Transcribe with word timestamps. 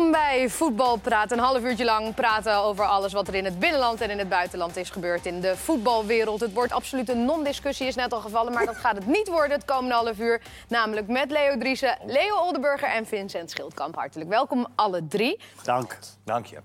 Welkom 0.00 0.20
bij 0.20 0.48
Voetbal 0.48 0.96
Praat. 0.96 1.32
Een 1.32 1.38
half 1.38 1.62
uurtje 1.62 1.84
lang 1.84 2.14
praten 2.14 2.56
over 2.56 2.84
alles 2.84 3.12
wat 3.12 3.28
er 3.28 3.34
in 3.34 3.44
het 3.44 3.58
binnenland 3.58 4.00
en 4.00 4.10
in 4.10 4.18
het 4.18 4.28
buitenland 4.28 4.76
is 4.76 4.90
gebeurd 4.90 5.26
in 5.26 5.40
de 5.40 5.56
voetbalwereld. 5.56 6.40
Het 6.40 6.52
wordt 6.52 6.72
absoluut 6.72 7.08
een 7.08 7.24
non-discussie, 7.24 7.86
is 7.86 7.94
net 7.94 8.12
al 8.12 8.20
gevallen, 8.20 8.52
maar 8.52 8.66
dat 8.66 8.76
gaat 8.76 8.94
het 8.94 9.06
niet 9.06 9.28
worden 9.28 9.50
het 9.50 9.64
komende 9.64 9.94
half 9.94 10.18
uur. 10.18 10.42
Namelijk 10.68 11.08
met 11.08 11.30
Leo 11.30 11.58
Driessen, 11.58 11.98
Leo 12.06 12.36
Oldenburger 12.36 12.88
en 12.88 13.06
Vincent 13.06 13.50
Schildkamp. 13.50 13.94
Hartelijk 13.94 14.30
welkom 14.30 14.66
alle 14.74 15.06
drie. 15.08 15.40
Dank. 15.62 15.98
Dank 16.24 16.46
je. 16.46 16.58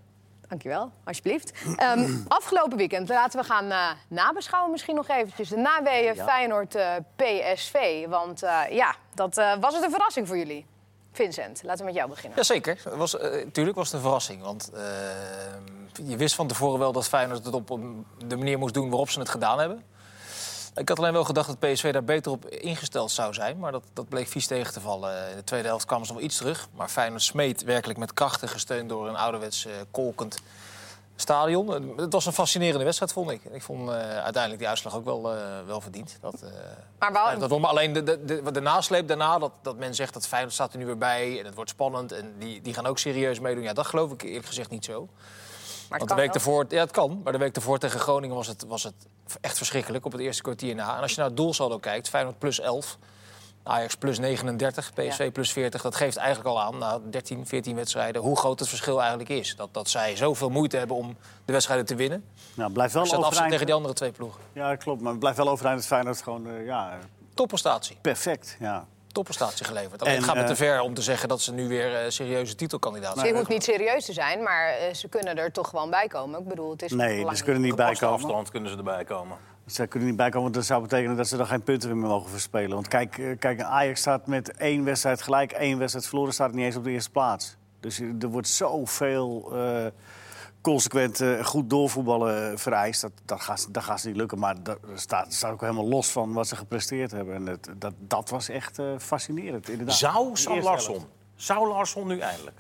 Dankjewel, 0.48 0.92
alsjeblieft. 1.04 1.54
Ehm, 1.76 2.14
afgelopen 2.28 2.78
weekend 2.78 3.10
laten 3.10 3.40
we 3.40 3.46
gaan 3.46 3.72
eh, 3.72 3.90
nabeschouwen 4.08 4.72
misschien 4.72 4.96
nog 4.96 5.08
eventjes. 5.08 5.50
De 5.50 5.58
naweeën 5.58 6.16
Feyenoord-PSV. 6.16 8.08
Want 8.08 8.44
eh, 8.44 8.59
ja, 8.70 8.95
dat 9.14 9.38
eh, 9.38 9.54
was 9.59 9.73
het 9.73 9.84
een 9.84 9.92
verrassing 9.92 10.28
voor 10.28 10.38
jullie. 10.38 10.66
Vincent, 11.16 11.64
laten 11.64 11.80
we 11.80 11.86
met 11.86 11.96
jou 11.96 12.10
beginnen. 12.10 12.38
Jazeker, 12.38 12.82
was, 12.96 13.18
eh, 13.18 13.46
tuurlijk 13.52 13.76
was 13.76 13.86
het 13.86 13.96
een 13.96 14.02
verrassing. 14.02 14.42
Want 14.42 14.70
eh, 14.73 14.82
je 16.08 16.18
wist 16.18 16.36
van 16.36 16.48
tevoren 16.48 16.80
wel 16.80 16.92
dat 16.92 17.08
Feyenoord 17.08 17.46
het 17.46 17.54
op 17.54 17.80
de 18.28 18.36
manier 18.36 18.58
moest 18.58 18.73
doen 18.73 18.90
waarop 18.90 19.10
ze 19.10 19.20
het 19.20 19.30
gedaan 19.30 19.59
hebben. 19.59 19.84
Ik 20.76 20.90
had 20.90 20.98
alleen 21.00 21.14
wel 21.14 21.23
gedacht 21.23 21.48
dat 21.48 21.59
PSV 21.59 21.94
daar 21.94 22.04
beter 22.04 22.32
op 22.32 22.46
ingesteld 22.50 23.12
zou 23.12 23.34
zijn. 23.34 23.59
Maar 23.59 23.72
dat, 23.72 23.84
dat 23.94 24.09
bleek 24.09 24.28
vies 24.28 24.48
tegen 24.48 24.73
te 24.73 24.80
vallen. 24.80 25.30
In 25.30 25.36
de 25.36 25.44
tweede 25.44 25.68
helft 25.68 25.86
kwamen 25.86 26.06
ze 26.06 26.12
nog 26.12 26.22
wel 26.22 26.30
iets 26.30 26.40
terug. 26.40 26.68
Maar 26.76 26.90
Feyenoord 26.90 27.22
smeet 27.22 27.64
werkelijk 27.64 28.00
met 28.00 28.14
krachten 28.14 28.50
gesteund 28.50 28.90
door 28.90 29.08
een 29.08 29.16
ouderwets 29.16 29.66
eh, 29.66 29.73
kolkend 29.92 30.42
stadion. 31.16 31.94
Het 31.98 32.14
was 32.14 32.26
een 32.26 32.34
fascinerende 32.34 32.84
wedstrijd, 32.84 33.14
vond 33.14 33.32
ik. 33.32 33.44
Ik 33.52 33.62
vond 33.62 33.90
eh, 33.90 33.96
uiteindelijk 33.96 34.58
die 34.58 34.68
uitslag 34.68 34.96
ook 34.96 35.06
wel, 35.06 35.34
eh, 35.34 35.42
wel 35.66 35.82
verdiend. 35.82 36.18
Dat, 36.22 36.42
eh, 36.42 36.50
Maar 37.00 37.40
dat. 37.40 37.60
Maar 37.60 37.70
alleen 37.70 37.94
de, 37.94 38.04
de, 38.04 38.26
de, 38.26 38.52
de 38.52 38.62
nasleep 38.62 39.08
daarna, 39.08 39.39
dat, 39.39 39.52
dat 39.62 39.78
men 39.78 39.95
zegt 39.95 40.14
dat 40.14 40.28
Feyenoord 40.28 40.54
staat 40.54 40.73
er 40.73 40.80
nu 40.80 40.86
weer 40.86 40.98
bij... 40.98 41.39
en 41.39 41.45
het 41.45 41.56
wordt 41.56 41.70
spannend 41.70 42.12
en 42.12 42.34
die, 42.39 42.62
die 42.62 42.73
gaan 42.73 42.86
ook 42.86 43.00
serieus 43.00 43.39
meedoen. 43.39 43.64
Ja, 43.64 43.73
dat 43.73 43.86
geloof 43.86 44.12
ik 44.12 44.22
eerlijk 44.22 44.45
gezegd 44.45 44.70
niet 44.70 44.86
zo. 44.86 45.09
maar 45.89 46.00
Want 46.00 46.09
de 46.09 46.16
week 46.16 46.26
wel. 46.26 46.36
ervoor, 46.36 46.66
ja, 46.70 46.80
het 46.80 46.92
kan. 46.92 47.22
Maar 47.23 47.34
de 47.34 47.39
week 47.39 47.56
ervoor 47.56 47.78
tegen 47.78 48.00
Groningen 48.00 48.36
was 48.36 48.48
het, 48.48 48.66
was 48.67 48.84
het 48.84 48.95
echt 49.42 49.58
verschrikkelijk 49.58 50.06
op 50.06 50.11
het 50.11 50.22
eerste 50.22 50.42
kwartier 50.42 50.76
na. 50.76 50.95
En 50.95 51.02
als 51.02 51.11
je 51.11 51.17
naar 51.17 51.28
het 51.28 51.38
doelsaldo 51.38 51.78
kijkt, 51.78 52.09
Feyenoord 52.09 52.39
plus 52.39 52.59
11, 52.59 52.98
Ajax 53.67 53.95
plus 53.95 54.19
39, 54.19 54.94
PSV 54.94 55.17
Ja. 55.19 55.31
plus 55.31 55.52
40. 55.52 55.81
Dat 55.81 55.95
geeft 55.95 56.17
eigenlijk 56.17 56.47
al 56.49 56.61
aan, 56.61 56.77
na 56.77 56.99
13, 57.09 57.45
14 57.47 57.75
wedstrijden, 57.75 58.21
hoe 58.21 58.38
groot 58.38 58.59
het 58.59 58.69
verschil 58.69 58.99
eigenlijk 58.99 59.30
is. 59.30 59.55
Dat, 59.55 59.73
dat 59.73 59.89
zij 59.89 60.16
zoveel 60.16 60.49
moeite 60.49 60.77
hebben 60.77 60.95
om 60.95 61.17
de 61.45 61.52
wedstrijden 61.52 61.86
te 61.86 61.95
winnen. 61.95 62.25
Nou, 62.53 62.71
blijft 62.71 62.93
wel 62.93 63.03
overeind. 63.03 63.52
tegen 63.52 63.66
die 63.66 63.75
andere 63.75 63.93
twee 63.93 64.11
ploegen. 64.11 64.41
Ja, 64.53 64.75
klopt. 64.75 65.02
Maar 65.02 65.11
het 65.11 65.19
blijft 65.19 65.38
wel 65.38 65.49
overeind 65.49 65.77
dat 65.77 65.88
Feyenoord 65.88 66.21
gewoon 66.21 66.47
eh, 66.47 66.66
ja, 66.66 66.97
Topprestatie. 67.33 67.97
perfect. 68.02 68.58
Ja. 68.59 68.86
Topprestatie 69.11 69.66
geleverd. 69.66 70.02
Alleen 70.02 70.13
En, 70.13 70.19
het 70.19 70.27
gaat 70.27 70.36
me 70.36 70.41
eh, 70.41 70.47
te 70.47 70.55
ver 70.55 70.80
om 70.81 70.93
te 70.93 71.02
zeggen 71.02 71.30
dat 71.30 71.41
ze 71.41 71.53
nu 71.53 71.67
weer 71.67 71.95
eh, 71.95 72.09
serieuze 72.09 72.55
titelkandidaat 72.55 73.13
zijn. 73.16 73.27
Je 73.27 73.33
hoeft 73.33 73.47
niet 73.49 73.63
serieus 73.63 74.05
te 74.05 74.13
zijn, 74.13 74.43
maar 74.43 74.73
ze 74.93 75.08
kunnen 75.08 75.38
er 75.38 75.52
toch 75.52 75.69
gewoon 75.69 75.89
bij 75.89 76.08
komen. 76.08 76.39
Ik 76.39 76.47
bedoel, 76.47 76.71
het 76.71 76.81
is 76.81 76.91
Nee, 76.91 77.25
dus 77.25 77.43
kunnen 77.43 77.61
niet 77.61 77.71
Gepaste 77.71 77.99
bijkomen. 77.99 78.25
afstand 78.25 78.52
kunnen 78.52 78.71
ze 78.71 78.77
erbij 78.77 79.03
komen. 79.03 79.38
Ze 79.66 79.88
kunnen 79.88 80.08
niet 80.08 80.17
bijkomen, 80.17 80.41
want 80.44 80.53
dat 80.53 80.66
zou 80.66 80.81
betekenen 80.81 81.16
dat 81.17 81.27
ze 81.27 81.38
dan 81.38 81.47
geen 81.47 81.63
punten 81.63 81.99
meer 81.99 82.09
mogen 82.09 82.30
verspelen. 82.30 82.69
Want 82.73 82.88
kijk, 82.88 83.17
eh, 83.17 83.38
kijk 83.39 83.61
Ajax 83.61 83.99
staat 83.99 84.27
met 84.27 84.52
één 84.58 84.83
wedstrijd 84.83 85.21
gelijk, 85.21 85.52
één 85.52 85.77
wedstrijd 85.77 86.08
verloren, 86.08 86.33
staat 86.33 86.52
niet 86.53 86.66
eens 86.66 86.75
op 86.75 86.83
de 86.83 86.91
eerste 86.91 87.11
plaats. 87.11 87.55
Dus 87.80 87.99
er 87.99 88.27
wordt 88.30 88.47
zoveel 88.47 89.49
eh 89.55 89.86
consequent 90.61 91.21
eh, 91.21 91.45
goed 91.45 91.69
doorvoetballen 91.69 92.59
vereist. 92.59 93.02
Dat, 93.02 93.11
dat, 93.25 93.41
gaat, 93.41 93.59
ze- 93.59 93.71
dat 93.71 93.83
gaat 93.83 93.99
ze 93.99 94.08
niet 94.08 94.16
lukken. 94.17 94.39
Maar 94.39 94.63
dat 94.63 94.77
staat, 94.95 95.33
staat 95.33 95.52
ook 95.52 95.61
helemaal 95.61 95.88
los 95.88 96.11
van 96.11 96.33
wat 96.33 96.47
ze 96.47 96.55
gepresteerd 96.55 97.11
hebben. 97.11 97.36
En 97.36 97.45
dat, 97.45 97.69
dat, 97.77 97.93
dat 97.97 98.30
was 98.30 98.49
echt 98.49 98.80
fascinerend, 98.97 99.69
inderdaad. 99.69 99.95
Zou 99.95 100.30
Sam 100.38 100.59
Larsson, 100.59 101.03
zou 101.36 101.67
Larsson 101.67 102.08
nu 102.08 102.19
eindelijk? 102.19 102.58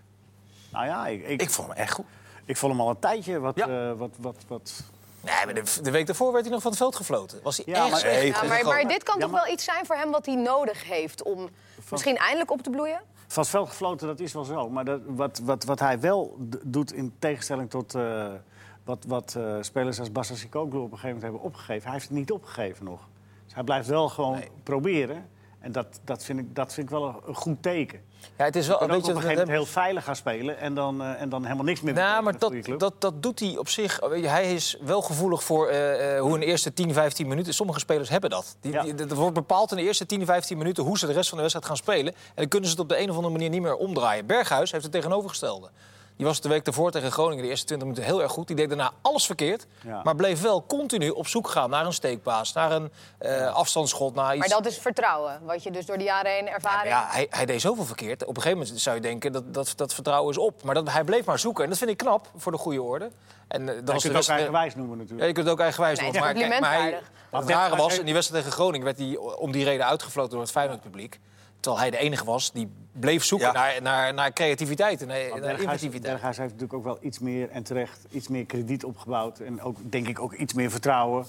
Nou 0.71 0.85
ja, 0.85 1.07
ik, 1.07 1.27
ik, 1.27 1.41
Ik 1.41 1.49
vond 1.49 1.67
hem 1.67 1.77
echt 1.77 1.91
goed. 1.93 2.05
ik 2.45 2.57
vond 2.57 2.71
hem 2.71 2.81
al 2.81 2.89
een 2.89 2.99
tijdje 2.99 3.39
wat... 3.39 3.55
Ja. 3.55 3.95
wat, 3.95 4.11
wat, 4.19 4.43
wat 4.47 4.83
Nee, 5.25 5.45
maar 5.45 5.53
de, 5.53 5.81
de 5.81 5.91
week 5.91 6.05
daarvoor 6.05 6.31
werd 6.31 6.43
hij 6.43 6.53
nog 6.53 6.61
van 6.61 6.71
het 6.71 6.79
veld 6.79 6.95
gefloten. 6.95 7.39
Was 7.43 7.57
hij 7.57 7.65
Ja, 7.67 7.73
echt 7.83 7.91
maar- 7.91 8.25
Ja, 8.25 8.63
maar, 8.63 8.87
dit 8.87 9.03
kan 9.03 9.15
Ja, 9.15 9.21
toch 9.21 9.31
maar- 9.31 9.43
wel 9.43 9.53
iets 9.53 9.63
zijn 9.63 9.85
voor 9.85 9.95
hem 9.95 10.11
wat 10.11 10.25
hij 10.25 10.35
nodig 10.35 10.83
heeft 10.89 11.23
om 11.23 11.49
misschien 11.91 12.17
eindelijk 12.17 12.51
op 12.51 12.61
te 12.61 12.69
bloeien? 12.69 13.01
Van 13.27 13.41
het 13.43 13.51
veld 13.51 13.67
gefloten, 13.69 14.07
dat 14.07 14.19
is 14.19 14.33
wel 14.33 14.43
zo. 14.43 14.69
Maar 14.69 14.85
dat, 14.85 14.99
wat, 15.05 15.41
wat, 15.43 15.63
wat 15.63 15.79
hij 15.79 15.99
wel 15.99 16.35
doet 16.63 16.93
in 16.93 17.13
tegenstelling 17.19 17.69
tot 17.69 17.95
eh, 17.95 18.27
wat, 18.83 19.05
wat 19.07 19.35
eh, 19.37 19.55
spelers 19.61 19.99
als 19.99 20.11
Bassa 20.11 20.35
Sikoglu 20.35 20.77
op 20.77 20.83
een 20.83 20.89
gegeven 20.89 21.07
moment 21.07 21.23
hebben 21.23 21.41
opgegeven. 21.41 21.83
Hij 21.83 21.91
heeft 21.91 22.07
het 22.09 22.17
niet 22.17 22.31
opgegeven 22.31 22.85
nog. 22.85 22.99
Dus 23.45 23.53
hij 23.53 23.63
blijft 23.63 23.87
wel 23.87 24.09
gewoon 24.09 24.43
proberen. 24.63 25.29
En 25.65 25.71
dat, 25.71 25.85
dat, 26.03 26.23
vind 26.23 26.39
ik, 26.39 26.55
dat 26.55 26.73
vind 26.73 26.85
ik 26.85 26.91
wel 26.93 27.05
een, 27.07 27.15
een 27.27 27.35
goed 27.35 27.63
teken. 27.63 27.99
Ja, 28.37 28.43
het 28.45 28.55
is 28.55 28.67
wel 28.67 28.77
Je 28.77 28.83
een 28.83 28.89
beetje... 28.89 29.01
op 29.11 29.15
een 29.15 29.21
gegeven 29.21 29.45
moment 29.45 29.57
heel 29.57 29.65
veilig 29.73 30.03
gaan 30.03 30.15
spelen 30.15 30.57
en 30.59 30.73
dan, 30.73 31.01
eh, 31.01 31.21
en 31.21 31.29
dan 31.29 31.43
helemaal 31.43 31.63
niks 31.65 31.81
meer 31.81 31.93
Nou, 31.93 32.23
maar 32.23 32.37
dat, 32.37 32.53
dat, 32.77 33.01
dat 33.01 33.23
doet 33.23 33.39
hij 33.39 33.57
op 33.57 33.69
zich. 33.69 33.99
Je, 34.15 34.27
Hij 34.27 34.53
is 34.53 34.77
wel 34.81 35.01
gevoelig 35.01 35.43
voor 35.43 35.67
eh, 35.67 36.15
eh, 36.15 36.21
hoe 36.21 36.39
de 36.39 36.45
eerste 36.45 36.73
10, 36.73 36.93
15 36.93 37.27
minuten. 37.27 37.53
Sommige 37.53 37.79
spelers 37.79 38.09
hebben 38.09 38.29
dat. 38.29 38.55
Die, 38.61 38.71
Ja. 38.71 38.81
die- 38.83 38.95
dat 38.95 39.11
wordt 39.11 39.33
bepaald 39.33 39.71
in 39.71 39.77
de 39.77 39.83
eerste 39.83 40.05
10, 40.05 40.25
15 40.25 40.57
minuten 40.57 40.83
hoe 40.83 40.97
ze 40.97 41.05
de 41.07 41.13
rest 41.13 41.29
van 41.29 41.37
de 41.37 41.43
wedstrijd 41.43 41.67
gaan 41.67 41.83
spelen. 41.83 42.13
En 42.13 42.21
dan 42.35 42.47
kunnen 42.47 42.69
ze 42.69 42.75
het 42.75 42.83
op 42.83 42.89
de 42.89 42.99
een 42.99 43.09
of 43.09 43.15
andere 43.15 43.33
manier 43.33 43.49
niet 43.49 43.61
meer 43.61 43.75
omdraaien. 43.75 44.25
Berghuis 44.25 44.71
heeft 44.71 44.83
het 44.83 44.93
tegenovergestelde. 44.93 45.69
Die 46.17 46.25
was 46.25 46.41
de 46.41 46.49
week 46.49 46.65
daarvoor 46.65 46.91
tegen 46.91 47.11
Groningen 47.11 47.43
de 47.43 47.49
eerste 47.49 47.65
20 47.65 47.87
minuten 47.87 48.09
heel 48.13 48.21
erg 48.21 48.31
goed. 48.31 48.47
Die 48.47 48.55
deed 48.55 48.67
daarna 48.67 48.91
alles 49.01 49.25
verkeerd. 49.25 49.65
Ja. 49.81 50.01
Maar 50.03 50.15
bleef 50.15 50.41
wel 50.41 50.65
continu 50.65 51.09
op 51.09 51.27
zoek 51.27 51.47
gaan 51.47 51.69
naar 51.69 51.85
een 51.85 51.93
steekpaas, 51.93 52.53
naar 52.53 52.71
een 52.71 52.91
eh, 53.17 53.53
afstandsschot, 53.53 54.15
naar 54.15 54.35
iets. 54.35 54.47
Maar 54.47 54.61
dat 54.61 54.71
is 54.71 54.77
vertrouwen, 54.77 55.39
wat 55.43 55.63
je 55.63 55.71
dus 55.71 55.85
door 55.85 55.97
de 55.97 56.03
jaren 56.03 56.31
heen 56.31 56.47
ervaren 56.47 56.89
ja, 56.89 57.05
hij, 57.09 57.27
hij 57.29 57.45
deed 57.45 57.61
zoveel 57.61 57.85
verkeerd. 57.85 58.21
Op 58.21 58.35
een 58.35 58.41
gegeven 58.41 58.57
moment 58.57 58.81
zou 58.81 58.95
je 58.95 59.01
denken 59.01 59.31
dat 59.31 59.53
dat, 59.53 59.73
dat 59.75 59.93
vertrouwen 59.93 60.31
is 60.31 60.37
op. 60.37 60.63
Maar 60.63 60.73
dat, 60.73 60.91
hij 60.91 61.03
bleef 61.03 61.25
maar 61.25 61.39
zoeken. 61.39 61.63
En 61.63 61.69
dat 61.69 61.77
vind 61.77 61.89
ik 61.89 61.97
knap 61.97 62.27
voor 62.35 62.51
de 62.51 62.57
goede 62.57 62.81
orde. 62.81 63.11
En 63.47 63.61
uh, 63.61 63.67
je 63.67 63.83
kunt 63.83 64.03
het 64.03 64.15
ook 64.15 64.27
eigenwijs 64.27 64.75
noemen 64.75 64.95
Ja, 64.95 65.01
natuurlijk. 65.01 65.27
je 65.27 65.33
kunt 65.33 65.45
het 65.45 65.55
ook 65.55 65.61
eigenwijs 65.61 65.99
Nee, 65.99 66.11
noemen. 66.11 66.27
het 66.27 66.37
is 66.37 66.41
Maar, 66.41 66.49
kijk, 66.49 66.61
maar 66.61 66.79
hij, 66.79 67.01
het 67.39 67.49
rare 67.49 67.75
was, 67.75 67.99
in 67.99 68.05
die 68.05 68.13
wedstrijd 68.13 68.43
tegen 68.43 68.57
Groningen 68.57 68.85
werd 68.85 68.97
hij 68.97 69.17
om 69.17 69.51
die 69.51 69.63
reden 69.63 69.85
uitgefloten 69.85 70.31
door 70.31 70.41
het 70.41 70.51
Feyenoord-publiek. 70.51 71.19
Terwijl 71.65 71.83
hij 71.89 71.99
de 71.99 72.05
enige 72.05 72.25
was 72.25 72.51
die 72.51 72.69
bleef 72.91 73.23
zoeken 73.23 73.47
Ja. 73.47 73.53
naar, 73.53 73.81
naar, 73.81 74.13
naar 74.13 74.33
creativiteit 74.33 75.01
en 75.01 75.07
naar, 75.07 75.17
Maar 75.17 75.27
naar 75.29 75.39
Berghuis, 75.39 75.61
inventiviteit. 75.61 76.11
Berghuis 76.13 76.37
heeft 76.37 76.51
natuurlijk 76.51 76.79
ook 76.79 76.83
wel 76.83 76.97
iets 77.01 77.19
meer, 77.19 77.49
en 77.49 77.63
terecht, 77.63 78.05
iets 78.11 78.27
meer 78.27 78.45
krediet 78.45 78.83
opgebouwd. 78.83 79.39
En 79.39 79.61
ook, 79.61 79.77
denk 79.91 80.07
ik 80.07 80.19
ook 80.19 80.33
iets 80.33 80.53
meer 80.53 80.71
vertrouwen 80.71 81.25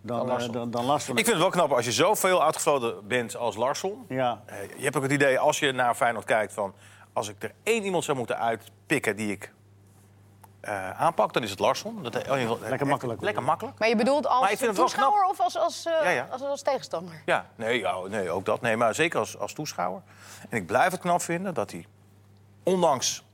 dan, 0.00 0.16
Dan 0.16 0.26
eh, 0.26 0.32
Larsson. 0.32 0.52
dan, 0.52 0.70
dan 0.70 0.84
Larsson. 0.84 1.16
Ik 1.16 1.24
vind 1.24 1.36
het 1.36 1.42
wel 1.46 1.50
knap 1.52 1.72
als 1.76 1.84
je 1.84 1.92
zoveel 1.92 2.42
uitgefloten 2.44 3.06
bent 3.06 3.36
als 3.36 3.56
Larsson. 3.56 4.04
Ja, 4.08 4.42
Eh, 4.46 4.56
Je 4.76 4.82
hebt 4.84 4.96
ook 4.96 5.02
het 5.02 5.12
idee, 5.12 5.38
als 5.38 5.58
je 5.58 5.72
naar 5.72 5.94
Feyenoord 5.94 6.24
kijkt... 6.24 6.52
van 6.52 6.74
als 7.12 7.28
ik 7.28 7.42
er 7.42 7.52
één 7.62 7.84
iemand 7.84 8.04
zou 8.04 8.16
moeten 8.18 8.38
uitpikken 8.38 9.16
die 9.16 9.30
ik 9.32 9.52
eh, 10.62 11.00
aanpak... 11.00 11.32
dan 11.32 11.42
is 11.42 11.50
het 11.50 11.58
Larsson. 11.58 12.02
Dat, 12.02 12.16
oh, 12.28 12.38
je- 12.38 12.56
Lekker 12.60 12.86
makkelijk. 12.86 13.20
Lekker 13.20 13.42
makkelijk. 13.42 13.78
Maar 13.78 13.88
je 13.88 13.96
bedoelt 13.96 14.26
als 14.26 14.40
Maar 14.40 14.50
ik 14.52 14.56
vind 14.58 14.68
het 14.68 14.78
wel 14.78 14.86
toeschouwer 14.86 15.24
of 15.24 15.40
als, 15.40 15.58
als, 15.58 15.86
eh, 15.86 15.92
Ja, 16.02 16.08
ja. 16.10 16.28
als, 16.30 16.42
als 16.42 16.62
tegenstander? 16.62 17.22
Ja, 17.24 17.46
nee, 17.54 17.78
ja, 17.78 17.96
nee, 18.08 18.30
ook 18.30 18.44
dat. 18.44 18.60
Nee, 18.60 18.76
maar 18.76 18.94
zeker 18.94 19.18
als, 19.18 19.38
als 19.38 19.52
toeschouwer. 19.52 20.02
En 20.48 20.56
ik 20.56 20.66
blijf 20.66 20.90
het 20.92 21.00
knap 21.00 21.22
vinden 21.22 21.54
dat 21.54 21.70
hij, 21.70 21.86
ondanks 22.62 23.24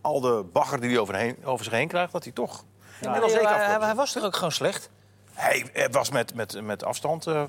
al 0.00 0.20
de 0.20 0.44
bagger 0.52 0.80
die 0.80 0.90
hij 0.90 0.98
overheen, 0.98 1.36
over 1.44 1.64
zich 1.64 1.72
heen 1.72 1.88
krijgt... 1.88 2.12
dat 2.12 2.24
hij 2.24 2.32
toch... 2.32 2.64
zeker 3.00 3.48
hij, 3.48 3.64
hij, 3.64 3.78
hij 3.80 3.94
was 3.94 4.12
toch 4.12 4.24
ook 4.24 4.34
gewoon 4.36 4.52
slecht? 4.52 4.90
Hij 5.32 5.70
eh, 5.72 5.90
was 5.90 6.10
met, 6.10 6.34
met, 6.34 6.60
met 6.62 6.84
afstand. 6.84 7.26
eh, 7.26 7.42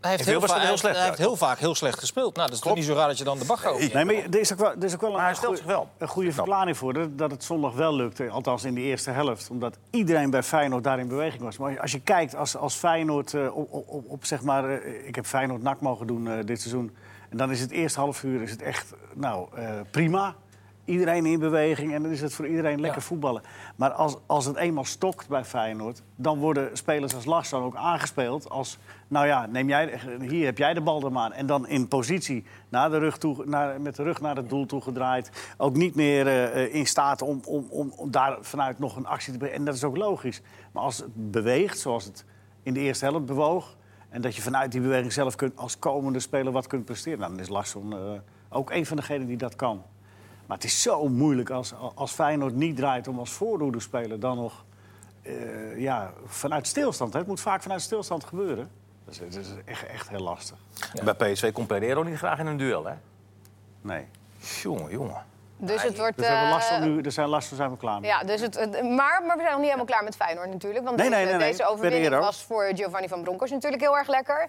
Hij 0.00 0.10
heeft, 0.10 0.24
heel, 0.24 0.40
was 0.40 0.48
va- 0.50 0.54
het 0.54 0.62
heel 0.62 0.70
hij, 0.72 0.80
slecht 0.80 0.96
hij 0.96 1.06
heeft 1.06 1.18
heel 1.18 1.36
vaak 1.36 1.58
heel 1.58 1.74
slecht 1.74 1.98
gespeeld. 1.98 2.34
Nou, 2.36 2.46
dat 2.46 2.56
is 2.56 2.62
Klopt. 2.62 2.76
niet 2.76 2.86
zo 2.86 2.94
raar 2.94 3.08
dat 3.08 3.18
je 3.18 3.24
dan 3.24 3.38
de 3.38 3.44
bagger 3.44 3.70
over 3.70 3.94
Nee, 3.94 4.04
maar 4.04 4.14
er 4.14 4.40
is 4.40 4.52
ook 4.52 4.58
wel, 4.58 4.70
er 4.72 4.84
is 4.84 4.94
ook 4.94 5.00
wel 5.00 5.10
Maar 5.10 5.20
hij 5.34 5.48
een, 5.48 5.56
zich 5.56 5.66
wel. 5.66 5.88
een 5.98 6.08
goede 6.08 6.32
verklaring 6.32 6.76
voor 6.76 6.92
dat, 6.92 7.18
dat 7.18 7.30
het 7.30 7.44
zondag 7.44 7.72
wel 7.74 7.94
lukte. 7.94 8.28
Althans 8.30 8.64
in 8.64 8.74
de 8.74 8.80
eerste 8.80 9.10
helft. 9.10 9.50
Omdat 9.50 9.78
iedereen 9.90 10.30
bij 10.30 10.42
Feyenoord 10.42 10.84
daar 10.84 10.98
in 10.98 11.08
beweging 11.08 11.42
was. 11.42 11.58
Maar 11.58 11.80
als 11.80 11.92
je 11.92 12.00
kijkt, 12.00 12.36
als, 12.36 12.56
als 12.56 12.74
Feyenoord 12.74 13.34
eh, 13.34 13.56
op, 13.56 13.72
op, 13.72 13.88
op, 13.88 14.04
op, 14.08 14.24
zeg 14.24 14.42
maar... 14.42 14.70
eh, 14.70 15.06
ik 15.06 15.14
heb 15.14 15.26
Feyenoord 15.26 15.62
nak 15.62 15.80
mogen 15.80 16.06
doen 16.06 16.28
eh, 16.28 16.44
dit 16.44 16.60
seizoen. 16.60 16.96
En 17.30 17.36
dan 17.36 17.50
is 17.50 17.60
het 17.60 17.70
eerste 17.70 18.00
half 18.00 18.22
uur 18.22 18.42
is 18.42 18.50
het 18.50 18.62
echt 18.62 18.92
nou, 19.14 19.48
eh, 19.54 19.70
prima. 19.90 20.34
Iedereen 20.84 21.26
in 21.26 21.38
beweging 21.38 21.94
en 21.94 22.02
dan 22.02 22.10
is 22.12 22.20
het 22.20 22.32
voor 22.34 22.46
iedereen 22.46 22.80
lekker 22.80 23.00
Ja. 23.00 23.06
voetballen. 23.06 23.42
Maar 23.76 23.90
als, 23.92 24.16
als 24.26 24.44
het 24.44 24.56
eenmaal 24.56 24.84
stokt 24.84 25.28
bij 25.28 25.44
Feyenoord... 25.44 26.02
dan 26.16 26.38
worden 26.38 26.70
spelers 26.76 27.14
als 27.14 27.24
Larsson 27.24 27.62
ook 27.62 27.76
aangespeeld 27.76 28.50
als... 28.50 28.78
nou 29.08 29.26
ja, 29.26 29.46
neem 29.46 29.68
jij, 29.68 30.00
hier 30.20 30.44
heb 30.44 30.58
jij 30.58 30.74
de 30.74 30.80
bal 30.80 31.00
dan 31.00 31.12
maar. 31.12 31.30
En 31.30 31.46
dan 31.46 31.68
in 31.68 31.88
positie 31.88 32.44
naar 32.68 32.90
de 32.90 32.98
rug 32.98 33.18
toe, 33.18 33.44
naar, 33.44 33.80
met 33.80 33.96
de 33.96 34.02
rug 34.02 34.20
naar 34.20 34.36
het 34.36 34.48
doel 34.48 34.66
toe 34.66 34.80
gedraaid. 34.80 35.30
Ook 35.56 35.76
niet 35.76 35.94
meer 35.94 36.26
eh, 36.26 36.74
in 36.74 36.86
staat 36.86 37.22
om, 37.22 37.40
om, 37.44 37.66
om, 37.70 38.10
daar 38.10 38.38
vanuit 38.40 38.78
nog 38.78 38.96
een 38.96 39.06
actie 39.06 39.32
te 39.32 39.38
brengen. 39.38 39.56
En 39.56 39.64
dat 39.64 39.74
is 39.74 39.84
ook 39.84 39.96
logisch. 39.96 40.42
Maar 40.72 40.82
als 40.82 40.98
het 40.98 41.30
beweegt, 41.30 41.78
zoals 41.78 42.04
het 42.04 42.24
in 42.62 42.74
de 42.74 42.80
eerste 42.80 43.04
helft 43.04 43.26
bewoog... 43.26 43.76
en 44.08 44.20
dat 44.20 44.36
je 44.36 44.42
vanuit 44.42 44.72
die 44.72 44.80
beweging 44.80 45.12
zelf 45.12 45.34
kunt, 45.34 45.56
als 45.56 45.78
komende 45.78 46.20
speler 46.20 46.52
wat 46.52 46.66
kunt 46.66 46.84
presteren... 46.84 47.18
dan 47.18 47.40
is 47.40 47.48
Larsson 47.48 47.92
eh, 47.92 47.98
ook 48.48 48.70
een 48.70 48.86
van 48.86 48.96
degenen 48.96 49.26
die 49.26 49.36
dat 49.36 49.56
kan. 49.56 49.82
Maar 50.46 50.56
het 50.56 50.66
is 50.66 50.82
zo 50.82 51.08
moeilijk 51.08 51.50
als, 51.50 51.74
als 51.94 52.12
Feyenoord 52.12 52.54
niet 52.54 52.76
draait 52.76 53.08
om 53.08 53.18
als 53.18 53.30
voorhoede 53.30 53.80
speler 53.80 54.20
dan 54.20 54.36
nog 54.36 54.64
eh, 55.22 55.80
ja, 55.80 56.12
vanuit 56.24 56.66
stilstand. 56.66 57.12
Hè. 57.12 57.18
Het 57.18 57.28
moet 57.28 57.40
vaak 57.40 57.62
vanuit 57.62 57.82
stilstand 57.82 58.24
gebeuren. 58.24 58.70
Dat 59.06 59.14
is, 59.14 59.34
dat 59.34 59.44
is 59.44 59.48
echt, 59.64 59.86
echt 59.86 60.08
heel 60.08 60.20
lastig. 60.20 60.56
Bij 61.04 61.14
PSV 61.14 61.52
komt 61.52 61.66
Pereiro 61.66 62.02
niet 62.02 62.18
graag 62.18 62.38
in 62.38 62.46
een 62.46 62.56
duel, 62.56 62.84
hè? 62.84 62.94
Nee. 63.80 64.08
Jongen, 64.62 64.90
jongen. 64.90 65.24
Dus 65.56 65.82
het 65.82 65.98
wordt... 65.98 66.16
Dus 66.16 66.26
we 66.26 66.32
hebben 66.32 66.50
last 66.50 66.68
van 66.68 66.76
eh, 66.80 66.86
nu, 66.86 67.00
er 67.00 67.12
zijn 67.12 67.28
last 67.28 67.48
van 67.48 67.56
zijn 67.56 67.70
we 67.70 67.76
klaar 67.76 68.00
mee. 68.00 68.10
Ja, 68.10 68.22
dus 68.24 68.40
het, 68.40 68.54
het- 68.54 68.72
maar, 68.82 69.22
maar 69.26 69.36
we 69.36 69.42
zijn 69.42 69.50
nog 69.50 69.56
niet 69.56 69.64
helemaal 69.64 69.84
klaar 69.84 70.04
met 70.04 70.16
Feyenoord 70.16 70.48
natuurlijk. 70.48 70.84
Want 70.84 70.96
Nee, 70.96 71.08
deze, 71.08 71.20
nee, 71.20 71.28
nee, 71.30 71.38
nee. 71.38 71.46
deze 71.46 71.58
Bij 71.58 71.66
de 71.66 71.72
overwinning 71.72 72.18
was 72.18 72.42
voor 72.44 72.70
Giovanni 72.74 73.08
van 73.08 73.22
Bronckhorst 73.22 73.52
natuurlijk 73.54 73.82
heel 73.82 73.96
erg 73.96 74.08
lekker. 74.08 74.48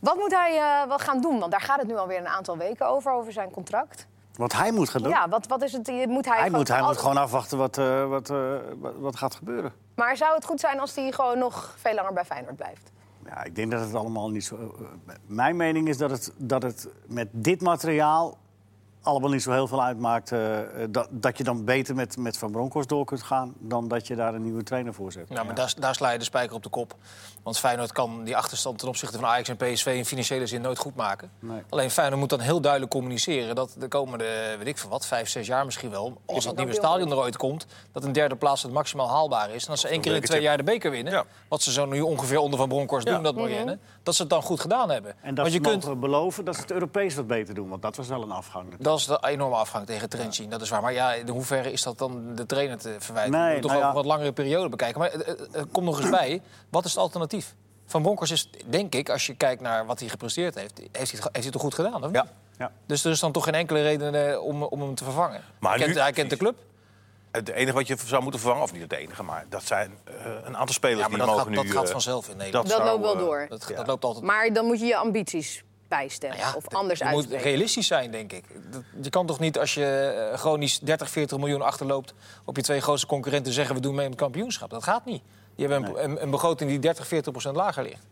Wat 0.00 0.16
moet 0.16 0.30
hij 0.34 0.56
eh, 0.58 0.88
wel 0.88 0.98
gaan 0.98 1.20
doen? 1.20 1.38
Want 1.38 1.50
daar 1.50 1.60
gaat 1.60 1.78
het 1.78 1.86
nu 1.88 1.96
alweer 1.96 2.18
een 2.18 2.28
aantal 2.28 2.56
weken 2.56 2.86
over, 2.88 3.12
over 3.12 3.32
zijn 3.32 3.50
contract. 3.50 4.06
Wat 4.34 4.52
hij 4.52 4.72
moet 4.72 4.88
gaan 4.88 5.02
doen. 5.02 5.10
Ja, 5.12 5.28
wat, 5.28 5.46
wat 5.46 5.62
is 5.62 5.72
het? 5.72 5.86
Moet 5.88 6.24
hij 6.24 6.34
hij 6.34 6.44
gewoon 6.44 6.58
moet, 6.58 6.68
hij 6.68 6.82
moet 6.82 6.96
gewoon 6.98 7.16
afwachten 7.16 7.58
wat, 7.58 7.78
eh, 7.78 8.06
wat, 8.08 8.30
eh, 8.30 8.54
wat, 8.78 8.92
wat 8.96 9.16
gaat 9.16 9.34
gebeuren. 9.34 9.72
Maar 9.94 10.16
zou 10.16 10.34
het 10.34 10.44
goed 10.44 10.60
zijn 10.60 10.80
als 10.80 10.94
hij 10.94 11.12
gewoon 11.12 11.38
nog 11.38 11.74
veel 11.78 11.94
langer 11.94 12.12
bij 12.12 12.24
Feyenoord 12.24 12.56
blijft? 12.56 12.90
Ja, 13.30 13.44
ik 13.44 13.54
denk 13.54 13.70
dat 13.70 13.80
het 13.80 13.94
allemaal 13.94 14.30
niet 14.30 14.44
zo. 14.44 14.56
eh, 14.56 15.14
Mijn 15.26 15.56
mening 15.56 15.88
is 15.88 15.96
dat 15.96 16.10
het, 16.10 16.32
dat 16.36 16.62
het 16.62 16.88
met 17.06 17.28
dit 17.32 17.60
materiaal 17.60 18.38
allemaal 19.02 19.30
niet 19.30 19.42
zo 19.42 19.52
heel 19.52 19.66
veel 19.66 19.82
uitmaakt. 19.82 20.32
eh, 20.32 20.60
eh, 20.60 20.88
dat, 20.90 21.08
dat 21.10 21.38
je 21.38 21.44
dan 21.44 21.64
beter 21.64 21.94
met, 21.94 22.16
met 22.16 22.38
Van 22.38 22.50
Bronckhorst 22.50 22.88
door 22.88 23.04
kunt 23.04 23.22
gaan 23.22 23.54
dan 23.58 23.88
dat 23.88 24.06
je 24.06 24.16
daar 24.16 24.34
een 24.34 24.42
nieuwe 24.42 24.62
trainer 24.62 24.94
voor 24.94 25.12
zet. 25.12 25.28
Nou, 25.28 25.46
maar 25.46 25.54
daar, 25.54 25.74
daar 25.78 25.94
sla 25.94 26.10
je 26.10 26.18
de 26.18 26.24
spijker 26.24 26.56
op 26.56 26.62
de 26.62 26.68
kop. 26.68 26.94
Want 27.42 27.58
Feyenoord 27.58 27.92
kan 27.92 28.24
die 28.24 28.36
achterstand 28.36 28.78
ten 28.78 28.88
opzichte 28.88 29.18
van 29.18 29.26
Ajax 29.28 29.48
en 29.48 29.56
PSV 29.56 29.86
in 29.96 30.04
financiële 30.04 30.46
zin 30.46 30.60
nooit 30.60 30.78
goed 30.78 30.94
maken. 30.96 31.30
Nee. 31.38 31.62
Alleen 31.68 31.90
Feyenoord 31.90 32.20
moet 32.20 32.30
dan 32.30 32.40
heel 32.40 32.60
duidelijk 32.60 32.92
communiceren 32.92 33.54
dat 33.54 33.74
de 33.78 33.88
komende, 33.88 34.54
weet 34.58 34.66
ik 34.66 34.78
veel 34.78 34.90
wat, 34.90 35.06
vijf, 35.06 35.28
zes 35.28 35.46
jaar 35.46 35.64
misschien 35.64 35.90
wel, 35.90 36.20
als 36.26 36.44
dat 36.44 36.56
nieuwe 36.56 36.72
stadion 36.74 37.10
er 37.10 37.16
ooit 37.16 37.36
komt, 37.36 37.66
dat 37.92 38.04
een 38.04 38.12
derde 38.12 38.36
plaats 38.36 38.62
het 38.62 38.72
maximaal 38.72 39.08
haalbaar 39.08 39.50
is. 39.50 39.64
En 39.64 39.70
als 39.70 39.80
ze 39.80 39.88
één 39.88 40.00
keer 40.00 40.14
in 40.14 40.20
twee 40.22 40.42
jaar 40.42 40.56
de 40.56 40.62
beker 40.62 40.90
winnen, 40.90 41.12
Ja. 41.12 41.24
wat 41.48 41.62
ze 41.62 41.72
zo 41.72 41.84
nu 41.86 42.00
ongeveer 42.00 42.38
onder 42.38 42.58
Van 42.58 42.68
Bronckhorst 42.68 43.06
Ja. 43.08 43.14
doen, 43.14 43.22
dat 43.22 43.34
Marianne, 43.36 43.78
dat 44.02 44.14
ze 44.14 44.20
het 44.22 44.30
dan 44.30 44.42
goed 44.42 44.60
gedaan 44.60 44.90
hebben. 44.90 45.14
En 45.22 45.34
dat 45.34 45.50
Want 45.50 45.64
ze 45.64 45.70
je 45.72 45.78
kunt, 45.78 46.00
beloven 46.00 46.44
dat 46.44 46.54
ze 46.54 46.60
het 46.60 46.70
Europees 46.70 47.14
wat 47.14 47.26
beter 47.26 47.54
doen. 47.54 47.68
Want 47.68 47.82
dat 47.82 47.96
was 47.96 48.08
wel 48.08 48.22
een 48.22 48.30
afgang. 48.30 48.66
Dat 48.90 48.98
is 48.98 49.06
de 49.06 49.28
enorme 49.28 49.56
afgang 49.56 49.86
tegen 49.86 50.08
Trentin, 50.08 50.50
dat 50.50 50.60
is 50.60 50.68
waar. 50.68 50.82
Maar 50.82 50.92
ja, 50.92 51.12
in 51.12 51.28
hoeverre 51.28 51.72
is 51.72 51.82
dat 51.82 51.98
dan 51.98 52.34
de 52.34 52.46
trainer 52.46 52.78
te 52.78 52.96
verwijten? 52.98 53.32
Nee, 53.32 53.46
je 53.46 53.52
moet 53.52 53.62
toch 53.62 53.70
nou 53.70 53.82
over 53.82 53.82
ja. 53.82 53.88
een 53.88 53.94
wat 53.94 54.04
langere 54.04 54.32
periode 54.32 54.68
bekijken. 54.68 55.00
Maar 55.00 55.10
eh, 55.10 55.30
eh, 55.52 55.64
kom 55.72 55.84
nog 55.84 56.00
eens 56.00 56.10
bij, 56.10 56.42
wat 56.70 56.84
is 56.84 56.90
het 56.90 57.00
alternatief? 57.00 57.54
Van 57.86 58.02
Bronckhorst 58.02 58.32
is, 58.32 58.50
denk 58.66 58.94
ik, 58.94 59.10
als 59.10 59.26
je 59.26 59.34
kijkt 59.34 59.60
naar 59.62 59.86
wat 59.86 60.00
hij 60.00 60.08
gepresteerd 60.08 60.54
heeft... 60.54 60.78
heeft 60.78 60.92
hij 60.92 61.00
het, 61.02 61.12
heeft 61.12 61.32
hij 61.32 61.42
het 61.42 61.52
toch 61.52 61.62
goed 61.62 61.74
gedaan, 61.74 62.04
of 62.04 62.10
niet? 62.10 62.14
Ja. 62.14 62.26
Ja. 62.58 62.72
Dus 62.86 63.04
er 63.04 63.10
is 63.10 63.20
dan 63.20 63.32
toch 63.32 63.44
geen 63.44 63.54
enkele 63.54 63.82
reden 63.82 64.30
eh, 64.30 64.42
om, 64.42 64.62
om 64.62 64.80
hem 64.80 64.94
te 64.94 65.04
vervangen. 65.04 65.40
Maar 65.58 65.70
hij, 65.70 65.80
kent, 65.80 65.94
nu- 65.94 66.00
hij 66.00 66.12
kent 66.12 66.30
de 66.30 66.36
club. 66.36 66.56
Het 67.30 67.48
enige 67.48 67.72
wat 67.72 67.86
je 67.86 67.96
zou 68.06 68.22
moeten 68.22 68.40
vervangen, 68.40 68.64
of 68.64 68.72
niet 68.72 68.82
het 68.82 68.92
enige, 68.92 69.22
maar 69.22 69.46
dat 69.48 69.64
zijn 69.64 69.98
eh, 70.04 70.14
een 70.44 70.56
aantal 70.56 70.74
spelers 70.74 71.00
Ja, 71.00 71.08
maar 71.08 71.18
die 71.18 71.18
dat 71.18 71.26
mogen 71.26 71.42
gaat, 71.42 71.50
nu... 71.50 71.68
dat 71.68 71.76
gaat 71.76 71.86
eh, 71.86 71.92
vanzelf 71.92 72.28
in 72.28 72.36
Nederland. 72.36 72.68
Dat 72.68 72.76
zou, 72.76 72.88
loopt 72.88 73.02
wel 73.02 73.14
eh, 73.14 73.18
door. 73.20 73.46
Dat, 73.48 73.66
ja. 73.68 73.76
dat 73.76 73.86
loopt 73.86 74.04
altijd. 74.04 74.24
Maar 74.24 74.52
dan 74.52 74.66
moet 74.66 74.80
je 74.80 74.86
je 74.86 74.96
ambities 74.96 75.64
bijstellen. 75.90 76.36
Nou 76.36 76.48
ja, 76.48 76.56
of 76.56 76.74
anders 76.74 76.98
je 76.98 77.04
moet 77.04 77.14
uitspreken. 77.14 77.44
realistisch 77.46 77.86
zijn, 77.86 78.10
denk 78.10 78.32
ik. 78.32 78.44
Dat- 78.70 78.82
Je 79.02 79.10
kan 79.10 79.26
toch 79.26 79.38
niet 79.38 79.58
als 79.58 79.74
je 79.74 79.84
eh, 80.32 80.38
gewoon 80.38 80.60
die 80.60 80.78
30, 80.82 81.10
40 81.10 81.38
miljoen 81.38 81.62
achterloopt... 81.62 82.14
op 82.44 82.56
je 82.56 82.62
twee 82.62 82.80
grootste 82.80 83.06
concurrenten 83.06 83.52
zeggen 83.52 83.74
we 83.74 83.80
doen 83.80 83.94
mee 83.94 84.08
met 84.08 84.12
het 84.12 84.22
kampioenschap. 84.22 84.70
Dat 84.70 84.82
gaat 84.84 85.04
niet. 85.04 85.22
Die 85.56 85.66
hebben 85.68 85.88
een, 85.90 86.04
een, 86.10 86.22
een 86.22 86.30
begroting 86.30 86.70
die 86.70 86.78
30, 86.78 87.06
40 87.06 87.32
procent 87.32 87.56
lager 87.56 87.82
ligt. 87.82 88.06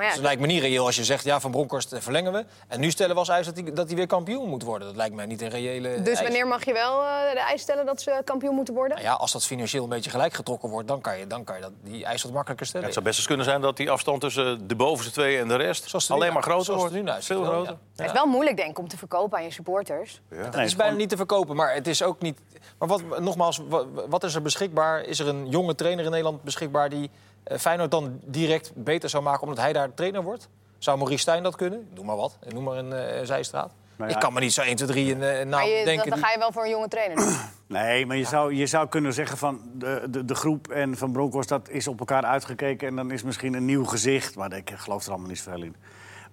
Maar 0.00 0.08
ja, 0.08 0.14
Dus 0.14 0.24
het 0.24 0.30
lijkt 0.34 0.46
me 0.48 0.54
niet 0.54 0.62
reëel 0.62 0.86
als 0.86 0.96
je 0.96 1.04
zegt, 1.04 1.24
ja, 1.24 1.40
Van 1.40 1.50
Bronckhorst 1.50 1.92
eh, 1.92 2.00
verlengen 2.00 2.32
we. 2.32 2.44
En 2.68 2.80
nu 2.80 2.90
stellen 2.90 3.12
we 3.12 3.18
als 3.18 3.28
eis 3.28 3.46
dat 3.46 3.56
hij, 3.56 3.72
dat 3.72 3.86
hij 3.86 3.96
weer 3.96 4.06
kampioen 4.06 4.48
moet 4.48 4.62
worden. 4.62 4.86
Dat 4.88 4.96
lijkt 4.96 5.14
mij 5.14 5.26
niet 5.26 5.42
een 5.42 5.48
reële 5.48 6.02
dus 6.02 6.08
eis. 6.08 6.22
wanneer 6.22 6.46
mag 6.46 6.64
je 6.64 6.72
wel 6.72 7.02
eh, 7.02 7.32
de 7.32 7.40
eis 7.40 7.60
stellen 7.62 7.86
dat 7.86 8.00
ze 8.02 8.22
kampioen 8.24 8.54
moeten 8.54 8.74
worden? 8.74 8.96
Nou 8.96 9.08
ja, 9.08 9.14
als 9.14 9.32
dat 9.32 9.44
financieel 9.46 9.82
een 9.82 9.88
beetje 9.88 10.10
gelijk 10.10 10.34
getrokken 10.34 10.68
wordt... 10.68 10.88
dan 10.88 11.00
kan 11.00 11.18
je, 11.18 11.26
dan 11.26 11.44
kan 11.44 11.56
je 11.56 11.62
dat, 11.62 11.72
die 11.82 12.04
eis 12.04 12.22
wat 12.22 12.32
makkelijker 12.32 12.66
stellen. 12.66 12.84
Het 12.84 12.94
zou 12.94 13.06
best 13.06 13.18
eens 13.18 13.26
kunnen 13.26 13.46
zijn 13.46 13.60
dat 13.60 13.76
die 13.76 13.90
afstand 13.90 14.20
tussen 14.20 14.66
de 14.68 14.74
bovenste 14.76 15.12
twee 15.12 15.38
en 15.38 15.48
de 15.48 15.56
rest 15.56 15.88
Zoals 15.88 16.04
het 16.08 16.16
alleen 16.16 16.28
nu- 16.28 16.34
maar 16.34 16.42
groter 16.42 16.72
het 16.72 16.80
wordt. 16.80 16.94
nu 16.94 17.22
Veel 17.22 17.44
groter. 17.44 17.72
ja. 17.72 17.78
Het 17.96 18.06
is 18.06 18.12
wel 18.12 18.26
moeilijk, 18.26 18.56
denk 18.56 18.70
ik, 18.70 18.78
om 18.78 18.88
te 18.88 18.96
verkopen 18.98 19.38
aan 19.38 19.44
je 19.44 19.50
supporters. 19.52 20.20
Dat 20.42 20.54
Nee, 20.54 20.64
is 20.64 20.76
bijna 20.76 20.96
niet 20.96 21.08
te 21.08 21.16
verkopen, 21.16 21.56
maar 21.56 21.74
het 21.74 21.86
is 21.86 22.02
ook 22.02 22.20
niet... 22.20 22.38
Maar 22.78 22.88
wat, 22.88 23.18
nogmaals, 23.20 23.60
wa- 23.68 23.84
wat 24.08 24.24
is 24.24 24.34
er 24.34 24.42
beschikbaar? 24.42 25.02
Is 25.02 25.18
er 25.18 25.28
een 25.28 25.48
jonge 25.48 25.74
trainer 25.74 26.04
in 26.04 26.10
Nederland 26.10 26.42
beschikbaar... 26.42 26.88
die 26.88 27.10
Feyenoord 27.44 27.90
dan 27.90 28.20
direct 28.24 28.72
beter 28.74 29.08
zou 29.08 29.22
maken 29.22 29.42
omdat 29.42 29.58
hij 29.58 29.72
daar 29.72 29.94
trainer 29.94 30.22
wordt? 30.22 30.48
Zou 30.78 30.96
Maurice 30.98 31.20
Stijn 31.20 31.42
dat 31.42 31.56
kunnen? 31.56 31.88
Noem 31.94 32.06
maar 32.06 32.16
wat. 32.16 32.38
Noem 32.48 32.64
maar 32.64 32.76
een 32.76 32.92
eh, 32.92 33.24
zijstraat. 33.24 33.72
Nou 33.96 34.10
ja. 34.10 34.16
Ik 34.16 34.22
kan 34.22 34.32
me 34.32 34.40
niet 34.40 34.52
zo 34.52 34.60
1, 34.62 34.76
2, 34.76 34.88
3 34.88 35.14
een, 35.14 35.22
eh, 35.22 35.40
een 35.40 35.48
naam 35.48 35.64
denken. 35.64 35.96
dan 36.08 36.18
die- 36.18 36.26
ga 36.26 36.32
je 36.32 36.38
wel 36.38 36.52
voor 36.52 36.62
een 36.64 36.70
jonge 36.70 36.88
trainer 36.88 37.16
doen. 37.16 37.34
Nee, 37.66 38.06
maar 38.06 38.16
je, 38.16 38.24
zou, 38.24 38.54
je 38.54 38.66
zou 38.66 38.88
kunnen 38.88 39.12
zeggen 39.12 39.38
van 39.38 39.60
de, 39.74 40.06
de, 40.10 40.24
de 40.24 40.34
groep 40.34 40.68
en 40.68 40.96
Van 40.96 41.12
Bronckhorst... 41.12 41.48
dat 41.48 41.68
is 41.68 41.88
op 41.88 41.98
elkaar 41.98 42.24
uitgekeken 42.24 42.88
en 42.88 42.96
dan 42.96 43.10
is 43.10 43.22
misschien 43.22 43.54
een 43.54 43.64
nieuw 43.64 43.84
gezicht. 43.84 44.36
Maar 44.36 44.52
ik 44.52 44.70
geloof 44.76 45.04
er 45.04 45.10
allemaal 45.10 45.28
niet 45.28 45.38
zoveel 45.38 45.62
in. 45.62 45.76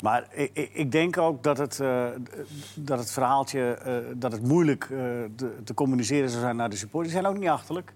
Maar 0.04 0.28
ik, 0.32 0.50
ik- 0.54 0.70
ik 0.74 0.92
denk 0.92 1.18
ook 1.18 1.44
dat 1.44 1.58
het, 1.58 1.80
eh, 1.80 2.06
dat 2.76 3.00
het 3.00 3.12
verhaaltje... 3.12 3.74
eh, 3.74 3.94
dat 4.16 4.32
het 4.32 4.44
moeilijk 4.44 4.84
eh, 4.84 4.90
te, 5.36 5.56
te 5.64 5.74
communiceren 5.74 6.30
zou 6.30 6.42
zijn 6.42 6.56
naar 6.56 6.70
de 6.70 6.76
supporters. 6.76 7.14
Die 7.14 7.22
zijn 7.22 7.34
ook 7.34 7.40
niet 7.42 7.50
achterlijk. 7.50 7.94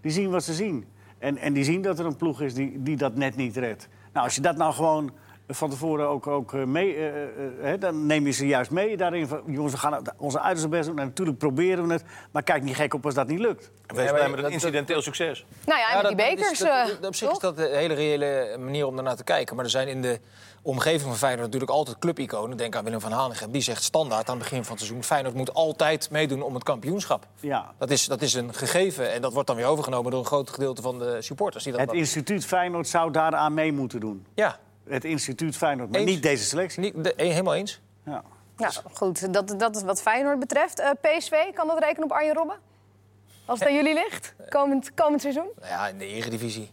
Die 0.00 0.12
zien 0.12 0.30
wat 0.30 0.44
ze 0.44 0.52
zien. 0.54 0.86
En, 1.24 1.38
en 1.38 1.52
die 1.52 1.64
zien 1.64 1.82
dat 1.82 1.98
er 1.98 2.06
een 2.06 2.16
ploeg 2.16 2.40
is 2.40 2.54
die, 2.54 2.82
die 2.82 2.96
dat 2.96 3.14
net 3.14 3.36
niet 3.36 3.56
redt. 3.56 3.88
Nou, 4.12 4.24
als 4.26 4.34
je 4.34 4.40
dat 4.40 4.56
nou 4.56 4.72
gewoon 4.72 5.12
van 5.48 5.70
tevoren 5.70 6.08
ook, 6.08 6.26
ook 6.26 6.54
eh, 6.54 6.64
mee... 6.64 6.94
eh, 6.94 7.22
eh, 7.22 7.28
hè, 7.60 7.78
dan 7.78 8.06
neem 8.06 8.26
je 8.26 8.32
ze 8.32 8.46
juist 8.46 8.70
mee 8.70 8.96
daarin. 8.96 9.26
Van, 9.26 9.40
jongens, 9.46 9.72
we 9.72 9.78
gaan 9.78 10.02
onze 10.16 10.40
uiterste 10.40 10.68
best 10.68 10.88
doen. 10.88 10.98
En 10.98 11.06
natuurlijk 11.06 11.38
proberen 11.38 11.86
we 11.86 11.92
het. 11.92 12.04
Maar 12.30 12.42
kijk 12.42 12.62
niet 12.62 12.76
gek 12.76 12.94
op 12.94 13.04
als 13.04 13.14
dat 13.14 13.26
niet 13.26 13.38
lukt. 13.38 13.70
Wees 13.86 14.04
maar 14.04 14.14
blij 14.14 14.28
met 14.28 14.44
een 14.44 14.50
incidenteel 14.50 15.02
succes. 15.02 15.46
Nou 15.66 15.78
ja, 15.78 15.88
en 15.90 15.96
met 15.96 16.06
die 16.08 16.16
dat- 16.16 16.26
dat 16.26 16.36
bekers. 16.36 16.52
is- 16.52 16.58
dat- 16.58 16.98
eh, 17.00 17.06
op 17.08 17.14
zich 17.14 17.30
is 17.30 17.38
dat 17.38 17.58
een 17.58 17.74
hele 17.74 17.94
reële 17.94 18.56
manier 18.58 18.86
om 18.86 18.96
ernaar 18.96 19.16
te 19.16 19.24
kijken. 19.24 19.56
Maar 19.56 19.64
er 19.64 19.70
zijn 19.70 19.88
in 19.88 20.02
de 20.02 20.20
omgeving 20.64 21.02
van 21.02 21.16
Feyenoord 21.16 21.44
natuurlijk 21.44 21.70
altijd 21.70 21.98
clubiconen. 21.98 22.56
Denk 22.56 22.76
aan 22.76 22.84
Willem 22.84 23.00
van 23.00 23.12
Hanegem. 23.12 23.50
Die 23.50 23.62
zegt 23.62 23.82
standaard 23.82 24.28
aan 24.28 24.34
het 24.34 24.42
begin 24.42 24.64
van 24.64 24.76
het 24.76 24.84
seizoen... 24.84 25.04
Feyenoord 25.04 25.34
moet 25.34 25.54
altijd 25.54 26.10
meedoen 26.10 26.42
om 26.42 26.54
het 26.54 26.62
kampioenschap. 26.62 27.26
Ja. 27.40 27.72
Dat 27.78 27.90
is, 27.90 28.06
dat 28.06 28.22
is 28.22 28.34
een 28.34 28.54
gegeven 28.54 29.12
en 29.12 29.22
dat 29.22 29.32
wordt 29.32 29.48
dan 29.48 29.56
weer 29.56 29.66
overgenomen... 29.66 30.10
door 30.10 30.20
een 30.20 30.26
groot 30.26 30.50
gedeelte 30.50 30.82
van 30.82 30.98
de 30.98 31.22
supporters. 31.22 31.64
Die 31.64 31.72
dat 31.72 31.80
Het 31.80 31.92
instituut 31.92 32.46
Feyenoord 32.46 32.88
zou 32.88 33.10
daaraan 33.10 33.54
mee 33.54 33.72
moeten 33.72 34.00
doen. 34.00 34.26
Ja, 34.34 34.58
Het 34.88 35.04
instituut 35.04 35.56
Feyenoord, 35.56 35.90
maar 35.90 36.00
Eens. 36.00 36.10
niet 36.10 36.22
deze 36.22 36.44
selectie. 36.44 36.80
niet, 36.80 37.04
de, 37.04 37.12
helemaal 37.16 37.54
eens. 37.54 37.80
Ja. 38.04 38.22
Ja, 38.56 38.70
goed. 38.92 39.32
Dat, 39.32 39.54
dat 39.58 39.76
is 39.76 39.82
wat 39.82 40.02
Feyenoord 40.02 40.38
betreft. 40.38 40.78
Eh, 40.80 40.90
PSV, 41.00 41.52
kan 41.54 41.66
dat 41.66 41.78
rekenen 41.78 42.04
op 42.04 42.12
Arjen 42.12 42.34
Robben? 42.34 42.56
Als 43.46 43.58
het 43.58 43.68
aan 43.68 43.74
jullie 43.74 43.94
ligt, 43.94 44.34
komend, 44.48 44.94
komend 44.94 45.20
seizoen? 45.20 45.48
Nou 45.60 45.70
ja, 45.70 45.88
in 45.88 45.98
de 45.98 46.06
eredivisie. 46.06 46.70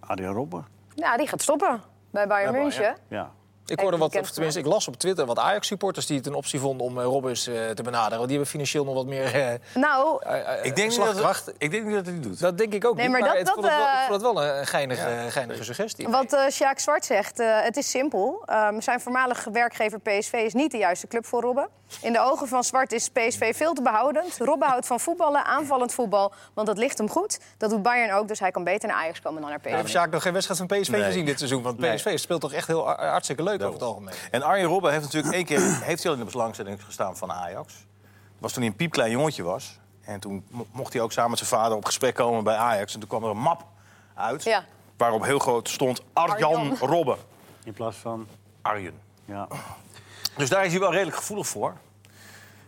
Adriaan 0.00 0.34
Robben. 0.34 0.66
Ja, 0.94 1.16
die 1.16 1.26
gaat 1.26 1.42
stoppen 1.42 1.92
bij 2.14 2.26
Bayern 2.26 2.52
München. 2.52 2.96
Ja. 3.08 3.32
Ik 3.66 3.80
hoorde 3.80 3.96
wat, 3.96 4.16
of 4.18 4.30
tenminste, 4.30 4.60
ik 4.60 4.66
las 4.66 4.88
op 4.88 4.96
Twitter 4.96 5.26
wat 5.26 5.38
Ajax-supporters 5.38 6.06
die 6.06 6.16
het 6.16 6.26
een 6.26 6.34
optie 6.34 6.60
vonden 6.60 6.86
om 6.86 6.98
uh, 6.98 7.04
Robbers 7.04 7.46
eh, 7.46 7.54
te 7.70 7.82
benaderen. 7.82 8.16
Want 8.16 8.22
die 8.28 8.30
hebben 8.36 8.46
financieel 8.46 8.84
nog 8.84 8.94
wat 8.94 9.06
meer 9.06 9.34
eh, 9.34 9.52
Nou, 9.74 10.22
eh, 10.22 10.38
eh, 10.58 10.64
Ik 10.64 10.76
denk, 10.76 10.90
niet 10.90 10.98
dat, 11.22 11.52
ik 11.58 11.70
denk 11.70 11.84
niet 11.84 11.94
dat 11.94 12.04
hij 12.04 12.14
het 12.14 12.22
doet. 12.22 12.40
Dat 12.40 12.58
denk 12.58 12.72
ik 12.72 12.84
ook 12.86 12.96
Nee, 12.96 13.08
niet. 13.08 13.18
maar 13.20 13.34
dat- 13.34 13.44
dat, 13.44 13.54
vond 13.54 13.66
het 13.66 13.74
wel, 13.76 13.86
eh, 13.86 13.92
ik 13.92 14.08
vond 14.08 14.22
het 14.22 14.32
wel 14.32 14.44
een 14.44 14.66
geinige, 14.66 15.26
geinige 15.28 15.64
suggestie. 15.64 16.08
Wat 16.08 16.32
eh 16.32 16.48
Sjaak 16.50 16.78
Zwart 16.78 17.04
zegt, 17.04 17.38
eh, 17.40 17.60
het 17.62 17.76
is 17.76 17.90
simpel. 17.90 18.42
Ehm, 18.46 18.80
zijn 18.80 19.00
voormalige 19.00 19.50
werkgever 19.50 20.00
PSV 20.00 20.32
is 20.32 20.52
niet 20.54 20.70
de 20.70 20.78
juiste 20.78 21.06
club 21.06 21.26
voor 21.26 21.40
Robben. 21.42 21.68
In 22.00 22.12
de 22.12 22.20
ogen 22.20 22.48
van 22.48 22.64
Zwart 22.64 22.92
is 22.92 23.08
PSV 23.08 23.56
veel 23.56 23.72
te 23.72 23.82
behoudend. 23.82 24.36
Robben 24.38 24.68
houdt 24.68 24.86
van 24.86 25.00
voetballen, 25.00 25.44
aanvallend 25.44 25.94
voetbal, 25.94 26.32
want 26.54 26.66
dat 26.66 26.78
ligt 26.78 26.98
hem 26.98 27.08
goed. 27.10 27.38
Dat 27.58 27.70
doet 27.70 27.82
Bayern 27.82 28.12
ook, 28.12 28.28
dus 28.28 28.40
hij 28.40 28.50
kan 28.50 28.64
beter 28.64 28.88
naar 28.88 28.96
Ajax 28.98 29.20
komen 29.20 29.40
dan 29.40 29.50
naar 29.50 29.60
PSV. 29.60 29.88
Sjaak 29.90 30.10
nog 30.10 30.22
geen 30.22 30.32
wedstrijd 30.32 30.60
van 30.68 30.78
PSV 30.80 30.88
Nee. 30.90 31.02
gezien 31.02 31.24
dit 31.24 31.38
seizoen. 31.38 31.62
Want 31.62 31.78
Nee. 31.78 31.94
PSV 31.94 32.18
speelt 32.18 32.40
toch 32.40 32.52
echt 32.52 32.66
heel 32.66 32.84
har- 32.86 33.06
hartstikke 33.06 33.42
leuk 33.42 33.53
over 33.62 33.74
het 33.74 33.82
algemeen. 33.82 34.14
En 34.30 34.42
Arjen 34.42 34.66
Robben 34.66 34.90
heeft 34.92 35.04
natuurlijk 35.04 35.34
één 35.34 35.44
keer 35.44 35.60
heeft 35.84 36.02
hij 36.02 36.12
al 36.12 36.18
in 36.18 36.24
de 36.24 36.30
belangstelling 36.30 36.84
gestaan 36.84 37.16
van 37.16 37.32
Ajax. 37.32 37.72
Dat 37.72 37.82
was 38.38 38.52
toen 38.52 38.62
hij 38.62 38.70
een 38.70 38.76
piepklein 38.76 39.10
jongetje 39.10 39.42
was. 39.42 39.78
En 40.00 40.20
toen 40.20 40.44
mo- 40.50 40.66
mocht 40.72 40.92
hij 40.92 41.02
ook 41.02 41.12
samen 41.12 41.30
met 41.30 41.38
zijn 41.38 41.50
vader 41.50 41.76
op 41.76 41.84
gesprek 41.84 42.14
komen 42.14 42.44
bij 42.44 42.56
Ajax. 42.56 42.94
En 42.94 43.00
toen 43.00 43.08
kwam 43.08 43.24
er 43.24 43.30
een 43.30 43.36
map 43.38 43.64
uit 44.14 44.44
Ja. 44.44 44.64
waarop 44.96 45.24
heel 45.24 45.38
groot 45.38 45.68
stond 45.68 46.02
Arjan, 46.12 46.36
Arjan. 46.60 46.76
Robben. 46.80 47.16
In 47.64 47.72
plaats 47.72 47.96
van... 47.96 48.26
Arjen. 48.62 49.00
Ja. 49.24 49.48
Dus 50.36 50.48
daar 50.48 50.64
is 50.64 50.70
hij 50.70 50.80
wel 50.80 50.92
redelijk 50.92 51.16
gevoelig 51.16 51.46
voor. 51.46 51.74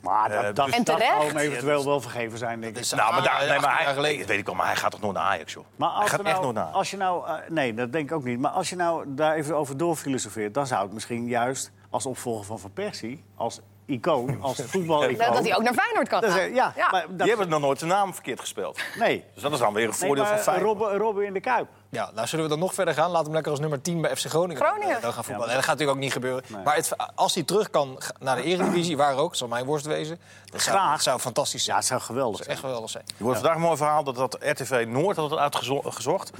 Maar 0.06 0.30
Eh, 0.30 0.42
dat, 0.42 0.56
dat, 0.56 0.66
dus- 0.66 0.74
En 0.74 0.84
dat 0.84 1.00
zou 1.00 1.26
hem 1.26 1.36
eventueel 1.36 1.84
wel 1.84 2.00
vergeven 2.00 2.38
zijn, 2.38 2.60
denk 2.60 2.74
ik. 2.76 2.80
is- 2.82 2.92
nou, 2.92 3.12
maar, 3.14 3.22
daar, 3.22 3.32
Ah, 3.32 3.38
nee, 3.40 3.48
maar 3.48 3.56
18 3.70 3.84
hij, 3.84 3.94
geleden. 3.94 4.18
dat 4.18 4.28
weet 4.28 4.38
ik 4.38 4.46
wel, 4.46 4.54
maar 4.54 4.66
hij 4.66 4.76
gaat 4.76 4.90
toch 4.90 5.00
nooit 5.00 5.14
naar 5.14 5.22
Ajax, 5.24 5.52
joh. 5.52 5.64
Maar 5.76 5.88
hij 5.90 5.98
als 6.00 6.10
gaat 6.10 6.18
er 6.20 6.24
echt 6.26 6.34
nou, 6.34 6.44
nooit 6.44 6.54
naar 6.56 6.64
Ajax. 6.64 6.78
als 6.78 6.90
je 6.90 6.96
nou, 6.96 7.26
eh, 7.26 7.34
nee, 7.48 7.74
dat 7.74 7.92
denk 7.92 8.10
ik 8.10 8.16
ook 8.16 8.24
niet. 8.24 8.38
Maar 8.38 8.50
als 8.50 8.68
je 8.68 8.76
nou 8.76 9.04
daar 9.14 9.34
even 9.34 9.56
over 9.56 9.76
doorfilosofeert... 9.76 10.54
dan 10.54 10.66
zou 10.66 10.82
het 10.82 10.92
misschien 10.92 11.26
juist 11.26 11.70
als 11.90 12.06
opvolger 12.06 12.44
van 12.44 12.58
Van 12.58 12.72
Persie... 12.72 13.24
als 13.36 13.60
icoon, 13.86 14.38
als 14.42 14.62
voetbalicoon... 14.64 15.26
Dat, 15.26 15.34
dat 15.34 15.44
hij 15.44 15.56
ook 15.56 15.62
naar 15.62 15.74
Feyenoord 15.74 16.08
kan 16.08 16.20
Dat 16.20 16.30
gaan. 16.32 16.54
ja, 16.54 16.72
Ja. 16.76 16.88
maar 16.90 17.04
dat, 17.08 17.18
Die 17.18 17.28
hebben 17.28 17.48
nog 17.48 17.60
nooit 17.60 17.78
zijn 17.78 17.90
naam 17.90 18.14
verkeerd 18.14 18.40
gespeeld. 18.40 18.80
nee. 18.98 19.24
Dus 19.34 19.42
dat 19.42 19.52
is 19.52 19.58
dan 19.58 19.72
weer 19.72 19.84
een 19.84 19.90
Nee, 19.90 19.98
voordeel 19.98 20.24
van 20.26 20.38
Feyenoord. 20.38 20.78
Robben, 20.78 20.98
Robben 20.98 21.26
in 21.26 21.32
de 21.32 21.40
Kuip. 21.40 21.68
Ja, 21.90 22.10
nou 22.14 22.26
zullen 22.26 22.44
we 22.44 22.50
dan 22.50 22.58
nog 22.58 22.74
verder 22.74 22.94
gaan. 22.94 23.10
Laat 23.10 23.24
hem 23.24 23.32
lekker 23.32 23.50
als 23.50 23.60
nummer 23.60 23.82
10 23.82 24.00
bij 24.00 24.16
FC 24.16 24.26
Groningen, 24.26 24.62
Groningen. 24.66 25.00
dan 25.00 25.12
gaan 25.12 25.24
voetballen. 25.24 25.48
En 25.50 25.54
dat 25.54 25.64
gaat 25.64 25.72
natuurlijk 25.78 25.98
ook 25.98 26.04
niet 26.04 26.12
gebeuren. 26.12 26.44
Maar 26.64 26.74
het, 26.76 26.92
als 27.14 27.34
hij 27.34 27.42
terug 27.42 27.70
kan 27.70 27.98
naar 28.18 28.36
de 28.36 28.42
Eredivisie, 28.42 28.96
waar 28.96 29.16
ook, 29.16 29.34
zal 29.34 29.48
mijn 29.48 29.64
worst 29.64 29.86
wezen. 29.86 30.18
Dat 30.44 30.60
zou, 30.62 30.90
dat 30.90 31.02
zou 31.02 31.18
fantastisch 31.20 31.60
zijn. 31.64 31.74
Ja, 31.76 31.80
het 31.82 31.90
zou 31.90 32.00
geweldig 32.00 32.36
Dat 32.36 32.46
zijn. 32.46 32.56
zou 32.58 32.68
echt 32.72 32.74
geweldig 32.74 32.90
zijn. 32.90 33.04
Er 33.18 33.24
wordt 33.24 33.38
vandaag 33.38 33.56
een 33.56 33.62
mooi 33.62 33.76
verhaal 33.76 34.04
dat, 34.04 34.14
dat 34.16 34.36
RTV 34.40 34.84
Noord 34.88 35.16
had 35.16 35.30
het 35.30 35.38
uitgezocht. 35.38 36.30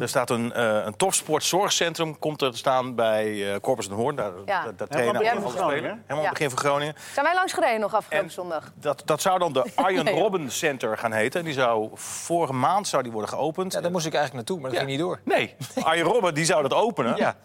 er 0.00 0.08
staat 0.08 0.30
een, 0.30 0.52
eh 0.52 0.84
een 0.84 0.96
topsportzorgcentrum 0.96 2.18
komt 2.18 2.42
er 2.42 2.50
te 2.50 2.56
staan 2.56 2.94
bij 2.94 3.52
eh 3.54 3.60
Corpus 3.60 3.88
de 3.88 3.94
Hoorn. 3.94 4.16
Daar, 4.16 4.32
Ja. 4.46 4.62
daar, 4.62 4.72
daar 4.76 4.88
Helemaal 4.90 5.20
trainen. 5.22 5.50
Groningen, 5.50 6.02
Helemaal 6.02 6.22
Ja. 6.24 6.30
begin 6.30 6.50
van 6.50 6.58
Groningen. 6.58 6.94
Zijn 7.12 7.24
wij 7.26 7.34
langs 7.34 7.52
gereden 7.52 7.80
nog 7.80 7.94
afgelopen 7.94 8.28
En- 8.28 8.34
zondag? 8.34 8.72
Dat, 8.74 9.02
dat 9.04 9.20
zou 9.20 9.38
dan 9.38 9.52
de 9.52 9.70
Nee, 9.82 9.94
joh. 10.04 10.18
Robben 10.18 10.50
Center 10.50 10.98
gaan 10.98 11.12
heten. 11.12 11.40
En 11.40 11.46
die 11.46 11.54
zou 11.54 11.90
vorige 11.94 12.52
maand 12.52 12.88
zou 12.88 13.02
die 13.02 13.12
worden 13.12 13.30
geopend. 13.30 13.72
Ja, 13.72 13.80
daar 13.80 13.90
moest 13.90 14.06
ik 14.06 14.14
eigenlijk 14.14 14.34
naartoe, 14.48 14.62
maar 14.62 14.70
dat 14.70 14.80
Ja. 14.80 14.86
ging 14.86 14.90
niet 14.90 14.91
door. 14.98 15.20
Nee, 15.24 15.54
Arjen 15.82 16.04
Robben 16.04 16.34
die 16.34 16.44
zou 16.44 16.62
dat 16.62 16.72
openen. 16.74 17.16
Ja. 17.16 17.36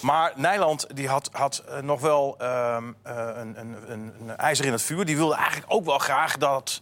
Maar 0.00 0.32
Nijland 0.34 0.86
die 0.96 1.08
had, 1.08 1.28
had 1.32 1.62
eh, 1.68 1.78
nog 1.80 2.00
wel 2.00 2.34
ehm, 2.38 2.92
eh, 3.02 3.14
een, 3.34 3.60
een, 3.60 3.76
een, 3.88 4.12
een 4.20 4.36
ijzer 4.36 4.64
in 4.64 4.72
het 4.72 4.82
vuur. 4.82 5.04
Die 5.04 5.16
wilde 5.16 5.34
eigenlijk 5.34 5.72
ook 5.72 5.84
wel 5.84 5.98
graag 5.98 6.36
dat 6.36 6.80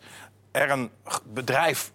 er 0.53 0.71
een 0.71 0.91
bedrijf 1.25 1.93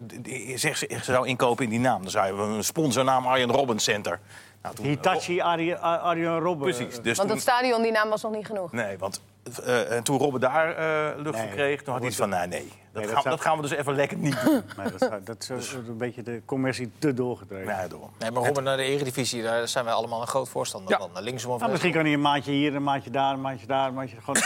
die 0.00 0.56
zich 0.58 0.84
zou 1.02 1.26
inkopen 1.26 1.64
in 1.64 1.70
die 1.70 1.80
naam. 1.80 2.02
Dan 2.02 2.10
zou 2.10 2.26
je 2.26 2.42
een 2.42 2.64
sponsornaam 2.64 3.26
Arjen 3.26 3.50
Robben 3.50 3.78
Center. 3.78 4.20
Nou, 4.62 4.74
toen- 4.74 4.86
Hitachi, 4.86 5.40
Arjen 5.40 5.80
Arjen 5.80 6.38
Robben. 6.38 6.74
Precies. 6.74 6.94
Dus 7.00 7.16
Want 7.16 7.28
toen- 7.28 7.28
dat 7.28 7.40
stadion, 7.40 7.82
die 7.82 7.92
naam 7.92 8.08
was 8.08 8.22
nog 8.22 8.32
niet 8.32 8.46
genoeg. 8.46 8.72
Nee, 8.72 8.98
want 8.98 9.20
eh, 9.64 9.90
en 9.96 10.02
toen 10.02 10.18
Robben 10.18 10.40
daar 10.40 10.76
eh, 10.76 11.22
lucht 11.22 11.38
Nee, 11.38 11.48
kreeg, 11.48 11.82
toen 11.82 11.92
had 11.92 11.98
hij 12.02 12.08
iets 12.10 12.18
van, 12.18 12.28
nee, 12.28 12.46
nee. 12.46 12.72
Dat, 12.92 13.02
dat 13.04 13.12
gaan, 13.12 13.22
zou- 13.22 13.34
dat 13.36 13.44
gaan 13.44 13.56
we 13.56 13.62
dus 13.62 13.70
even 13.70 13.94
lekker 13.94 14.16
niet 14.16 14.42
doen. 14.44 14.62
Nee, 14.76 14.90
dat, 14.90 15.00
zou- 15.00 15.22
dat 15.24 15.50
is 15.58 15.72
een 15.72 15.96
beetje 15.96 16.22
de 16.22 16.42
commercie 16.44 16.90
te 16.98 17.14
doorgedreven. 17.14 17.66
nee, 17.76 17.88
daarom. 17.88 18.10
Nee, 18.18 18.30
maar 18.30 18.42
Robben 18.44 18.64
naar 18.64 18.76
de 18.76 18.82
Eredivisie, 18.82 19.42
daar 19.42 19.68
zijn 19.68 19.84
wij 19.84 19.94
allemaal 19.94 20.20
een 20.20 20.26
groot 20.26 20.48
voorstander 20.48 20.90
Ja. 20.90 20.98
van. 20.98 21.10
Naar 21.14 21.22
Linksom 21.22 21.50
of 21.52 21.58
Nou, 21.58 21.70
misschien 21.70 21.92
kan 21.92 22.04
hij 22.04 22.12
een 22.12 22.20
maandje 22.20 22.52
hier, 22.52 22.74
een 22.74 22.82
maandje 22.82 23.10
daar, 23.10 23.32
een 23.32 23.40
maandje 23.40 23.66
daar, 23.66 23.88
een 23.88 23.94
maandje 23.94 24.16
gewoon. 24.20 24.36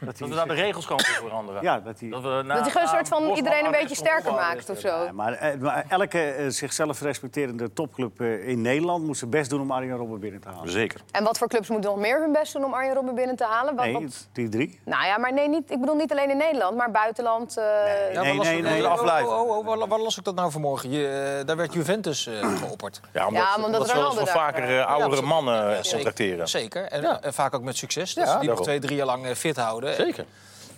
dat 0.06 0.18
Dat 0.18 0.28
we 0.28 0.34
daar 0.34 0.48
de 0.48 0.54
regels 0.54 0.86
kan 0.86 1.00
veranderen. 1.00 1.62
Ja, 1.62 1.80
dat 1.80 2.00
hij. 2.00 2.08
Dat, 2.08 2.22
we 2.22 2.28
na- 2.28 2.54
Dat 2.54 2.60
hij 2.62 2.70
gewoon 2.70 2.82
een 2.82 2.88
soort 2.94 3.08
van 3.08 3.36
iedereen 3.36 3.64
een 3.64 3.70
beetje 3.70 3.94
sterker 3.94 4.32
maakt 4.32 4.70
of 4.70 4.78
zo. 4.78 4.88
Ja, 4.88 5.12
maar, 5.12 5.32
eh, 5.32 5.58
maar 5.60 5.84
elke 5.88 6.20
eh, 6.30 6.44
zichzelf 6.48 7.00
respecterende 7.00 7.72
topclub 7.72 8.20
eh, 8.20 8.48
in 8.48 8.60
Nederland 8.60 9.04
moet 9.04 9.16
zijn 9.16 9.30
best 9.30 9.50
doen 9.50 9.60
om 9.60 9.70
Arjen 9.70 9.96
Robben 9.96 10.20
binnen 10.20 10.40
te 10.40 10.48
halen. 10.48 10.70
Zeker. 10.70 11.00
En 11.10 11.24
wat 11.24 11.38
voor 11.38 11.48
clubs 11.48 11.68
moeten 11.68 11.90
nog 11.90 11.98
meer 11.98 12.20
hun 12.20 12.32
best 12.32 12.52
doen 12.52 12.64
om 12.64 12.74
Arjen 12.74 12.94
Robben 12.94 13.14
binnen 13.14 13.36
te 13.36 13.44
halen? 13.44 13.74
Wat, 13.76 13.84
Nee, 13.84 13.92
wat- 13.94 14.28
die 14.32 14.48
drie. 14.48 14.80
Nou 14.84 15.04
ja, 15.06 15.18
maar 15.18 15.32
nee, 15.32 15.48
niet, 15.48 15.70
ik 15.70 15.80
bedoel 15.80 15.94
niet 15.96 16.12
alleen 16.12 16.30
in 16.30 16.36
Nederland, 16.36 16.76
maar 16.76 16.90
buitenland. 16.90 17.56
eh, 17.56 17.64
Ja, 17.64 18.20
Nee, 18.22 18.28
waar 18.28 18.34
las 18.36 18.46
nee, 18.46 18.56
ik- 18.56 18.62
nee. 18.62 18.86
Oh. 18.88 19.32
Oh, 19.32 19.56
oh, 19.58 19.66
waar, 19.66 19.88
waar 19.88 19.98
las 19.98 20.18
ik 20.18 20.24
dat 20.24 20.34
nou 20.34 20.50
vanmorgen? 20.50 20.90
Je, 20.90 21.36
eh, 21.40 21.46
daar 21.46 21.56
werd 21.56 21.72
Juventus 21.72 22.26
eh, 22.26 22.54
geopperd. 22.62 23.00
Ja, 23.12 23.26
omdat, 23.26 23.42
Ja, 23.42 23.54
omdat 23.54 23.66
omdat 23.66 23.88
ze 23.88 23.94
wel 23.94 24.04
eens 24.04 24.14
Ronaldo 24.14 24.16
wel 24.16 24.24
daar, 24.24 24.52
vaker 24.54 24.62
eh, 24.64 24.78
eh, 24.78 24.86
oudere 24.86 25.22
Ja, 25.22 25.28
mannen 25.28 25.62
eh, 25.68 25.74
Zeker, 25.76 25.90
contracteren. 25.92 26.48
Zeker. 26.48 26.84
En, 26.84 27.32
vaak 27.32 27.54
ook 27.54 27.62
met 27.62 27.76
succes. 27.76 28.12
Ze 28.12 28.36
die 28.40 28.48
nog 28.48 28.62
twee, 28.62 28.78
drie 28.78 28.96
jaar 28.96 29.06
lang 29.06 29.26
eh, 29.26 29.34
fit 29.34 29.56
houden. 29.56 29.87
Zeker. 29.94 30.24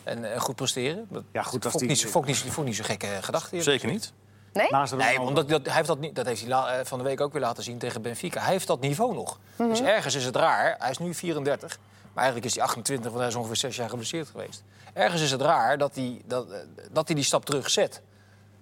En, 0.05 0.33
en 0.33 0.41
goed 0.41 0.57
presteren. 0.57 1.07
Dat 1.11 1.23
Ja, 1.33 1.43
goed, 1.43 1.65
als 1.65 1.73
vond 1.73 1.87
niet, 1.87 2.05
vond 2.07 2.27
niet, 2.27 2.37
vond 2.39 2.77
gekke 2.77 3.07
eh, 3.07 3.23
gedachte. 3.23 3.63
Zeker 3.63 3.89
niet. 3.91 4.13
nee? 4.53 4.67
Nee, 4.97 5.21
omdat 5.21 5.49
dat, 5.49 5.67
hij 5.67 5.75
heeft 5.75 5.87
dat, 5.87 5.99
niet, 5.99 6.15
dat 6.15 6.27
heeft 6.27 6.41
hij 6.41 6.49
la- 6.51 6.73
eh, 6.79 6.85
van 6.85 6.99
de 6.99 7.05
week 7.05 7.21
ook 7.21 7.33
weer 7.33 7.43
laten 7.43 7.63
zien 7.63 7.79
tegen 7.79 8.03
Benfica. 8.03 8.41
Hij 8.41 8.53
heeft 8.53 8.67
dat 8.67 8.81
niveau 8.81 9.15
nog. 9.15 9.39
Dus 9.57 9.81
ergens 9.81 10.15
is 10.15 10.25
het 10.25 10.37
raar. 10.37 10.77
Hij 10.79 10.91
is 10.91 10.99
nu 10.99 11.15
34. 11.15 11.79
Maar 12.13 12.23
eigenlijk 12.25 12.47
is 12.47 12.55
hij 12.55 12.65
28, 12.65 13.07
want 13.07 13.19
hij 13.19 13.29
is 13.29 13.35
ongeveer 13.35 13.57
zes 13.57 13.77
jaar 13.77 13.89
geblesseerd 13.89 14.29
geweest. 14.29 14.63
Ergens 14.93 15.23
is 15.23 15.31
het 15.31 15.41
raar 15.41 15.79
dat 15.79 15.95
hij, 15.95 16.23
dat, 16.25 16.51
eh, 16.51 16.59
dat 16.91 17.07
hij 17.07 17.17
die 17.17 17.25
stap 17.25 17.45
terug 17.45 17.71
zet. 17.71 18.01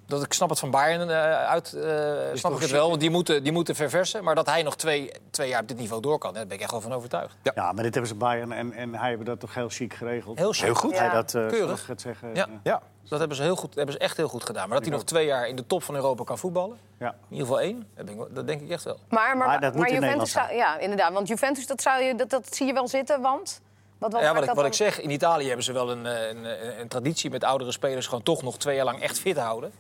Dat, 0.08 0.22
ik 0.24 0.32
snap 0.32 0.48
het 0.48 0.58
van 0.58 0.70
Bayern 0.70 1.10
eh, 1.10 1.32
uit, 1.46 1.72
eh, 1.72 2.12
snap 2.34 2.52
ik 2.52 2.60
het 2.60 2.70
wel. 2.70 2.88
Want 2.88 3.00
die 3.00 3.10
moeten, 3.10 3.42
die 3.42 3.52
moeten 3.52 3.74
verversen. 3.74 4.24
Maar 4.24 4.34
dat 4.34 4.46
hij 4.46 4.62
nog 4.62 4.76
twee, 4.76 5.10
twee 5.30 5.48
jaar 5.48 5.60
op 5.60 5.68
dit 5.68 5.76
niveau 5.78 6.02
door 6.02 6.18
kan, 6.18 6.34
daar 6.34 6.46
ben 6.46 6.56
ik 6.56 6.62
echt 6.62 6.70
wel 6.70 6.80
van 6.80 6.92
overtuigd. 6.92 7.36
Ja, 7.54 7.72
maar 7.72 7.82
dit 7.82 7.92
hebben 7.92 8.06
ze 8.06 8.14
Bayern 8.14 8.52
en, 8.52 8.72
en 8.72 8.94
hij 8.94 9.08
hebben 9.08 9.26
dat 9.26 9.40
toch 9.40 9.54
heel 9.54 9.68
chic 9.68 9.94
geregeld. 9.94 10.38
Heel 10.38 10.52
chic. 10.52 10.64
Heel 10.64 10.74
goed. 10.74 10.92
Ja. 10.92 10.98
Hij 10.98 11.10
dat, 11.10 11.34
eh, 11.34 11.46
Keurig. 11.46 11.88
zeggen. 11.96 12.34
Ja. 12.34 12.46
Ja. 12.62 12.82
Dat 13.08 13.18
hebben 13.18 13.36
ze, 13.36 13.42
heel 13.42 13.56
goed, 13.56 13.74
hebben 13.74 13.94
ze 13.94 14.00
echt 14.00 14.16
heel 14.16 14.28
goed 14.28 14.44
gedaan. 14.44 14.68
Maar 14.68 14.76
dat 14.76 14.86
hij 14.86 14.96
nog 14.96 15.04
twee 15.04 15.26
jaar 15.26 15.48
in 15.48 15.56
de 15.56 15.66
top 15.66 15.82
van 15.82 15.94
Europa 15.94 16.24
kan 16.24 16.38
voetballen. 16.38 16.78
ja. 16.98 17.08
In 17.08 17.14
ieder 17.36 17.46
geval 17.46 17.60
één. 17.60 17.88
Dat, 17.94 18.38
ik 18.40 18.46
denk 18.46 18.60
ik 18.60 18.70
echt 18.70 18.84
wel. 18.84 18.98
Maar, 19.08 19.36
maar, 19.36 19.46
Maar 19.46 19.60
dat 19.60 19.74
moet 19.74 19.86
in 19.86 19.94
Juventus 19.94 20.34
Nederland 20.34 20.48
zou, 20.50 20.58
ja, 20.58 20.78
inderdaad. 20.78 21.12
Want 21.12 21.28
Juventus, 21.28 21.66
dat, 21.66 21.82
zou 21.82 22.02
je, 22.02 22.14
dat, 22.14 22.30
dat 22.30 22.54
zie 22.54 22.66
je 22.66 22.72
wel 22.72 22.88
zitten, 22.88 23.20
want... 23.20 23.60
Wat, 23.98 24.12
wat 24.12 24.22
Ja, 24.22 24.32
wat 24.32 24.40
ik, 24.42 24.46
wat 24.48 24.56
dan- 24.56 24.66
ik 24.66 24.72
zeg, 24.72 25.00
in 25.00 25.10
Italië 25.10 25.46
hebben 25.46 25.64
ze 25.64 25.72
wel 25.72 25.90
een, 25.90 26.04
een, 26.04 26.44
een, 26.44 26.80
een 26.80 26.88
traditie 26.88 27.30
met 27.30 27.44
oudere 27.44 27.72
spelers 27.72 28.06
gewoon 28.06 28.22
toch 28.22 28.42
nog 28.42 28.58
twee 28.58 28.76
jaar 28.76 28.84
lang 28.84 29.00
echt 29.02 29.18
fit 29.18 29.36
houden. 29.38 29.72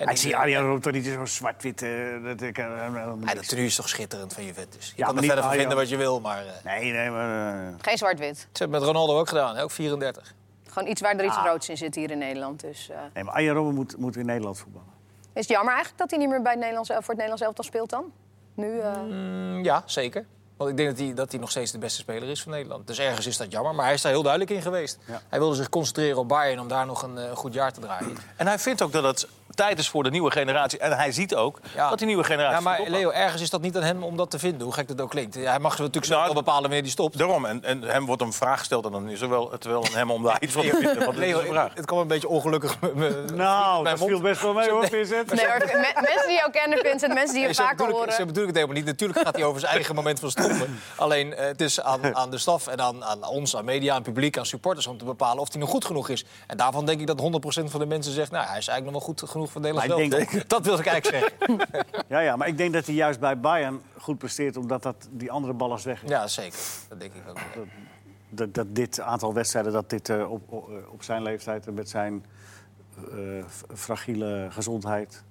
En 0.00 0.08
Ik 0.08 0.16
zie 0.16 0.36
Arjen 0.36 0.62
Robben 0.62 0.80
toch 0.82 0.92
niet 0.92 1.04
zo 1.06 1.24
zwart-wit. 1.24 1.82
eh, 1.82 1.90
dat 2.24 2.40
ik, 2.40 2.58
eh, 2.58 2.64
helemaal 2.78 3.18
Ja, 3.24 3.34
dat 3.34 3.48
tenue 3.48 3.64
is 3.64 3.74
toch 3.74 3.88
schitterend 3.88 4.32
van 4.32 4.44
Juventus. 4.44 4.86
Je 4.86 4.92
Ja, 4.96 5.06
kan 5.06 5.16
er 5.16 5.24
verder 5.24 5.44
van 5.44 5.52
vinden 5.52 5.76
wat 5.76 5.88
je 5.88 5.96
wil, 5.96 6.20
maar... 6.20 6.46
eh 6.46 6.64
Nee, 6.64 6.92
nee, 6.92 7.10
maar... 7.10 7.72
Geen 7.80 7.98
zwart-wit. 7.98 8.38
ze 8.38 8.46
hebben 8.52 8.78
met 8.80 8.88
Ronaldo 8.88 9.18
ook 9.18 9.28
gedaan, 9.28 9.56
hè, 9.56 9.62
ook 9.62 9.70
34. 9.70 10.34
Gewoon 10.68 10.88
iets 10.88 11.00
waar 11.00 11.16
er 11.16 11.24
iets 11.24 11.36
Ah. 11.36 11.44
roods 11.46 11.68
in 11.68 11.76
zit 11.76 11.94
hier 11.94 12.10
in 12.10 12.18
Nederland. 12.18 12.60
Dus, 12.60 12.88
eh, 12.90 12.96
nee, 13.14 13.24
maar 13.24 13.34
Arjen 13.34 13.54
Robben 13.54 13.74
moet, 13.74 13.96
moet 13.96 14.16
in 14.16 14.26
Nederland 14.26 14.58
voetballen. 14.58 14.88
is 15.32 15.40
het 15.40 15.48
jammer 15.48 15.72
eigenlijk 15.74 15.98
dat 15.98 16.10
hij 16.10 16.18
niet 16.18 16.28
meer 16.28 16.42
bij 16.42 16.50
het 16.50 16.60
Nederlands, 16.60 16.88
voor 16.88 16.98
het 17.00 17.08
Nederlands 17.08 17.42
elftal 17.42 17.64
speelt 17.64 17.90
dan? 17.90 18.04
Nu, 18.54 18.78
eh, 18.80 19.00
Mm, 19.00 19.64
ja, 19.64 19.82
zeker. 19.86 20.24
Want 20.56 20.70
ik 20.70 20.76
denk 20.76 20.88
dat 20.88 20.98
hij, 20.98 21.14
dat 21.14 21.30
hij 21.30 21.40
nog 21.40 21.50
steeds 21.50 21.72
de 21.72 21.78
beste 21.78 22.00
speler 22.00 22.28
is 22.28 22.42
van 22.42 22.52
Nederland. 22.52 22.86
Dus 22.86 22.98
ergens 22.98 23.26
is 23.26 23.36
dat 23.36 23.52
jammer, 23.52 23.74
maar 23.74 23.84
hij 23.84 23.94
is 23.94 24.02
daar 24.02 24.12
heel 24.12 24.22
duidelijk 24.22 24.50
in 24.52 24.62
geweest. 24.62 24.98
Ja. 25.06 25.20
Hij 25.28 25.38
wilde 25.38 25.54
zich 25.54 25.68
concentreren 25.68 26.18
op 26.18 26.28
Bayern 26.28 26.60
om 26.60 26.68
daar 26.68 26.86
nog 26.86 27.02
een 27.02 27.36
goed 27.36 27.54
jaar 27.54 27.72
te 27.72 27.80
draaien. 27.80 28.16
En 28.36 28.46
hij 28.46 28.58
vindt 28.58 28.82
ook 28.82 28.92
dat 28.92 29.04
het 29.04 29.28
tijd 29.60 29.78
is 29.78 29.88
voor 29.88 30.02
de 30.02 30.10
nieuwe 30.10 30.30
generatie. 30.30 30.78
En 30.78 30.92
hij 30.96 31.12
ziet 31.12 31.34
ook 31.34 31.58
Ja. 31.74 31.88
dat 31.88 31.98
die 31.98 32.06
nieuwe 32.06 32.24
generatie... 32.24 32.56
Ja, 32.56 32.60
maar. 32.78 32.80
Leo, 32.90 33.10
ergens 33.10 33.42
is 33.42 33.50
dat 33.50 33.60
niet 33.60 33.76
aan 33.76 33.82
hem 33.82 34.02
om 34.02 34.16
dat 34.16 34.30
te 34.30 34.38
vinden, 34.38 34.60
hoe 34.62 34.72
gek 34.72 34.88
dat 34.88 35.00
ook 35.00 35.10
klinkt. 35.10 35.34
Hij 35.34 35.58
mag 35.58 35.72
ze 35.74 35.78
natuurlijk 35.80 36.06
zelf 36.06 36.20
Nou, 36.20 36.32
wel 36.34 36.42
bepalen 36.42 36.62
wanneer 36.62 36.80
hij 36.82 36.90
stopt. 36.90 37.18
Daarom, 37.18 37.44
en, 37.44 37.64
en 37.64 37.82
hem 37.82 38.06
wordt 38.06 38.22
een 38.22 38.32
vraag 38.32 38.58
gesteld 38.58 38.84
en 38.84 38.92
dan 38.92 39.08
is 39.08 39.20
er 39.20 39.28
wel, 39.28 39.50
het 39.50 39.64
wel 39.64 39.84
aan 39.84 39.92
hem 39.92 40.10
om 40.10 40.22
daar 40.22 40.36
iets 40.42 40.52
van 40.52 40.62
te 40.62 40.68
vinden. 40.76 41.18
Leo, 41.18 41.40
vraag. 41.40 41.68
het, 41.68 41.76
het 41.76 41.86
kwam 41.86 41.98
een 41.98 42.06
beetje 42.06 42.28
ongelukkig. 42.28 42.80
me- 42.80 43.24
Nou, 43.34 43.84
dat 43.84 43.98
viel 43.98 44.08
mond. 44.08 44.22
best 44.22 44.42
wel 44.42 44.52
mee 44.52 44.70
hoor, 44.70 44.86
Vincent. 44.86 45.34
nee, 45.34 45.46
hoor, 45.46 45.58
me- 45.58 45.92
mensen 45.94 46.26
die 46.26 46.36
jou 46.36 46.50
kennen, 46.50 46.78
Vincent, 46.78 47.14
mensen 47.14 47.32
die 47.34 47.40
je 47.40 47.46
Nee, 47.46 47.54
vaker 47.56 47.90
horen. 47.90 48.12
Zo 48.12 48.24
bedoel 48.26 48.42
ik 48.42 48.48
het 48.48 48.56
helemaal 48.56 48.76
niet. 48.76 48.86
Natuurlijk 48.86 49.20
gaat 49.20 49.34
hij 49.34 49.44
over 49.44 49.60
zijn 49.60 49.72
eigen 49.72 49.94
moment 49.94 50.20
van 50.20 50.30
stoppen. 50.30 50.80
Alleen 50.96 51.34
eh, 51.34 51.46
het 51.46 51.60
is 51.60 51.80
aan, 51.80 52.16
aan 52.16 52.30
de 52.30 52.38
staf 52.38 52.66
en 52.66 52.80
aan, 52.80 53.04
aan 53.04 53.24
ons, 53.28 53.56
aan 53.56 53.64
media, 53.64 53.94
aan 53.94 54.02
publiek, 54.02 54.38
aan 54.38 54.46
supporters... 54.46 54.86
om 54.86 54.98
te 54.98 55.04
bepalen 55.04 55.42
of 55.42 55.50
hij 55.50 55.60
nog 55.60 55.70
goed 55.70 55.84
genoeg 55.84 56.08
is. 56.08 56.24
En 56.46 56.56
daarvan 56.56 56.86
denk 56.86 57.00
ik 57.00 57.06
dat 57.06 57.20
100% 57.20 57.64
van 57.64 57.80
de 57.80 57.86
mensen 57.86 58.12
zegt... 58.12 58.30
nou, 58.30 58.46
hij 58.46 58.58
is 58.58 58.68
eigenlijk 58.68 58.84
nog 58.96 59.06
wel 59.06 59.14
goed 59.16 59.30
genoeg 59.30 59.49
denk. 59.52 60.48
Dat 60.48 60.64
wil 60.66 60.78
ik 60.78 60.86
eigenlijk 60.86 61.24
zeggen. 61.38 61.58
Ja, 62.08 62.20
ja, 62.20 62.36
maar 62.36 62.48
ik 62.48 62.56
denk 62.56 62.72
dat 62.72 62.86
hij 62.86 62.94
juist 62.94 63.20
bij 63.20 63.40
Bayern 63.40 63.80
goed 63.98 64.18
presteert... 64.18 64.56
omdat 64.56 64.82
dat, 64.82 65.08
die 65.10 65.30
andere 65.30 65.52
ballast 65.52 65.84
weg 65.84 66.02
is. 66.02 66.08
Ja, 66.10 66.26
zeker. 66.28 66.58
Dat 66.88 67.00
denk 67.00 67.12
ik 67.14 67.22
ook. 67.28 67.38
Dat, 68.28 68.54
dat 68.54 68.66
dit 68.74 69.00
aantal 69.00 69.34
wedstrijden, 69.34 69.72
dat 69.72 69.90
dit 69.90 70.08
eh, 70.08 70.30
op, 70.30 70.52
op, 70.52 70.70
op 70.92 71.02
zijn 71.02 71.22
leeftijd... 71.22 71.66
en 71.66 71.74
met 71.74 71.88
zijn 71.88 72.24
eh, 72.96 73.44
f- 73.48 73.64
fragiele 73.74 74.46
gezondheid... 74.50 75.22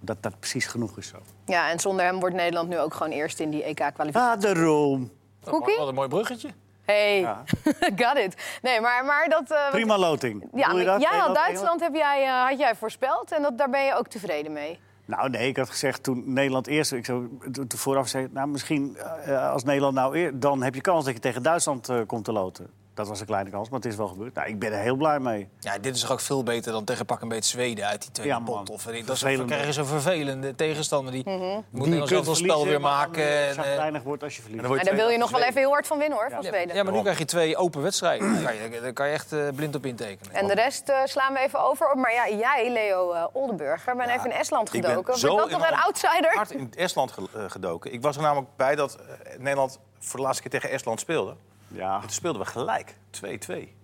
dat 0.00 0.16
dat 0.22 0.38
precies 0.38 0.66
genoeg 0.66 0.98
is 0.98 1.08
zo. 1.08 1.16
Ja, 1.46 1.70
en 1.70 1.78
zonder 1.80 2.04
hem 2.04 2.20
wordt 2.20 2.34
Nederland 2.34 2.68
nu 2.68 2.78
ook 2.78 2.94
gewoon 2.94 3.12
eerst 3.12 3.40
in 3.40 3.50
die 3.50 3.62
EK-kwalificatie. 3.62 4.48
Ah, 4.48 4.54
daarom. 4.54 5.10
Wat 5.44 5.88
een 5.88 5.94
mooi 5.94 6.08
bruggetje. 6.08 6.48
Hey, 6.92 7.20
Ja. 7.20 7.42
got 8.06 8.16
it. 8.18 8.58
Nee, 8.62 8.80
maar, 8.80 9.04
maar 9.04 9.28
dat... 9.28 9.42
eh, 9.50 9.62
wat- 9.62 9.70
Prima 9.70 9.98
loting. 9.98 10.48
Ja, 10.54 10.68
Doe 10.68 10.78
je 10.78 10.84
dat? 10.84 11.00
jij 11.00 11.10
had 11.10 11.18
Nederland, 11.18 11.34
Duitsland 11.34 11.80
heb 11.80 11.94
jij, 11.94 12.24
eh, 12.24 12.48
had 12.48 12.58
jij 12.58 12.74
voorspeld 12.74 13.32
en 13.32 13.42
dat, 13.42 13.58
daar 13.58 13.70
ben 13.70 13.84
je 13.84 13.94
ook 13.94 14.08
tevreden 14.08 14.52
mee. 14.52 14.78
Nou, 15.04 15.30
nee, 15.30 15.48
ik 15.48 15.56
had 15.56 15.70
gezegd 15.70 16.02
toen 16.02 16.22
Nederland 16.32 16.66
eerst... 16.66 16.92
Ik 16.92 17.04
zou, 17.04 17.38
toen 17.52 17.66
vooraf 17.74 18.08
zei 18.08 18.28
nou, 18.30 18.48
misschien 18.48 18.96
eh, 19.24 19.50
als 19.52 19.64
Nederland 19.64 19.94
nou 19.94 20.16
eer... 20.18 20.40
dan 20.40 20.62
heb 20.62 20.74
je 20.74 20.80
kans 20.80 21.04
dat 21.04 21.14
je 21.14 21.20
tegen 21.20 21.42
Duitsland 21.42 21.88
eh, 21.88 22.00
komt 22.06 22.24
te 22.24 22.32
loten. 22.32 22.70
Dat 22.98 23.08
was 23.08 23.20
een 23.20 23.26
kleine 23.26 23.50
kans, 23.50 23.68
maar 23.68 23.80
het 23.80 23.88
is 23.88 23.96
wel 23.96 24.06
gebeurd. 24.08 24.34
Nou, 24.34 24.48
ik 24.48 24.58
ben 24.58 24.72
er 24.72 24.78
heel 24.78 24.96
blij 24.96 25.18
mee. 25.20 25.48
Ja, 25.60 25.78
dit 25.78 25.94
is 25.94 26.00
toch 26.00 26.10
ook 26.12 26.20
veel 26.20 26.42
beter 26.42 26.72
dan 26.72 26.84
tegen 26.84 27.06
pak 27.06 27.20
een 27.20 27.28
beetje 27.28 27.50
Zweden 27.50 27.86
uit 27.86 28.02
die 28.02 28.10
tweede 28.10 28.32
Ja, 28.32 28.40
pot. 28.40 28.70
Of, 28.70 28.82
dat 28.84 28.94
is, 28.94 29.04
Vervelend. 29.04 29.38
dan 29.38 29.46
krijg 29.46 29.66
je 29.66 29.72
zo'n 29.72 29.84
vervelende 29.84 30.54
tegenstander. 30.54 31.12
Die 31.12 31.24
moet 31.70 31.86
zelf 31.88 32.08
kunt 32.08 32.24
wel 32.26 32.34
spel 32.34 32.64
weer 32.66 32.80
maken. 32.80 33.22
eh, 33.22 33.42
En, 33.42 33.48
eh, 33.48 33.54
zagrijnig 33.54 34.02
wordt 34.02 34.22
als 34.22 34.36
je 34.36 34.42
verliest. 34.42 34.62
En 34.62 34.68
dan 34.68 34.76
En 34.78 34.82
word 34.84 34.96
daar 34.96 35.04
wil 35.04 35.12
je 35.12 35.18
nog 35.18 35.30
wel 35.30 35.42
even 35.42 35.60
heel 35.60 35.70
hard 35.70 35.86
van 35.86 35.98
winnen 35.98 36.18
hoor, 36.18 36.30
van 36.30 36.42
Ja. 36.42 36.48
Zweden. 36.48 36.74
ja, 36.76 36.82
maar 36.82 36.92
nu 36.92 37.00
krijg 37.00 37.18
je 37.18 37.24
twee 37.24 37.56
open 37.56 37.82
wedstrijden. 37.82 38.34
Daar 38.34 38.42
kan 38.54 38.70
je, 38.72 38.80
daar 38.80 38.92
kan 38.92 39.06
je 39.06 39.12
echt 39.12 39.32
eh, 39.32 39.48
blind 39.54 39.74
op 39.74 39.86
intekenen. 39.86 40.34
En 40.34 40.46
de 40.46 40.54
rest 40.54 40.88
eh, 40.88 40.96
slaan 41.04 41.32
we 41.32 41.38
even 41.40 41.60
over. 41.64 41.96
Maar 41.98 42.12
ja, 42.12 42.28
jij, 42.28 42.70
Leo 42.72 43.12
eh, 43.12 43.24
Oldenburger, 43.32 43.96
ben 43.96 44.08
even 44.08 44.30
in 44.30 44.36
Estland 44.36 44.74
ik 44.74 44.80
ben 44.80 44.90
gedoken. 44.90 45.18
zo 45.18 45.36
dat 45.36 45.50
toch 45.50 45.68
een 45.70 45.76
outsider? 45.76 46.34
hard 46.34 46.50
in 46.50 46.72
Estland 46.76 47.12
ge- 47.12 47.28
eh, 47.34 47.44
gedoken. 47.48 47.92
Ik 47.92 48.02
was 48.02 48.16
er 48.16 48.22
namelijk 48.22 48.48
bij 48.56 48.74
dat 48.74 48.94
eh, 48.96 49.38
Nederland 49.38 49.78
voor 49.98 50.16
de 50.18 50.24
laatste 50.24 50.42
keer 50.42 50.50
tegen 50.60 50.70
Estland 50.70 51.00
speelde. 51.00 51.34
Ja. 51.68 51.94
En 51.94 52.00
toen 52.00 52.10
speelden 52.10 52.42
we 52.42 52.48
gelijk, 52.48 52.94
2-2. 53.10 53.76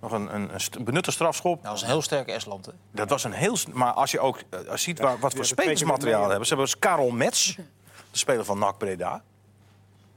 Nog 0.00 0.12
een, 0.12 0.34
een, 0.34 0.50
een 0.70 0.84
benutte 0.84 1.10
strafschop. 1.10 1.54
Nou, 1.54 1.66
dat 1.66 1.74
is 1.74 1.82
een 1.82 1.88
heel 1.88 2.02
sterke 2.02 2.32
Estland. 2.32 2.66
Hè? 2.66 2.72
Dat 2.90 3.10
was 3.10 3.24
een 3.24 3.32
heel... 3.32 3.56
Maar 3.72 3.92
als 3.92 4.10
je 4.10 4.20
ook 4.20 4.42
eh, 4.50 4.58
als 4.58 4.68
je 4.68 4.76
ziet 4.90 4.98
waar, 4.98 5.18
wat 5.18 5.34
voor 5.34 5.44
spelersmateriaal 5.44 6.28
hebben. 6.28 6.46
Ze 6.46 6.54
hebben 6.54 6.66
dus 6.66 6.78
Karel 6.78 7.10
Mets, 7.10 7.56
de 8.10 8.18
speler 8.18 8.44
van 8.44 8.58
NAC 8.58 8.78
Breda. 8.78 9.22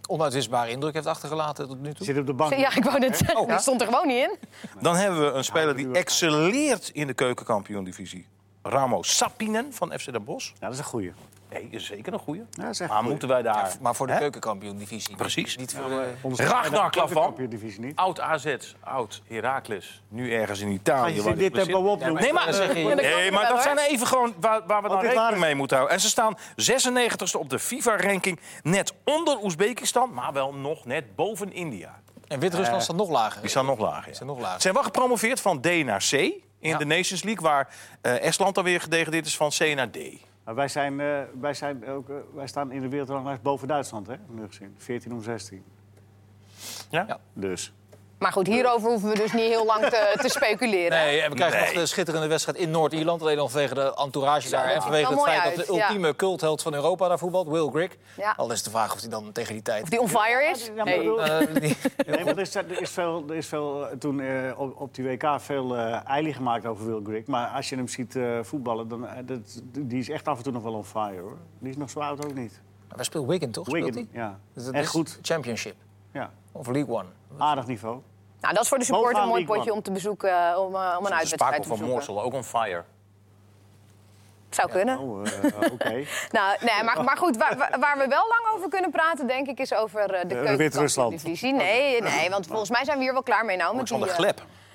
Onuitwisbare 0.08 0.72
indruk 0.72 0.94
heeft 0.94 1.06
achtergelaten 1.06 1.68
tot 1.68 1.82
nu 1.82 1.94
toe. 1.94 2.06
Zit 2.06 2.18
op 2.18 2.26
de 2.26 2.34
bank. 2.34 2.54
Ja, 2.54 2.76
ik 2.76 2.84
wou 2.84 3.00
net 3.00 3.18
zeggen, 3.18 3.48
die 3.48 3.60
stond 3.60 3.82
er 3.82 3.88
gewoon 3.88 4.08
niet 4.08 4.18
in. 4.18 4.38
Dan 4.82 4.96
hebben 4.96 5.20
we 5.26 5.32
een 5.32 5.44
speler 5.44 5.76
die 5.76 5.92
excelleert 5.92 6.90
in 6.90 7.08
de 7.08 7.14
keukenkampioen-divisie. 7.14 8.28
Ramo 8.62 9.02
Sapinen 9.02 9.74
van 9.74 10.00
FC 10.00 10.12
Den 10.12 10.24
Bosch. 10.24 10.48
Ja, 10.48 10.54
dat 10.60 10.72
is 10.72 10.78
een 10.78 10.84
goeie. 10.84 11.14
Nee, 11.54 11.68
is 11.72 11.86
zeker 11.86 12.14
een 12.14 12.20
goeie. 12.20 12.44
Ja, 12.52 12.88
maar 12.88 13.04
moeten 13.04 13.28
wij 13.28 13.42
daar... 13.42 13.76
Maar 13.82 13.96
voor 13.96 14.08
de 14.08 14.18
keukenkampioen-divisie. 14.18 15.16
Precies. 15.16 15.58
Niet 15.58 15.74
voor 15.74 15.90
de... 15.90 16.44
Ragnar 16.44 16.90
Klavan. 16.90 17.36
divisie 17.50 17.80
niet. 17.82 17.96
Oud 17.96 18.20
AZ, 18.20 18.56
oud 18.80 19.22
Heracles. 19.28 20.02
Nu 20.10 20.34
ergens 20.34 20.60
in 20.60 20.68
Italië. 20.68 21.04
Als 21.04 21.14
je 21.14 21.22
waar 21.24 21.36
dit. 21.36 21.54
Nee, 22.14 22.34
maar, 22.34 22.54
zeg 22.54 22.68
je- 22.68 22.84
nee, 22.96 23.32
maar 23.32 23.48
dat 23.48 23.62
zijn 23.64 23.78
even 23.78 24.08
gewoon 24.08 24.34
waar, 24.40 24.62
waar 24.68 24.82
we 24.82 24.88
dan 24.90 25.00
dit 25.00 25.12
rekening 25.12 25.40
mee 25.40 25.56
moeten 25.56 25.78
houden. 25.78 25.96
En 25.98 26.02
ze 26.04 26.10
staan 26.10 26.38
96e 26.38 27.40
op 27.40 27.50
de 27.50 27.60
FIFA-ranking. 27.60 28.40
Net 28.64 28.94
onder 29.06 29.44
Oezbekistan, 29.44 30.14
maar 30.14 30.34
wel 30.34 30.54
nog 30.54 30.86
net 30.86 31.16
boven 31.16 31.54
India. 31.54 32.02
En 32.28 32.40
Wit-Rusland 32.40 32.84
staat 32.84 32.96
nog 32.96 33.10
lager. 33.10 33.42
Die 33.42 33.50
staan 33.50 33.66
nog 33.66 33.80
lager. 33.80 34.10
ja. 34.10 34.16
Zijn 34.16 34.30
nog 34.30 34.40
lager. 34.40 34.56
Ze 34.56 34.62
zijn 34.62 34.74
wel 34.74 34.84
gepromoveerd 34.84 35.42
van 35.42 35.62
D 35.62 35.66
naar 35.86 36.04
C 36.10 36.12
in 36.12 36.42
Ja. 36.60 36.78
de 36.78 36.86
Nations 36.86 37.24
League... 37.24 37.44
waar 37.44 37.68
eh, 38.02 38.22
Estland 38.22 38.58
alweer 38.58 38.82
gedegradeerd 38.82 39.26
is 39.26 39.36
van 39.38 39.50
C 39.50 39.76
naar 39.76 39.90
D. 39.90 39.98
Maar 40.44 40.56
wij, 40.56 40.68
zijn, 40.68 41.00
eh, 41.00 41.22
wij, 41.40 41.54
zijn 41.54 41.88
ook, 41.88 42.10
eh, 42.10 42.16
wij 42.34 42.48
staan 42.48 42.72
in 42.72 42.82
de 42.82 42.90
wereldranglijst 42.90 43.42
boven 43.42 43.68
Duitsland, 43.68 44.08
hè? 44.08 44.16
Nu 44.28 44.48
gezien. 44.48 44.76
14 44.78 45.14
om 45.14 45.22
16. 45.22 45.64
Ja? 46.90 47.06
Ja. 47.08 47.20
Dus. 47.34 47.74
Maar 48.18 48.32
goed, 48.32 48.48
hierover 48.48 48.90
hoeven 48.90 49.10
we 49.10 49.16
dus 49.16 49.32
niet 49.32 49.42
heel 49.42 49.66
lang 49.66 49.86
te, 49.86 50.18
te 50.22 50.30
speculeren. 50.30 50.90
Nee, 50.98 51.22
en 51.22 51.30
we 51.30 51.36
krijgen 51.36 51.60
Nee. 51.60 51.68
nog 51.74 51.76
de 51.82 51.86
schitterende 51.86 52.28
wedstrijd 52.28 52.58
in 52.58 52.72
Noord-Ierland. 52.72 53.22
Alleen 53.22 53.40
al 53.40 53.50
vanwege 53.50 53.74
de 53.74 53.96
entourage 53.96 54.50
daar. 54.50 54.66
En 54.66 54.82
vanwege 54.82 55.12
het 55.14 55.22
feit 55.24 55.44
dat 55.56 55.66
de 55.66 55.74
ja. 55.74 55.82
ultieme 55.82 56.16
cultheld 56.16 56.62
van 56.62 56.74
Europa 56.74 57.08
daar 57.08 57.18
voetbalt, 57.20 57.48
Will 57.48 57.70
Grigg. 57.70 57.96
Ja. 58.18 58.34
Al 58.38 58.52
is 58.52 58.64
de 58.64 58.70
vraag 58.70 58.94
of 58.94 59.00
hij 59.00 59.10
dan 59.10 59.32
tegen 59.32 59.54
die 59.54 59.62
tijd... 59.62 59.84
Of 59.84 59.90
die 59.90 60.00
on 60.02 60.10
fire 60.10 60.50
is? 60.56 60.72
Maar 60.76 60.86
Nee. 60.86 61.00
die- 61.02 61.78
Nee, 62.08 62.24
maar 62.24 62.34
er 62.34 62.40
is, 62.40 62.56
er 62.56 62.82
is 62.82 62.90
veel, 62.90 63.24
er 63.30 63.36
is 63.36 63.48
veel 63.48 63.88
eh, 63.90 63.98
toen 63.98 64.20
eh, 64.22 64.60
op, 64.60 64.82
op 64.82 64.96
die 64.96 65.06
WK 65.06 65.26
veel 65.38 65.76
eh 65.78 66.00
eilie 66.10 66.34
gemaakt 66.34 66.66
over 66.66 66.86
Will 66.86 67.02
Grigg. 67.04 67.26
Maar 67.26 67.48
als 67.48 67.70
je 67.70 67.76
hem 67.76 67.88
ziet 67.88 68.16
eh, 68.16 68.40
voetballen, 68.42 68.88
dan, 68.88 69.08
dat, 69.26 69.62
die 69.80 70.00
is 70.00 70.10
echt 70.10 70.28
af 70.28 70.38
en 70.38 70.44
toe 70.44 70.54
nog 70.54 70.64
wel 70.64 70.74
on 70.74 70.86
fire, 70.86 71.22
hoor. 71.22 71.38
Die 71.60 71.70
is 71.70 71.78
nog 71.78 71.90
zo 71.90 72.00
oud 72.00 72.26
ook 72.26 72.34
niet. 72.34 72.62
Waar 72.96 73.06
speelt 73.06 73.28
Wigan 73.28 73.52
toch? 73.52 73.66
Speelt 73.68 73.86
Wigan, 73.86 74.08
hij? 74.12 74.22
ja. 74.22 74.40
Dus 74.54 74.64
dat 74.66 74.74
Echt 74.74 74.84
is 74.84 74.90
goed. 74.90 75.20
Championship. 75.22 75.76
Ja. 76.14 76.32
Of 76.52 76.68
League 76.68 76.96
One. 76.96 77.10
Aardig 77.38 77.68
niveau. 77.68 78.02
Nou, 78.42 78.54
dat 78.54 78.64
is 78.64 78.70
voor 78.70 78.78
de 78.80 78.84
supporter 78.86 79.22
een 79.22 79.28
mooi 79.28 79.40
League 79.40 79.56
potje 79.56 79.70
One. 79.70 79.78
om 79.80 79.84
te 79.86 79.92
bezoeken, 79.92 80.30
eh, 80.30 80.58
om, 80.60 80.76
eh, 80.76 80.96
om 81.00 81.06
een 81.06 81.12
De 81.12 81.16
uitwedstrijd 81.18 81.62
te 81.62 81.68
van 81.68 81.78
bezoeken. 81.78 81.88
Moorsel, 81.88 82.22
ook 82.22 82.34
on 82.34 82.44
fire. 82.44 82.84
Zou 84.50 84.70
kunnen. 84.70 84.98
Oh, 85.00 85.28
eh, 85.28 85.72
oké. 85.72 86.04
Nou, 86.38 86.58
nee, 86.62 86.84
maar, 86.84 87.04
maar 87.04 87.18
goed, 87.18 87.38
waar, 87.38 87.58
waar- 87.80 87.98
we 87.98 88.08
wel 88.08 88.28
lang 88.28 88.56
over 88.56 88.70
kunnen 88.70 88.92
praten, 88.92 89.28
denk 89.28 89.48
ik, 89.48 89.60
is 89.60 89.74
over 89.74 90.14
eh, 90.14 90.28
de 90.30 90.36
Eh, 90.36 90.56
Wit-Rusland. 90.56 91.12
divisie. 91.12 91.54
Nee, 91.54 92.02
nee, 92.02 92.30
want 92.30 92.48
volgens 92.48 92.70
mij 92.70 92.84
zijn 92.86 92.98
we 92.98 93.04
hier 93.04 93.14
wel 93.14 93.24
klaar 93.24 93.46
mee 93.46 93.58
nou 93.58 93.76
met 93.76 93.88
die, 93.88 94.34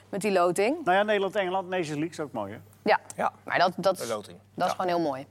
met 0.08 0.20
die 0.20 0.32
loting. 0.32 0.84
Nou 0.84 0.96
ja, 0.96 1.02
Nederland-Engeland, 1.02 1.68
Nations 1.68 1.88
League 1.88 2.08
is 2.10 2.20
ook 2.20 2.32
mooi, 2.32 2.52
hè? 2.52 2.58
Ja, 2.82 2.98
Ja. 3.16 3.32
maar 3.44 3.58
dat, 3.58 3.72
dat, 3.76 3.98
De 3.98 4.06
loting. 4.06 4.38
dat 4.54 4.66
is 4.66 4.72
gewoon 4.72 4.86
heel 4.86 5.00
mooi. 5.00 5.26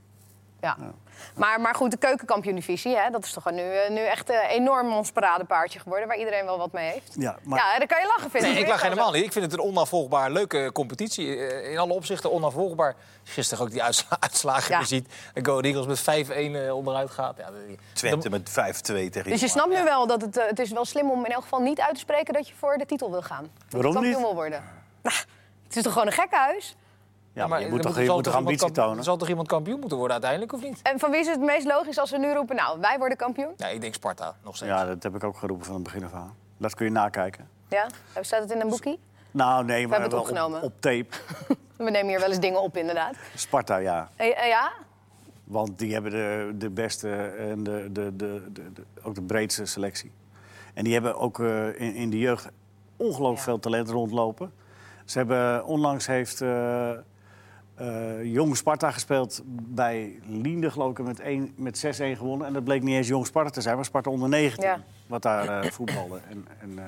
Ja. 0.62 0.78
Maar, 1.36 1.62
maar 1.62 1.76
goed, 1.76 1.92
de 1.92 1.98
keukenkampioen-divisie, 1.98 2.96
hè, 2.98 3.10
dat 3.10 3.24
is 3.24 3.34
toch 3.34 3.52
nu, 3.52 3.62
eh, 3.62 3.90
nu 3.90 4.00
echt 4.00 4.30
een 4.30 4.40
enorm 4.50 4.94
ons 4.94 5.12
paradepaardje 5.12 5.80
geworden... 5.80 6.08
waar 6.08 6.18
iedereen 6.18 6.46
wel 6.46 6.58
wat 6.58 6.72
mee 6.72 6.92
heeft. 6.92 7.16
Ja, 7.20 7.38
maar 7.44 7.60
Ja, 7.60 7.78
daar 7.78 7.88
kan 7.88 8.00
je 8.02 8.08
lachen, 8.08 8.32
vind 8.32 8.44
Nee, 8.44 8.60
ik 8.60 8.68
lach 8.68 8.82
helemaal 8.82 9.12
niet. 9.12 9.24
Ik 9.24 9.32
vind 9.32 9.46
het 9.46 9.54
een 9.54 9.66
onafvolgbaar 9.66 10.32
leuke 10.32 10.70
competitie. 10.74 11.36
Eh, 11.48 11.72
In 11.72 11.78
alle 11.78 11.94
opzichten 11.94 12.32
onafvolgbaar. 12.32 12.96
Gisteren 13.24 13.64
ook 13.64 13.72
die 13.72 13.84
uitsla- 13.84 14.18
uitslagen 14.28 14.72
Ja. 14.74 14.80
je 14.80 14.86
ziet. 14.86 15.14
En 15.34 15.46
Go 15.46 15.60
Eagles 15.60 15.86
met 15.86 16.00
5-1 16.28 16.56
eh, 16.56 16.76
onderuit 16.76 17.10
gaat. 17.12 17.38
Ja, 17.38 17.50
Twente 17.94 18.30
met 18.30 18.50
5-2 18.50 19.10
tegen 19.10 19.24
Dus 19.32 19.42
je 19.42 19.48
snapt 19.48 19.70
nu 19.74 19.84
wel 19.84 20.08
dat 20.08 20.22
het, 20.22 20.38
eh, 20.38 20.46
het 20.48 20.60
is 20.60 20.72
wel 20.72 20.86
slim 20.86 21.12
om 21.12 21.26
in 21.26 21.32
elk 21.32 21.42
geval 21.44 21.60
niet 21.60 21.80
uit 21.80 21.94
te 21.94 22.00
spreken... 22.00 22.34
dat 22.34 22.48
je 22.48 22.54
voor 22.58 22.78
de 22.78 22.86
titel 22.86 23.12
wil 23.12 23.22
gaan. 23.22 23.50
Waarom 23.70 24.02
niet? 24.04 24.18
wil 24.18 24.34
worden. 24.36 24.64
Nou, 25.02 25.16
het 25.68 25.76
is 25.76 25.84
toch 25.84 25.92
gewoon 25.92 26.08
een 26.08 26.14
gekkenhuis? 26.14 26.76
Ja, 27.38 27.48
maar 27.48 27.62
je 27.62 27.70
moet 27.70 27.82
toch, 27.82 28.00
je 28.00 28.10
moet 28.12 28.24
toch 28.24 28.34
ambitie 28.36 28.60
kamp- 28.60 28.74
tonen? 28.74 28.98
Er 28.98 29.04
zal 29.04 29.18
toch 29.18 29.30
iemand 29.30 29.48
kampioen 29.48 29.80
moeten 29.80 29.98
worden 29.98 30.14
uiteindelijk, 30.24 30.54
of 30.54 30.62
niet? 30.62 30.82
En 30.82 31.00
van 31.00 31.12
wie 31.12 31.20
is 31.20 31.28
het 31.28 31.40
meest 31.40 31.66
logisch 31.68 32.00
als 32.00 32.12
we 32.12 32.18
nu 32.18 32.34
roepen... 32.34 32.56
nou, 32.56 32.80
wij 32.80 32.98
worden 32.98 33.18
kampioen? 33.18 33.54
Ja, 33.58 33.68
ik 33.68 33.82
denk 33.82 33.94
Sparta 33.94 34.36
nog 34.44 34.56
steeds. 34.56 34.72
Ja, 34.72 34.86
dat 34.86 35.04
heb 35.04 35.16
ik 35.16 35.24
ook 35.24 35.38
geroepen 35.38 35.66
van 35.66 35.76
het 35.76 35.84
begin 35.84 36.04
af 36.04 36.14
aan. 36.14 36.36
Dat 36.58 36.76
kun 36.76 36.86
je 36.86 36.92
nakijken. 36.92 37.50
Ja? 37.70 37.88
Staat 38.22 38.42
het 38.42 38.52
in 38.52 38.62
een 38.62 38.70
boekie? 38.70 39.00
Nou, 39.32 39.66
nee, 39.66 39.88
maar 39.88 40.00
hebben 40.00 40.02
het 40.02 40.12
wel 40.12 40.20
op, 40.22 40.28
opgenomen. 40.28 40.62
op 40.62 40.82
tape. 40.82 41.08
We 41.78 41.90
nemen 41.90 42.08
hier 42.08 42.20
wel 42.20 42.30
eens 42.30 42.40
dingen 42.40 42.62
op, 42.62 42.78
inderdaad. 42.78 43.16
Sparta, 43.36 43.78
ja. 43.78 44.10
Eh, 44.16 44.28
eh, 44.42 44.48
ja? 44.48 44.72
Want 45.44 45.80
die 45.80 45.94
hebben 45.94 46.12
de, 46.12 46.52
de 46.58 46.70
beste 46.70 47.10
en 47.40 47.64
de, 47.64 47.88
de, 47.92 48.16
de, 48.16 48.44
de, 48.52 48.72
de- 48.74 48.84
ook 49.04 49.16
de 49.16 49.22
breedste 49.22 49.66
selectie. 49.66 50.12
En 50.74 50.84
die 50.84 50.94
hebben 50.94 51.16
ook 51.18 51.40
eh, 51.40 51.68
in, 51.68 51.96
in 51.96 52.10
de 52.10 52.18
jeugd 52.20 52.50
ongelooflijk 52.98 53.38
Ja. 53.38 53.44
veel 53.44 53.60
talent 53.60 53.90
rondlopen. 53.90 54.54
Ze 55.06 55.18
hebben 55.18 55.66
onlangs 55.66 56.08
heeft 56.08 56.42
eh, 56.42 56.90
eh, 57.78 58.24
Jong 58.24 58.58
Sparta 58.58 58.92
gespeeld 58.92 59.42
bij 59.46 60.20
Liende, 60.26 60.72
geloof 60.72 60.92
ik, 60.92 61.06
met, 61.06 61.20
één- 61.20 61.54
met 61.56 61.86
6-1 61.86 62.18
gewonnen. 62.18 62.48
En 62.48 62.54
dat 62.54 62.64
bleek 62.64 62.84
niet 62.84 62.96
eens 62.96 63.08
Jong 63.08 63.26
Sparta 63.26 63.50
te 63.50 63.62
zijn, 63.62 63.76
maar 63.76 63.86
Sparta 63.86 64.10
onder 64.10 64.30
19. 64.30 64.64
Ja. 64.64 64.80
Wat 65.08 65.22
daar 65.22 65.62
eh, 65.64 65.72
voetbalde. 65.72 66.20
En, 66.30 66.48
en, 66.60 66.80
eh, 66.80 66.86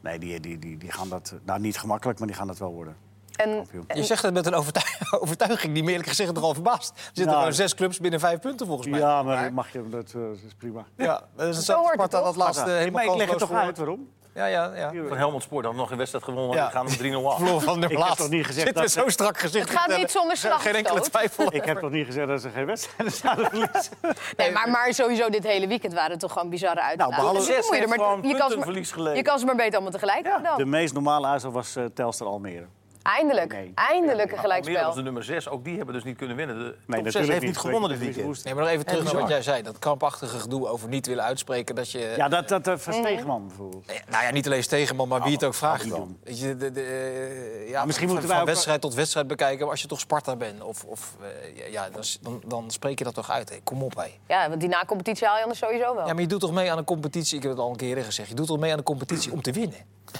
nee, 0.00 0.18
die, 0.18 0.40
die, 0.40 0.58
die, 0.58 0.76
die 0.78 0.92
gaan 0.92 1.08
dat, 1.08 1.34
nou 1.44 1.60
niet 1.60 1.78
gemakkelijk, 1.78 2.18
maar 2.18 2.28
die 2.28 2.36
gaan 2.36 2.46
dat 2.46 2.58
wel 2.58 2.72
worden. 2.72 2.96
En, 3.36 3.66
Je 3.94 4.04
zegt 4.04 4.22
het 4.22 4.34
met 4.34 4.46
een 4.46 4.54
overtuiging, 4.54 5.12
overtuiging 5.22 5.74
die 5.74 5.82
me 5.82 5.90
eerlijk 5.90 6.08
gezegd 6.08 6.32
nogal 6.32 6.54
verbaast. 6.54 6.90
Er 6.90 7.02
zitten 7.04 7.24
Nou, 7.24 7.38
gewoon 7.38 7.52
zes 7.52 7.74
clubs 7.74 7.98
binnen 8.00 8.20
vijf 8.20 8.40
punten 8.40 8.66
volgens 8.66 8.88
mij. 8.88 8.98
Ja, 9.00 9.22
maar 9.22 9.52
mag 9.52 9.72
je, 9.72 9.88
dat, 9.88 10.12
eh, 10.16 10.30
is 10.30 10.54
prima. 10.58 10.84
Ja, 10.96 11.22
dat 11.36 11.56
is 11.56 11.64
Zo 11.64 11.72
hoort 11.74 11.84
het 11.86 11.94
Sparta 11.94 12.22
dat 12.22 12.36
laatste 12.36 12.70
helemaal 12.70 13.04
maar 13.04 13.12
ik 13.12 13.18
leg 13.18 13.30
het 13.30 13.38
toch 13.38 13.52
uit, 13.52 13.76
waarom? 13.78 14.08
Ja, 14.34 14.46
ja, 14.46 14.72
ja. 14.74 14.92
Van 15.08 15.16
Helmond 15.16 15.42
Sport 15.42 15.64
had 15.64 15.74
nog 15.74 15.90
een 15.90 15.96
wedstrijd 15.96 16.24
gewonnen. 16.24 16.56
Ja. 16.56 16.62
Die 16.62 16.72
gaan 16.72 16.86
om 16.86 17.22
3-0 17.22 17.26
af. 17.26 17.64
Van 17.64 17.82
Ik 17.82 17.88
heb 17.90 17.98
laatste. 17.98 18.16
toch 18.22 18.30
niet 18.30 18.46
gezegd 18.46 18.66
Zit 18.66 18.76
dat 18.76 18.90
zo'n 18.90 19.10
strak 19.10 19.38
gezicht. 19.38 19.68
Het 19.68 19.78
gaat 19.78 19.96
niet 19.96 20.10
zonder 20.10 20.36
Geen 20.36 20.74
enkele 20.74 21.00
twijfel. 21.00 21.54
Ik 21.54 21.64
heb 21.64 21.78
toch 21.78 21.90
niet 21.90 22.06
gezegd 22.06 22.28
dat 22.28 22.40
ze 22.40 22.50
geen 22.50 22.66
wedstrijden 22.66 23.14
zouden 23.14 23.46
verliezen? 23.50 23.92
nee, 24.36 24.50
maar, 24.52 24.70
maar 24.70 24.94
sowieso 24.94 25.28
dit 25.30 25.42
hele 25.44 25.66
weekend 25.66 25.92
waren 25.92 26.10
het 26.10 26.20
toch 26.20 26.32
gewoon 26.32 26.48
bizarre 26.48 26.80
uitslagen. 26.82 27.14
behalve- 27.16 27.36
Dus 27.38 27.46
dan 27.46 27.54
Zes 27.56 27.64
je 27.80 27.86
maar- 27.86 27.98
je 27.98 28.34
kan 28.36 28.50
ze 28.50 28.56
maar-. 29.02 29.16
Je 29.16 29.22
kan 29.22 29.38
ze 29.38 29.44
maar 29.46 29.56
beter 29.56 29.72
allemaal 29.72 29.90
tegelijk 29.92 30.24
dan. 30.24 30.56
De 30.56 30.64
meest 30.66 30.94
normale 30.94 31.26
uitslag 31.26 31.52
was 31.52 31.76
eh, 31.76 31.84
Telstar 31.94 32.26
Almere. 32.28 32.66
Eindelijk, 33.02 33.52
Nee. 33.52 33.72
eindelijk 33.74 34.10
een 34.18 34.20
Almere 34.22 34.36
gelijkspel. 34.40 34.84
was 34.84 34.94
de 34.94 35.02
nummer 35.02 35.24
6. 35.24 35.48
Ook 35.48 35.64
die 35.64 35.76
hebben 35.76 35.94
dus 35.94 36.04
niet 36.04 36.16
kunnen 36.16 36.36
winnen. 36.36 36.58
De 36.58 36.62
top 36.64 36.76
6 36.94 37.04
natuurlijk 37.04 37.32
heeft 37.32 37.44
niet 37.44 37.56
gewonnen 37.58 37.90
dit 37.90 37.98
weekend. 37.98 38.44
Nee, 38.44 38.54
maar 38.54 38.62
nog 38.62 38.72
even 38.72 38.86
terug 38.86 39.04
naar 39.04 39.20
wat 39.20 39.28
jij 39.28 39.42
zei. 39.42 39.62
Dat 39.62 39.78
krampachtige 39.78 40.38
gedoe 40.38 40.68
over 40.68 40.88
niet 40.88 41.06
willen 41.06 41.24
uitspreken. 41.24 41.74
Dat 41.74 41.90
je, 41.90 42.14
Ja, 42.16 42.28
dat, 42.28 42.48
dat 42.48 42.66
uh, 42.66 42.72
Mhm. 42.74 42.82
Versteegman 42.82 43.46
bijvoorbeeld. 43.46 43.86
Nou 44.10 44.24
ja, 44.24 44.30
niet 44.30 44.46
alleen 44.46 44.62
tegenman, 44.62 45.08
maar 45.08 45.22
wie 45.22 45.32
het 45.32 45.44
ook 45.44 45.54
vraagt. 45.54 45.88
dan. 45.90 46.16
Weet 46.24 46.38
je, 46.40 46.56
de, 46.56 46.70
de, 46.70 46.82
eh, 46.82 47.68
ja, 47.68 47.84
misschien 47.84 48.06
van, 48.06 48.16
moeten 48.16 48.28
wij 48.28 48.38
van 48.38 48.40
ook- 48.40 48.46
wedstrijd 48.46 48.80
tot 48.80 48.94
wedstrijd 48.94 49.26
bekijken. 49.26 49.60
Maar 49.60 49.70
als 49.70 49.80
je 49.82 49.88
toch 49.88 50.00
Sparta 50.00 50.36
bent, 50.36 50.62
of, 50.62 50.84
of, 50.84 51.16
eh, 51.20 51.72
ja, 51.72 51.88
dan, 51.90 52.02
dan, 52.20 52.42
dan 52.46 52.70
spreek 52.70 52.98
je 52.98 53.04
dat 53.04 53.14
toch 53.14 53.30
uit. 53.30 53.48
Hé. 53.48 53.56
Kom 53.64 53.82
op, 53.82 53.96
hé. 53.96 54.18
Ja, 54.28 54.48
want 54.48 54.60
die 54.60 54.68
na-competitie 54.68 55.26
haal 55.26 55.36
je 55.36 55.42
anders 55.42 55.60
sowieso 55.60 55.94
wel. 55.94 56.06
Ja, 56.06 56.12
maar 56.12 56.22
je 56.22 56.28
doet 56.28 56.40
toch 56.40 56.52
mee 56.52 56.70
aan 56.72 56.78
een 56.78 56.84
competitie, 56.84 57.36
ik 57.36 57.42
heb 57.42 57.52
het 57.52 57.60
al 57.60 57.70
een 57.70 57.76
keer 57.76 58.04
gezegd... 58.04 58.28
je 58.28 58.34
doet 58.34 58.46
toch 58.46 58.58
mee 58.58 58.72
aan 58.72 58.78
een 58.78 58.84
competitie 58.84 59.32
om 59.32 59.42
te 59.42 59.52
winnen? 59.52 59.78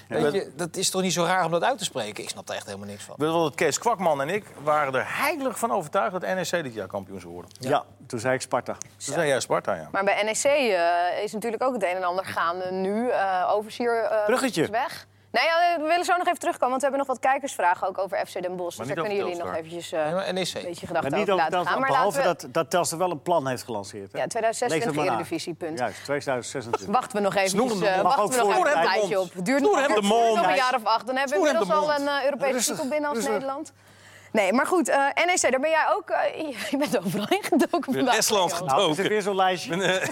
Weet 0.09 0.33
je, 0.33 0.52
dat 0.57 0.76
is 0.76 0.90
toch 0.90 1.02
niet 1.02 1.12
zo 1.12 1.24
raar 1.24 1.44
om 1.44 1.50
dat 1.50 1.62
uit 1.62 1.78
te 1.78 1.85
spreken? 1.85 2.22
Ik 2.22 2.28
snap 2.31 2.46
daar 2.46 2.57
echt 2.57 2.66
helemaal 2.66 2.87
niks 2.87 3.05
van. 3.05 3.14
Weet 3.18 3.55
Kees 3.55 3.78
Kwakman 3.78 4.20
en 4.20 4.28
ik 4.28 4.44
waren 4.62 4.94
er 4.94 5.05
heilig 5.18 5.59
van 5.59 5.70
overtuigd 5.72 6.12
dat 6.12 6.22
NEC 6.22 6.50
dit 6.50 6.74
jaar 6.74 6.87
kampioen 6.87 7.20
zou 7.20 7.33
worden. 7.33 7.50
Ja. 7.59 7.85
toen 8.07 8.18
zei 8.20 8.35
ik 8.35 8.40
Sparta. 8.40 8.76
Ze 8.96 9.12
zei 9.12 9.26
jij 9.26 9.40
Sparta, 9.40 9.74
ja. 9.74 9.88
Maar 9.92 10.05
bij 10.05 10.22
NEC 10.22 10.44
eh, 10.44 11.22
is 11.22 11.33
natuurlijk 11.33 11.62
ook 11.62 11.72
het 11.74 11.83
een 11.83 11.96
en 11.96 12.05
ander 12.05 12.24
gaande 12.24 12.70
nu. 12.72 13.09
eh 13.09 13.50
Overzier 13.50 14.02
eh, 14.05 14.24
Bruggetje. 14.24 14.62
is 14.62 14.68
weg. 14.68 15.07
Nee, 15.32 15.44
ja, 15.44 15.80
we 15.80 15.86
willen 15.86 16.04
zo 16.04 16.16
nog 16.16 16.26
even 16.26 16.38
terugkomen, 16.38 16.68
want 16.68 16.82
we 16.82 16.88
hebben 16.88 17.06
nog 17.06 17.16
wat 17.16 17.18
kijkersvragen 17.30 17.88
ook 17.88 17.98
over 17.98 18.26
FC 18.26 18.42
Den 18.42 18.56
Bosch. 18.56 18.78
Maar 18.78 18.86
Dus 18.86 18.94
daar 18.94 19.04
niet 19.04 19.14
kunnen 19.14 19.28
jullie 19.28 19.44
nog 19.44 19.54
eventjes 19.54 19.92
eh, 19.92 20.04
Nee, 20.04 20.12
maar 20.12 20.26
een 20.26 20.34
beetje 20.34 20.86
gedachten 20.86 21.12
niet 21.12 21.30
over 21.30 21.34
laten 21.34 21.66
gaan. 21.66 21.80
Maar 21.80 21.88
behalve 21.90 22.18
we... 22.18 22.24
dat, 22.24 22.46
dat 22.50 22.70
Telstar 22.70 22.98
wel 22.98 23.10
een 23.10 23.22
plan 23.22 23.46
heeft 23.46 23.62
gelanceerd. 23.62 24.12
Hè? 24.12 24.18
Ja, 24.18 24.24
Lees 24.24 24.32
2026 24.32 24.86
het 24.86 24.96
maar 24.96 25.04
na. 25.04 25.12
Eredivisie, 25.12 25.54
punt. 25.54 25.78
Juist, 25.78 26.04
2026. 26.04 26.94
Wachten 26.94 27.16
we 27.16 27.22
nog 27.22 27.34
eventjes, 27.34 27.70
hem 27.70 27.80
de 27.80 27.86
eh, 27.86 28.02
wachten 28.02 28.28
we 28.28 28.36
nog 28.36 28.66
even 28.66 28.78
een 28.78 28.84
tijdje 28.84 29.20
op. 29.20 29.30
duurt 29.42 29.62
nog, 29.62 29.86
het 29.86 29.96
een 29.96 30.54
jaar 30.54 30.74
of 30.74 30.84
acht. 30.84 31.06
Dan 31.06 31.16
hebben 31.16 31.40
we 31.40 31.48
inmiddels 31.48 31.78
al 31.78 31.94
een 31.94 32.08
eh, 32.08 32.24
Europese 32.24 32.70
titel 32.70 32.88
binnen 32.88 33.10
als. 33.10 33.24
Nederland. 33.24 33.72
Nee, 34.32 34.52
maar 34.52 34.66
goed, 34.66 34.88
eh, 34.88 34.96
NEC, 35.26 35.50
daar 35.50 35.60
ben 35.60 35.70
jij 35.70 35.86
ook... 35.96 36.08
je 36.70 36.76
bent 36.76 36.98
overal 36.98 37.28
ingedoken 37.28 37.94
vandaag. 37.94 38.16
Estland 38.16 38.52
gedoken. 38.52 38.76
Nou, 38.76 38.90
is 38.90 38.98
er 38.98 39.08
weer 39.08 39.22
zo'n 39.22 39.36
lijstje. 39.36 39.76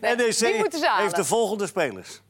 Nee, 0.00 0.16
NEC 0.16 0.38
die 0.38 0.58
moeten 0.58 0.78
ze 0.78 0.86
halen. 0.86 1.02
heeft 1.02 1.16
de 1.16 1.24
volgende 1.24 1.66
spelers. 1.66 2.20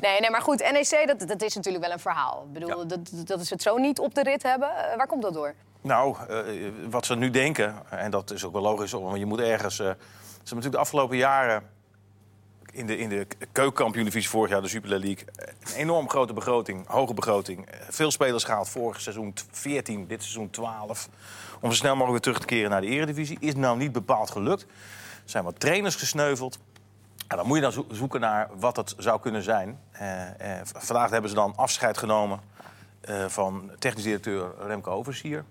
Nee, 0.00 0.20
nee, 0.20 0.30
maar 0.30 0.42
goed, 0.42 0.58
NEC, 0.72 1.06
dat, 1.06 1.28
dat 1.28 1.42
is 1.42 1.54
natuurlijk 1.54 1.84
wel 1.84 1.92
een 1.92 2.00
verhaal. 2.00 2.46
Ik 2.46 2.52
bedoel, 2.52 2.86
dat, 2.86 3.10
dat 3.24 3.40
is 3.40 3.50
het 3.50 3.62
zo 3.62 3.76
niet 3.76 3.98
op 3.98 4.14
de 4.14 4.22
rit 4.22 4.42
hebben. 4.42 4.68
Eh, 4.68 4.96
waar 4.96 5.06
komt 5.06 5.22
dat 5.22 5.32
door? 5.32 5.54
Nou, 5.80 6.16
eh, 6.28 6.38
wat 6.90 7.06
ze 7.06 7.14
nu 7.14 7.30
denken, 7.30 7.82
en 7.90 8.10
dat 8.10 8.30
is 8.30 8.44
ook 8.44 8.52
wel 8.52 8.62
logisch, 8.62 8.92
want 8.92 9.18
je 9.18 9.26
moet 9.26 9.40
ergens... 9.40 9.78
eh, 9.78 9.86
ze 9.86 9.92
hebben 9.92 9.96
natuurlijk 10.44 10.72
de 10.72 10.78
afgelopen 10.78 11.16
jaren 11.16 11.62
in 12.72 12.86
de, 12.86 12.98
in 12.98 13.08
de 13.08 13.26
keukenkampioen-divisie 13.52 14.30
vorig 14.30 14.50
jaar, 14.50 14.62
de 14.62 14.68
Super 14.68 14.88
League... 14.88 15.24
een 15.36 15.74
enorm 15.74 16.08
grote 16.10 16.32
begroting, 16.32 16.86
hoge 16.86 17.14
begroting. 17.14 17.68
Veel 17.88 18.10
spelers 18.10 18.44
gehaald, 18.44 18.68
vorig 18.68 19.00
seizoen 19.00 19.34
14, 19.50 20.06
dit 20.06 20.22
seizoen 20.22 20.50
12. 20.50 21.08
Om 21.60 21.70
zo 21.70 21.76
snel 21.76 21.96
mogelijk 21.96 22.12
weer 22.12 22.20
terug 22.20 22.38
te 22.38 22.54
keren 22.54 22.70
naar 22.70 22.80
de 22.80 22.86
eredivisie. 22.86 23.36
Is 23.40 23.54
nou 23.54 23.76
niet 23.78 23.92
bepaald 23.92 24.30
gelukt. 24.30 24.62
Er 24.62 25.30
zijn 25.30 25.44
wat 25.44 25.60
trainers 25.60 25.94
gesneuveld. 25.94 26.58
En 27.28 27.36
dan 27.36 27.46
moet 27.46 27.56
je 27.56 27.62
dan 27.62 27.72
zo- 27.72 27.86
zoeken 27.90 28.20
naar 28.20 28.48
wat 28.58 28.76
het 28.76 28.94
zou 28.98 29.20
kunnen 29.20 29.42
zijn. 29.42 29.78
Eh, 29.90 30.58
eh, 30.58 30.60
vandaag 30.64 31.10
hebben 31.10 31.30
ze 31.30 31.36
dan 31.36 31.52
afscheid 31.56 31.98
genomen 31.98 32.40
eh, 33.00 33.24
van 33.26 33.70
technisch 33.78 34.02
directeur 34.04 34.50
Remco 34.66 34.90
Oversier. 34.92 35.44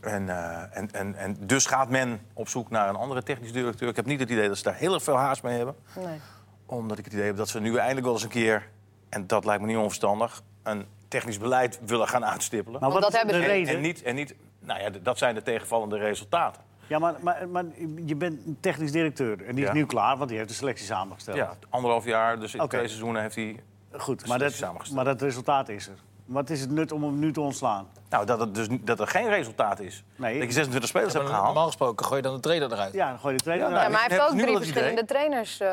En, 0.00 0.28
eh, 0.28 0.76
en, 0.76 0.90
en, 0.92 1.14
en 1.14 1.36
dus 1.40 1.66
gaat 1.66 1.88
men 1.88 2.20
op 2.32 2.48
zoek 2.48 2.70
naar 2.70 2.88
een 2.88 2.96
andere 2.96 3.22
technisch 3.22 3.52
directeur. 3.52 3.88
Ik 3.88 3.96
heb 3.96 4.06
niet 4.06 4.20
het 4.20 4.30
idee 4.30 4.48
dat 4.48 4.56
ze 4.56 4.62
daar 4.62 4.74
heel 4.74 4.94
erg 4.94 5.02
veel 5.02 5.16
haast 5.16 5.42
mee 5.42 5.56
hebben. 5.56 5.74
Nee. 5.96 6.20
Omdat 6.66 6.98
ik 6.98 7.04
het 7.04 7.12
idee 7.14 7.26
heb 7.26 7.36
dat 7.36 7.48
ze 7.48 7.60
nu 7.60 7.76
eindelijk 7.76 8.04
wel 8.04 8.14
eens 8.14 8.22
een 8.22 8.28
keer... 8.28 8.68
en 9.08 9.26
dat 9.26 9.44
lijkt 9.44 9.60
me 9.60 9.66
niet 9.66 9.76
onverstandig... 9.76 10.42
een 10.62 10.86
technisch 11.08 11.38
beleid 11.38 11.80
willen 11.86 12.08
gaan 12.08 12.24
uitstippelen. 12.24 12.80
Maar 12.80 12.90
wat 12.90 13.02
dat 13.02 13.14
is 13.14 13.20
de 13.20 13.26
hebben 13.26 13.66
ze-? 13.66 13.72
En 13.72 13.80
niet, 13.80 14.02
en 14.02 14.14
niet, 14.14 14.34
nou 14.58 14.80
ja, 14.80 14.90
dat 15.02 15.18
zijn 15.18 15.34
de 15.34 15.42
tegenvallende 15.42 15.98
resultaten. 15.98 16.62
Ja, 16.90 16.98
maar, 16.98 17.14
maar, 17.20 17.48
maar 17.48 17.64
je 18.04 18.16
bent 18.16 18.46
een 18.46 18.56
technisch 18.60 18.92
directeur. 18.92 19.46
En 19.46 19.54
die 19.54 19.64
is 19.64 19.70
Ja. 19.70 19.76
nu 19.76 19.86
klaar, 19.86 20.16
want 20.16 20.28
die 20.28 20.38
heeft 20.38 20.50
de 20.50 20.56
selectie 20.56 20.86
samengesteld. 20.86 21.36
Ja, 21.36 21.52
anderhalf 21.68 22.04
jaar, 22.04 22.40
dus 22.40 22.54
in 22.54 22.60
Oké. 22.60 22.76
twee 22.76 22.88
seizoenen 22.88 23.22
heeft 23.22 23.34
hij... 23.34 23.62
Goed, 23.96 24.18
Dus 24.20 24.28
maar 24.28 24.38
dat 24.38 24.52
samengesteld. 24.52 24.96
maar 24.96 25.04
dat 25.04 25.22
resultaat 25.22 25.68
is 25.68 25.86
er. 25.88 25.94
Wat 26.24 26.50
is 26.50 26.60
het 26.60 26.70
nut 26.70 26.92
om 26.92 27.02
hem 27.02 27.18
nu 27.18 27.32
te 27.32 27.40
ontslaan? 27.40 27.86
Nou, 28.08 28.26
dat, 28.26 28.40
het 28.40 28.54
dus, 28.54 28.68
niet- 28.68 28.86
dat 28.86 29.00
er 29.00 29.06
geen 29.06 29.28
resultaat 29.28 29.80
is. 29.80 30.04
Nee. 30.16 30.38
Dat 30.38 30.46
je 30.46 30.52
26 30.52 30.88
spelers 30.90 31.12
hebt 31.12 31.26
gehaald. 31.26 31.44
Normaal 31.44 31.66
gesproken 31.66 32.04
gooi 32.06 32.16
je 32.16 32.22
dan 32.22 32.34
de 32.34 32.40
trainer 32.40 32.72
eruit. 32.72 32.92
Ja, 32.92 33.08
dan 33.08 33.18
gooi 33.18 33.32
je 33.32 33.38
de 33.38 33.44
trainer 33.44 33.68
Ja, 33.68 33.72
eruit. 33.74 33.86
Ja, 33.92 33.98
maar 33.98 34.06
hij 34.08 34.16
heb 34.16 34.18
heeft 34.18 34.30
ook 34.32 34.36
nu 34.36 34.42
drie 34.42 34.52
wel 34.54 34.62
het 34.64 34.72
verschillende 34.72 35.04
trainers. 35.12 35.60
eh, 35.60 35.68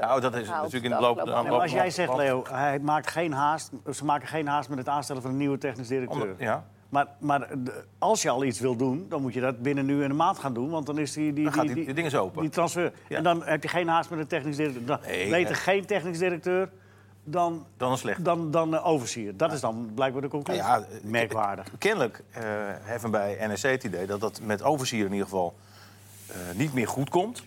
Nou, 0.00 0.20
dat 0.20 0.34
is 0.34 0.46
gehaald 0.46 0.62
natuurlijk 0.62 0.92
in 0.92 0.98
de 0.98 1.06
loop- 1.06 1.18
afgelopen 1.18 1.32
aan 1.34 1.42
Nee, 1.42 1.44
de 1.44 1.50
maar 1.50 1.60
als 1.66 1.72
jij 1.72 1.90
zegt, 1.90 2.14
Leo, 2.16 2.44
hij 2.50 2.78
maakt 2.78 3.10
geen 3.10 3.32
haast, 3.32 3.70
ze 3.92 4.04
maken 4.04 4.28
geen 4.28 4.46
haast 4.48 4.68
met 4.68 4.78
het 4.78 4.88
aanstellen 4.88 5.22
van 5.22 5.30
een 5.30 5.36
nieuwe 5.36 5.58
technisch 5.58 5.88
directeur. 5.88 6.34
Ja. 6.38 6.64
Maar, 6.88 7.06
maar 7.18 7.48
als 7.98 8.22
je 8.22 8.30
al 8.30 8.44
iets 8.44 8.60
wil 8.60 8.76
doen, 8.76 9.06
dan 9.08 9.22
moet 9.22 9.34
je 9.34 9.40
dat 9.40 9.62
binnen 9.62 9.86
nu 9.86 10.02
en 10.04 10.10
een 10.10 10.16
maand 10.16 10.38
gaan 10.38 10.54
doen. 10.54 10.70
Want 10.70 10.86
dan 10.86 10.98
is 10.98 11.12
die, 11.12 11.32
die, 11.32 11.44
Dan 11.44 11.52
gaat 11.52 11.66
die- 11.74 11.92
die 11.94 12.04
is 12.04 12.14
open. 12.14 12.40
Die 12.40 12.50
transfer. 12.50 12.92
Ja. 13.08 13.16
En 13.16 13.22
dan 13.22 13.42
heb 13.44 13.62
je 13.62 13.68
geen 13.68 13.88
haast 13.88 14.10
met 14.10 14.18
de 14.18 14.26
technisch 14.26 14.56
directeur. 14.56 14.84
Dan 14.86 14.98
Nee, 15.06 15.46
eh. 15.46 15.54
geen 15.56 15.84
technisch 15.86 16.18
directeur 16.18 16.70
dan, 17.24 17.66
Dan 17.76 17.90
een 17.92 17.98
slecht. 17.98 18.24
dan, 18.24 18.50
dan 18.50 18.78
overzier. 18.82 19.36
Dat 19.36 19.52
is 19.52 19.60
dan 19.60 19.90
blijkbaar 19.94 20.22
de 20.22 20.28
conclusie. 20.28 20.62
Nou 20.62 20.80
ja, 20.80 20.86
Merkwaardig. 21.02 21.66
Kennelijk 21.78 22.22
eh 22.30 22.42
hebben 22.82 23.10
bij 23.10 23.36
NEC 23.46 23.62
het 23.62 23.84
idee 23.84 24.06
dat 24.06 24.20
dat 24.20 24.40
met 24.42 24.62
Overzier 24.62 25.04
in 25.04 25.10
ieder 25.12 25.24
geval 25.26 25.54
eh, 26.26 26.34
niet 26.56 26.74
meer 26.74 26.88
goed 26.88 27.10
komt. 27.10 27.44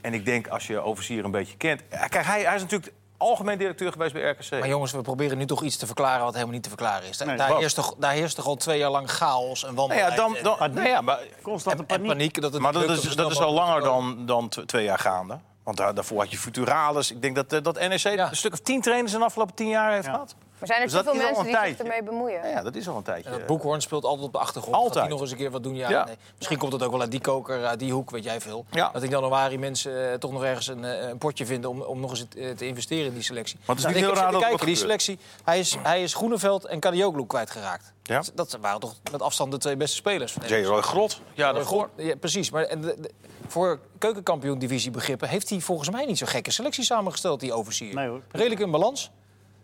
En 0.00 0.14
ik 0.14 0.24
denk 0.24 0.48
als 0.48 0.66
je 0.66 0.78
Overzier 0.78 1.24
een 1.24 1.30
beetje 1.30 1.56
kent... 1.56 1.82
Kijk, 1.88 2.24
hij, 2.24 2.42
hij 2.42 2.54
is 2.54 2.60
natuurlijk 2.62 2.92
algemeen 3.20 3.58
directeur 3.58 3.92
geweest 3.92 4.12
bij 4.12 4.30
RKC. 4.30 4.50
Maar 4.50 4.68
jongens, 4.68 4.92
we 4.92 5.00
proberen 5.00 5.38
nu 5.38 5.46
toch 5.46 5.62
iets 5.62 5.76
te 5.76 5.86
verklaren 5.86 6.24
wat 6.24 6.32
helemaal 6.32 6.54
niet 6.54 6.62
te 6.62 6.68
verklaren 6.68 7.08
is. 7.08 7.18
Nee, 7.18 7.36
daar, 7.36 7.56
heerst 7.56 7.74
toch, 7.76 7.94
daar 7.98 8.12
heerst 8.12 8.36
toch 8.36 8.46
al 8.46 8.56
twee 8.56 8.78
jaar 8.78 8.90
lang 8.90 9.10
chaos 9.10 9.64
en 9.64 9.74
nou 9.74 9.88
wanbeleid. 9.88 10.10
ja, 10.10 10.16
dan, 10.16 10.36
en- 10.58 10.72
nou 10.74 10.88
ja, 10.88 11.00
maar, 11.00 11.18
Constante 11.42 11.82
en, 11.82 11.88
en 11.88 11.96
paniek. 11.96 12.08
paniek. 12.12 12.40
Dat 12.40 12.52
het 12.52 12.62
maar 12.62 12.72
dat 12.72 12.90
is, 12.90 13.02
dat 13.16 13.30
is 13.30 13.38
al 13.40 13.52
langer 13.52 13.80
dan, 13.82 14.26
dan 14.26 14.48
tw- 14.48 14.60
twee 14.60 14.84
jaar 14.84 14.98
gaande. 14.98 15.38
Want 15.64 15.76
daar, 15.76 15.94
daarvoor 15.94 16.18
had 16.20 16.30
je 16.30 16.38
Futuralis. 16.38 17.10
Ik 17.10 17.22
denk 17.22 17.34
dat, 17.34 17.52
eh, 17.52 17.62
dat 17.62 17.78
NEC 17.78 17.98
Ja. 17.98 18.28
een 18.30 18.36
stuk 18.36 18.52
of 18.52 18.58
tien 18.58 18.80
trainers 18.80 19.12
in 19.12 19.18
de 19.18 19.24
afgelopen 19.24 19.54
tien 19.54 19.68
jaar 19.68 19.92
heeft 19.92 20.04
Ja. 20.06 20.12
gehad. 20.12 20.34
Maar 20.60 20.68
zijn 20.68 20.80
er 20.80 20.86
Dus 20.86 20.94
zoveel 20.96 21.14
mensen 21.14 21.44
die 21.44 21.56
zich 21.66 21.78
ermee 21.78 22.02
bemoeien? 22.02 22.48
Ja, 22.48 22.62
dat 22.62 22.74
is 22.74 22.88
al 22.88 22.96
een 22.96 23.02
tijdje. 23.02 23.30
Dat 23.30 23.46
Boekhoorn 23.46 23.80
speelt 23.80 24.04
altijd 24.04 24.26
op 24.26 24.32
de 24.32 24.38
achtergrond. 24.38 24.74
Altijd. 24.76 24.94
Dat 24.94 25.02
hij 25.02 25.12
nog 25.12 25.20
eens 25.20 25.30
een 25.30 25.36
keer 25.36 25.50
wat 25.50 25.62
doen. 25.62 25.74
Ja, 25.74 25.90
Ja. 25.90 26.04
Nee. 26.04 26.16
Misschien 26.36 26.58
komt 26.58 26.72
het 26.72 26.82
ook 26.82 26.90
wel 26.90 27.00
uit 27.00 27.10
die 27.10 27.20
koker, 27.20 27.64
uit 27.66 27.78
die 27.78 27.92
hoek, 27.92 28.10
weet 28.10 28.24
jij 28.24 28.40
veel. 28.40 28.64
Ja. 28.70 28.90
Dat 28.92 29.02
in 29.02 29.10
januari 29.10 29.58
mensen 29.58 30.10
eh, 30.10 30.18
toch 30.18 30.32
nog 30.32 30.44
ergens 30.44 30.66
een, 30.66 30.84
eh, 30.84 31.08
een 31.08 31.18
potje 31.18 31.46
vinden 31.46 31.70
om, 31.70 31.80
om 31.80 32.00
nog 32.00 32.10
eens 32.10 32.26
eh, 32.36 32.50
te 32.50 32.66
investeren 32.66 33.06
in 33.06 33.14
die 33.14 33.22
selectie. 33.22 33.58
Het 33.64 33.76
is 33.76 33.82
Nou, 33.82 33.94
niet 33.94 34.04
heel 34.04 34.14
raar 34.14 34.38
kijken, 34.38 34.66
die 34.66 34.76
selectie. 34.76 35.18
Hij 35.44 35.58
is, 35.58 35.76
hij 35.82 36.02
is 36.02 36.14
Groeneveld 36.14 36.64
en 36.64 36.80
Kadioglu 36.80 37.26
kwijtgeraakt. 37.26 37.92
Ja. 38.02 38.16
Dat, 38.18 38.32
dat 38.34 38.58
waren 38.60 38.80
toch 38.80 38.94
met 39.12 39.22
afstand 39.22 39.50
de 39.52 39.58
twee 39.58 39.76
beste 39.76 39.96
spelers. 39.96 40.36
J. 40.46 40.54
Roy 40.62 40.80
Grot. 40.80 41.20
Ja, 41.34 41.52
dat 41.52 41.66
Voor- 41.66 41.90
ja, 41.96 42.16
precies. 42.16 42.50
Maar 42.50 42.62
en 42.64 42.80
de, 42.80 42.96
de- 43.00 43.10
voor 43.46 43.78
keukenkampioen-divisie 43.98 44.90
begrippen 44.90 45.28
heeft 45.28 45.48
hij 45.50 45.60
volgens 45.60 45.90
mij 45.90 46.04
niet 46.04 46.18
zo'n 46.18 46.28
gekke 46.28 46.50
selectie 46.50 46.84
samengesteld, 46.84 47.40
die. 47.40 47.52
Nee, 47.94 48.08
hoor. 48.08 48.20
Redelijk 48.32 48.60
in 48.60 48.70
balans. 48.70 49.10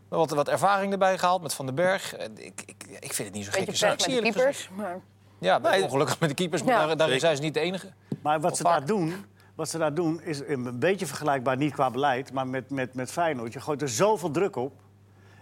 Wat, 0.09 0.31
wat 0.31 0.49
ervaring 0.49 0.93
erbij 0.93 1.19
gehaald 1.19 1.43
met 1.43 1.55
Van 1.55 1.67
den 1.67 1.75
Berg. 1.75 2.17
Ik, 2.17 2.63
ik, 2.67 2.85
ik 3.01 3.13
vind 3.13 3.29
het 3.29 3.33
niet 3.37 3.45
zo'n 3.45 3.53
gekke 3.53 3.71
Beetje 3.71 3.87
pech 3.87 4.07
met 4.07 4.17
de 4.17 4.23
keepers. 4.23 4.69
Maar... 4.77 5.01
Ja, 5.39 5.59
Nee. 5.59 5.83
ongelukkig 5.83 6.21
met 6.21 6.29
de 6.29 6.35
keepers, 6.35 6.63
maar 6.63 6.75
Ja. 6.75 6.87
daar, 6.87 6.97
daarin 6.97 7.21
zijn 7.21 7.37
ze 7.37 7.43
niet 7.43 7.55
de 7.55 7.61
enige. 7.61 7.93
Maar 8.23 8.41
wat 8.41 8.57
ze, 8.57 8.63
vaak. 8.63 8.79
daar 8.79 8.87
doen, 8.87 9.25
wat 9.55 9.69
ze 9.69 9.79
daar 9.79 9.95
doen 9.95 10.23
is 10.23 10.41
een 10.47 10.79
beetje 10.79 11.07
vergelijkbaar, 11.07 11.57
niet 11.57 11.73
qua 11.73 11.91
beleid, 11.91 12.33
maar 12.33 12.47
met, 12.47 12.71
met, 12.71 12.95
met 12.95 13.11
Feyenoord. 13.13 13.53
Je 13.53 13.61
gooit 13.61 13.83
er 13.83 13.89
zoveel 13.89 14.31
druk 14.31 14.57
op. 14.57 14.73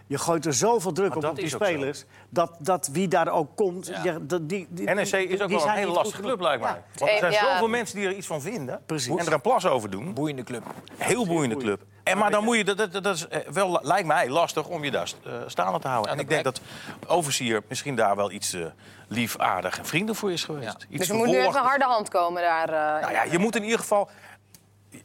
Je 0.07 0.17
gooit 0.17 0.45
er 0.45 0.53
zoveel 0.53 0.91
druk 0.91 1.09
Maar 1.09 1.17
op 1.17 1.23
op 1.29 1.35
die 1.35 1.49
spelers. 1.49 2.05
Dat, 2.29 2.51
dat 2.59 2.89
wie 2.91 3.07
daar 3.07 3.27
ook 3.27 3.55
komt. 3.55 3.87
Ja. 3.87 4.03
ja, 4.03 4.17
dat, 4.21 4.49
die, 4.49 4.67
die, 4.69 4.89
NEC 4.89 5.11
is 5.11 5.41
ook 5.41 5.47
die 5.47 5.57
wel 5.57 5.67
een 5.67 5.73
hele 5.73 5.91
lastige 5.91 6.21
club, 6.21 6.39
lijkt 6.39 6.61
mij. 6.61 6.71
Ja. 6.71 6.83
Want 6.95 7.11
er 7.11 7.17
zijn 7.19 7.31
Ja. 7.31 7.51
zoveel 7.51 7.67
mensen 7.67 7.95
die 7.97 8.07
er 8.07 8.13
iets 8.13 8.27
van 8.27 8.41
vinden. 8.41 8.81
Precies. 8.85 9.15
En 9.15 9.25
er 9.25 9.33
een 9.33 9.41
plas 9.41 9.65
over 9.65 9.89
doen. 9.89 10.13
Boeiende 10.13 10.43
club. 10.43 10.63
Heel 10.97 11.25
boeiende 11.27 11.57
club. 11.57 11.81
En 12.03 12.17
maar 12.17 12.31
dan 12.31 12.43
moet 12.43 12.57
je, 12.57 12.63
dat, 12.63 12.77
dat, 12.77 13.03
dat 13.03 13.15
is 13.15 13.27
eh, 13.27 13.39
wel, 13.51 13.79
lijkt 13.81 14.07
mij 14.07 14.29
lastig 14.29 14.67
om 14.67 14.83
je 14.83 14.91
daar 14.91 15.11
eh, 15.25 15.33
staande 15.47 15.79
te 15.79 15.87
houden. 15.87 16.11
En 16.11 16.19
ik 16.19 16.29
denk 16.29 16.43
dat 16.43 16.61
Overzier 17.07 17.61
misschien 17.67 17.95
daar 17.95 18.15
wel 18.15 18.31
iets 18.31 18.53
eh 18.53 18.65
lief, 19.07 19.37
aardig 19.37 19.77
en 19.77 19.85
vriendelijk 19.85 20.19
voor 20.19 20.31
is 20.31 20.43
geweest. 20.43 20.65
Ja. 20.79 20.85
Iets 20.89 20.97
Dus 20.97 21.09
er 21.09 21.15
moet 21.15 21.27
nu 21.27 21.37
even 21.39 21.55
een 21.55 21.65
harde 21.65 21.85
hand 21.85 22.09
komen 22.09 22.41
daar. 22.41 22.69
eh, 22.69 23.01
Nou 23.01 23.13
ja, 23.13 23.23
je 23.23 23.37
moet 23.39 23.55
in 23.55 23.63
ieder 23.63 23.79
geval... 23.79 24.09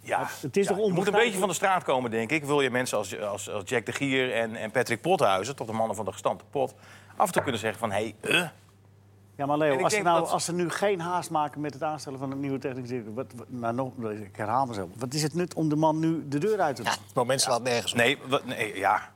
Ja, 0.00 0.26
Het 0.40 0.56
is 0.56 0.68
ja, 0.68 0.74
toch 0.74 0.86
je 0.86 0.92
moet 0.92 1.06
een 1.06 1.12
beetje 1.12 1.38
van 1.38 1.48
de 1.48 1.54
straat 1.54 1.82
komen, 1.84 2.10
denk 2.10 2.30
ik. 2.30 2.44
Wil 2.44 2.60
je 2.60 2.70
mensen 2.70 2.98
als, 2.98 3.20
als, 3.20 3.50
als 3.50 3.62
Jack 3.66 3.86
de 3.86 3.92
Gier 3.92 4.32
en, 4.34 4.56
en 4.56 4.70
Patrick 4.70 5.00
Pothuizen... 5.00 5.56
toch 5.56 5.66
de 5.66 5.72
mannen 5.72 5.96
van 5.96 6.04
de 6.04 6.12
gestampte 6.12 6.44
pot... 6.50 6.74
af 7.16 7.26
en 7.26 7.32
toe 7.32 7.42
kunnen 7.42 7.60
zeggen 7.60 7.78
van... 7.80 7.90
hé, 7.92 8.14
hey, 8.20 8.38
eh, 8.40 8.48
Ja, 9.36 9.46
maar 9.46 9.58
Leo, 9.58 9.82
als 9.82 9.94
ze, 9.94 10.02
nou, 10.02 10.20
dat- 10.20 10.30
als 10.30 10.44
ze 10.44 10.52
nu 10.52 10.70
geen 10.70 11.00
haast 11.00 11.30
maken 11.30 11.60
met 11.60 11.72
het 11.74 11.82
aanstellen 11.82 12.18
van 12.18 12.30
een 12.30 12.40
nieuwe 12.40 12.58
technisch 12.58 12.88
directeur... 12.88 13.14
Wat, 13.14 13.26
wat- 13.36 13.46
nou, 13.50 13.74
nog, 13.74 13.92
ik 14.10 14.36
herhaal 14.36 14.66
mezelf. 14.66 14.88
Wat 14.96 15.14
is 15.14 15.22
het 15.22 15.34
nut 15.34 15.54
om 15.54 15.68
de 15.68 15.76
man 15.76 15.98
nu 15.98 16.28
de 16.28 16.38
deur 16.38 16.60
uit 16.60 16.76
te 16.76 16.82
doen? 16.82 16.92
Ja, 16.92 16.98
het 17.06 17.14
moment 17.14 17.40
slaat 17.40 17.62
nergens 17.62 17.92
op. 17.92 17.98
nee, 17.98 18.18
wat, 18.28 18.44
nee, 18.44 18.78
ja... 18.78 19.10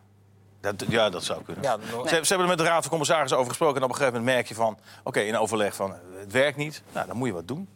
Dat, 0.61 0.85
ja, 0.89 1.11
dat 1.11 1.25
zou 1.25 1.43
kunnen. 1.43 1.63
Ja, 1.63 1.79
Ze, 1.81 2.09
ze 2.09 2.15
hebben 2.15 2.39
er 2.39 2.47
met 2.47 2.59
de 2.59 2.65
Raad 2.65 2.81
van 2.81 2.91
Commissarissen 2.91 3.37
over 3.39 3.49
gesproken... 3.51 3.77
en 3.77 3.83
op 3.83 3.89
een 3.89 3.97
gegeven 3.97 4.19
moment 4.19 4.35
merk 4.37 4.49
je 4.49 4.55
van... 4.55 4.79
oké, 5.03 5.21
in 5.21 5.37
overleg 5.39 5.75
van, 5.75 5.95
het 6.19 6.33
werkt 6.33 6.57
niet. 6.57 6.83
Nou, 6.93 7.07
dan 7.07 7.17
moet 7.17 7.29
je 7.29 7.35
wat 7.35 7.49
doen. 7.49 7.69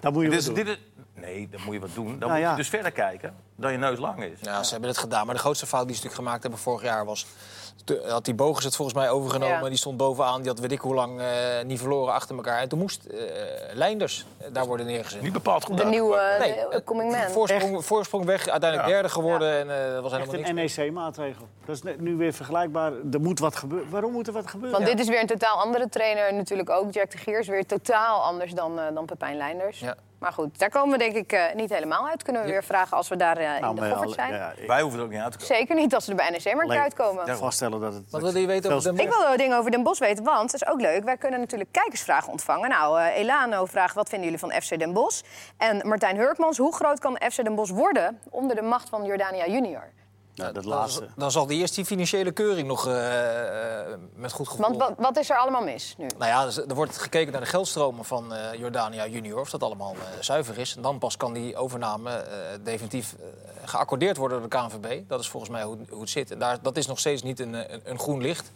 Dan 0.00 0.12
moet 0.12 0.22
je 0.22 0.28
Dit 0.30 0.46
wat 0.46 0.56
is, 0.56 0.64
doen. 0.64 0.74
dit 0.74 0.78
nee, 1.20 1.48
dan 1.50 1.60
moet 1.64 1.74
je 1.74 1.80
wat 1.80 1.94
doen. 1.94 2.06
Dan 2.08 2.18
Nou 2.18 2.30
moet 2.32 2.40
ja. 2.40 2.50
je 2.50 2.56
dus 2.56 2.68
verder 2.68 2.90
kijken 2.92 3.34
dan 3.56 3.72
je 3.72 3.78
neus 3.78 3.98
lang 3.98 4.22
is. 4.24 4.38
Ja, 4.40 4.62
ze 4.62 4.70
hebben 4.72 4.88
het 4.90 4.98
gedaan. 4.98 5.26
Maar 5.26 5.34
de 5.34 5.40
grootste 5.40 5.66
fout 5.66 5.86
die 5.86 5.96
ze 5.96 6.02
natuurlijk 6.02 6.22
gemaakt 6.28 6.42
hebben 6.42 6.60
vorig 6.60 6.82
jaar 6.82 7.04
was... 7.04 7.26
te- 7.84 8.06
had 8.08 8.24
die 8.24 8.34
Bogus 8.34 8.64
het 8.64 8.76
volgens 8.76 8.96
mij 8.96 9.10
overgenomen. 9.10 9.62
Ja. 9.62 9.68
Die 9.68 9.76
stond 9.78 9.96
bovenaan. 9.96 10.38
Die 10.40 10.48
had 10.50 10.58
weet 10.58 10.72
ik 10.72 10.80
hoe 10.80 10.94
lang 10.94 11.20
eh, 11.20 11.26
niet 11.64 11.78
verloren 11.78 12.12
achter 12.14 12.36
elkaar. 12.36 12.58
En 12.60 12.68
toen 12.68 12.78
moest 12.78 13.04
eh 13.04 13.18
Leinders 13.72 14.26
eh, 14.38 14.46
daar 14.52 14.66
worden 14.66 14.86
neergezet. 14.86 15.22
Niet 15.22 15.32
bepaald 15.32 15.64
goed 15.64 15.76
de 15.76 15.84
nieuwe 15.84 16.66
de 16.70 16.82
coming 16.84 17.12
man. 17.12 17.30
Voorsprong, 17.30 17.84
voorsprong 17.84 18.24
weg, 18.24 18.48
uiteindelijk 18.48 18.88
Ja. 18.90 18.94
derde 18.94 19.08
geworden. 19.08 19.58
En 19.58 19.86
eh, 19.86 19.92
dat 19.92 20.02
was 20.02 20.12
Echt 20.12 20.30
helemaal 20.30 20.52
niks. 20.54 20.76
een 20.76 20.82
NEC-maatregel. 20.84 21.48
Dat 21.64 21.76
is 21.84 21.94
nu 21.98 22.16
weer 22.16 22.32
vergelijkbaar. 22.32 22.92
Er 23.12 23.20
moet 23.20 23.38
wat 23.38 23.56
gebeuren. 23.56 23.90
Waarom 23.90 24.12
moet 24.12 24.26
er 24.26 24.32
wat 24.32 24.46
gebeuren? 24.50 24.78
Want 24.80 24.90
dit 24.90 25.00
is 25.00 25.08
weer 25.08 25.20
een 25.20 25.26
totaal 25.26 25.56
andere 25.56 25.88
trainer. 25.88 26.34
Natuurlijk 26.34 26.70
ook 26.70 26.92
Jack 26.92 27.10
de 27.10 27.18
Gier 27.18 27.38
is 27.38 27.48
weer 27.48 27.66
totaal 27.66 28.22
anders 28.22 28.52
dan, 28.52 28.78
eh, 28.78 28.94
dan 28.94 29.04
Pepijn 29.06 29.36
Leinders. 29.36 29.78
Ja. 29.80 29.94
Maar 30.20 30.32
goed, 30.32 30.58
daar 30.58 30.70
komen 30.70 30.98
we 30.98 31.04
denk 31.04 31.14
ik 31.16 31.32
eh, 31.32 31.54
niet 31.54 31.70
helemaal 31.70 32.08
uit. 32.08 32.22
Kunnen 32.22 32.42
we 32.42 32.48
weer 32.48 32.64
vragen 32.64 32.96
als 32.96 33.08
we 33.08 33.16
daar 33.16 33.36
eh, 33.36 33.54
in 33.54 33.60
Nou, 33.60 33.74
de 33.74 33.94
alle- 33.94 34.14
zijn. 34.14 34.32
ja, 34.32 34.52
ik 34.56 34.66
Wij 34.66 34.80
hoeven 34.80 34.98
er 35.00 35.04
ook 35.04 35.10
niet 35.10 35.20
uit 35.20 35.32
te 35.32 35.38
komen. 35.38 35.56
Zeker 35.56 35.74
niet 35.74 35.94
als 35.94 36.04
ze 36.04 36.10
er 36.10 36.16
bij 36.16 36.30
NEC 36.30 36.54
maar 36.54 36.78
uitkomen. 36.78 37.26
Ja. 37.26 37.36
vaststellen 37.36 37.80
dat 37.80 37.94
het... 37.94 38.10
Wat 38.10 38.20
wilde 38.22 38.40
je 38.40 38.46
weten 38.46 38.72
over 38.72 38.82
Den 38.82 39.00
Ik 39.00 39.06
Bosch? 39.06 39.18
wil 39.18 39.28
wel 39.28 39.36
dingen 39.36 39.58
over 39.58 39.70
Den 39.70 39.82
Bosch 39.82 40.00
weten, 40.00 40.24
want 40.24 40.50
dat 40.52 40.62
is 40.62 40.66
ook 40.68 40.80
leuk. 40.80 41.04
Wij 41.04 41.16
kunnen 41.16 41.40
natuurlijk 41.40 41.72
kijkersvragen 41.72 42.30
ontvangen. 42.32 42.68
Nou, 42.68 43.00
eh, 43.00 43.16
Elano 43.18 43.64
vraagt, 43.64 43.94
wat 43.94 44.08
vinden 44.08 44.30
jullie 44.30 44.48
van 44.48 44.62
FC 44.62 44.78
Den 44.78 44.92
Bosch? 44.92 45.22
En 45.56 45.88
Martijn 45.88 46.16
Hurkmans, 46.16 46.58
hoe 46.58 46.74
groot 46.74 46.98
kan 46.98 47.20
FC 47.30 47.44
Den 47.44 47.54
Bosch 47.54 47.72
worden... 47.72 48.20
onder 48.30 48.56
de 48.56 48.62
macht 48.62 48.88
van 48.88 49.04
Jordania 49.04 49.46
junior? 49.46 49.84
Dat 50.40 50.54
Dan, 50.54 50.66
laatste. 50.66 51.08
dan 51.16 51.30
zal 51.30 51.46
die 51.46 51.60
eerst 51.60 51.74
die 51.74 51.84
financiële 51.84 52.32
keuring 52.32 52.68
nog 52.68 52.86
eh, 52.86 53.80
eh, 53.80 53.98
met 54.14 54.32
goed 54.32 54.48
gevoel... 54.48 54.66
Want 54.66 54.78
wat, 54.78 54.92
wat 54.98 55.18
is 55.18 55.30
er 55.30 55.36
allemaal 55.36 55.62
mis 55.62 55.94
nu? 55.98 56.06
Nou 56.18 56.30
ja, 56.30 56.44
dus 56.44 56.56
er 56.56 56.74
wordt 56.74 56.98
gekeken 56.98 57.32
naar 57.32 57.40
de 57.40 57.46
geldstromen 57.46 58.04
van 58.04 58.34
eh, 58.34 58.58
Jordania 58.58 59.06
Junior, 59.06 59.40
of 59.40 59.50
dat 59.50 59.62
allemaal 59.62 59.94
zuiver 60.20 60.58
is. 60.58 60.76
En 60.76 60.82
dan 60.82 60.98
pas 60.98 61.16
kan 61.16 61.32
die 61.32 61.56
overname 61.56 62.10
eh, 62.10 62.36
definitief 62.62 63.14
geaccordeerd 63.64 64.16
worden 64.16 64.40
door 64.40 64.50
de 64.50 64.56
KNVB. 64.56 65.08
Dat 65.08 65.20
is 65.20 65.28
volgens 65.28 65.52
mij 65.52 65.62
hoe, 65.62 65.78
hoe 65.90 66.00
het 66.00 66.10
zit. 66.10 66.30
En 66.30 66.38
daar, 66.38 66.62
dat 66.62 66.76
is 66.76 66.86
nog 66.86 66.98
steeds 66.98 67.22
niet 67.22 67.40
een, 67.40 67.72
een, 67.72 67.80
een 67.84 67.98
groen 67.98 68.20
licht. 68.20 68.52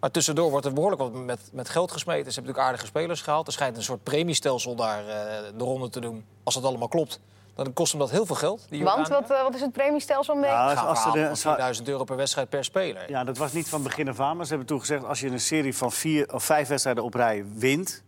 Maar 0.00 0.10
tussendoor 0.10 0.50
wordt 0.50 0.66
er 0.66 0.72
behoorlijk 0.72 1.02
wat 1.02 1.12
met, 1.12 1.40
met 1.52 1.68
geld 1.68 1.92
gesmeten. 1.92 2.32
Ze 2.32 2.40
hebben 2.40 2.42
natuurlijk 2.42 2.68
aardige 2.68 2.86
spelers 2.86 3.22
gehaald. 3.22 3.46
Er 3.46 3.52
schijnt 3.52 3.76
een 3.76 3.82
soort 3.82 4.02
premiestelsel 4.02 4.74
daar 4.74 5.08
eh, 5.08 5.42
de 5.56 5.64
ronde 5.64 5.88
te 5.88 6.00
doen. 6.00 6.24
Als 6.42 6.54
dat 6.54 6.64
allemaal 6.64 6.88
klopt, 6.88 7.20
dan 7.64 7.72
kost 7.72 7.90
hem 7.92 8.00
dat 8.00 8.10
heel 8.10 8.26
veel 8.26 8.36
geld. 8.36 8.66
die 8.70 8.84
Want 8.84 9.08
wat, 9.08 9.30
eh, 9.30 9.42
wat 9.42 9.54
is 9.54 9.60
het 9.60 9.72
premiestelsel 9.72 10.34
beetje? 10.40 10.54
Ja, 10.54 10.64
als 10.64 10.72
ze 10.78 10.84
verhalen 11.02 11.20
de- 11.20 11.26
van 11.26 11.36
4000 11.36 11.88
euro 11.88 12.04
per 12.04 12.16
wedstrijd 12.16 12.48
per 12.48 12.64
speler. 12.64 13.10
Ja, 13.10 13.24
dat 13.24 13.36
was 13.36 13.52
niet 13.52 13.68
van 13.68 13.82
begin 13.82 14.08
af 14.08 14.20
aan. 14.20 14.34
Maar 14.36 14.44
ze 14.44 14.50
hebben 14.50 14.68
toen 14.68 14.80
gezegd... 14.80 15.04
als 15.04 15.20
je 15.20 15.28
een 15.28 15.40
serie 15.40 15.76
van 15.76 15.92
vier 15.92 16.32
of 16.34 16.44
vijf 16.44 16.68
wedstrijden 16.68 17.04
op 17.04 17.14
rij 17.14 17.44
wint... 17.54 18.04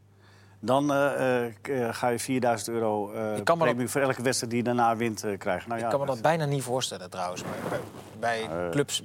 dan 0.61 0.92
eh, 0.92 1.44
eh, 1.44 1.87
eh, 1.87 1.94
ga 1.94 2.09
je 2.09 2.18
4000 2.18 2.68
euro 2.68 3.12
eh 3.12 3.57
premie 3.59 3.88
voor 3.88 4.01
elke 4.01 4.23
wedstrijd 4.23 4.53
die 4.53 4.62
je 4.62 4.66
daarna 4.66 4.97
wint 4.97 5.25
eh, 5.25 5.38
krijgen. 5.38 5.68
Nou, 5.68 5.81
Ik 5.81 5.85
ja, 5.87 5.90
kan 5.90 6.01
me 6.01 6.07
dat 6.07 6.23
bijna 6.23 6.44
niet 6.44 6.62
voorstellen 6.62 7.11
trouwens. 7.11 7.42
Bij, 8.18 8.49
clubs, 8.71 9.03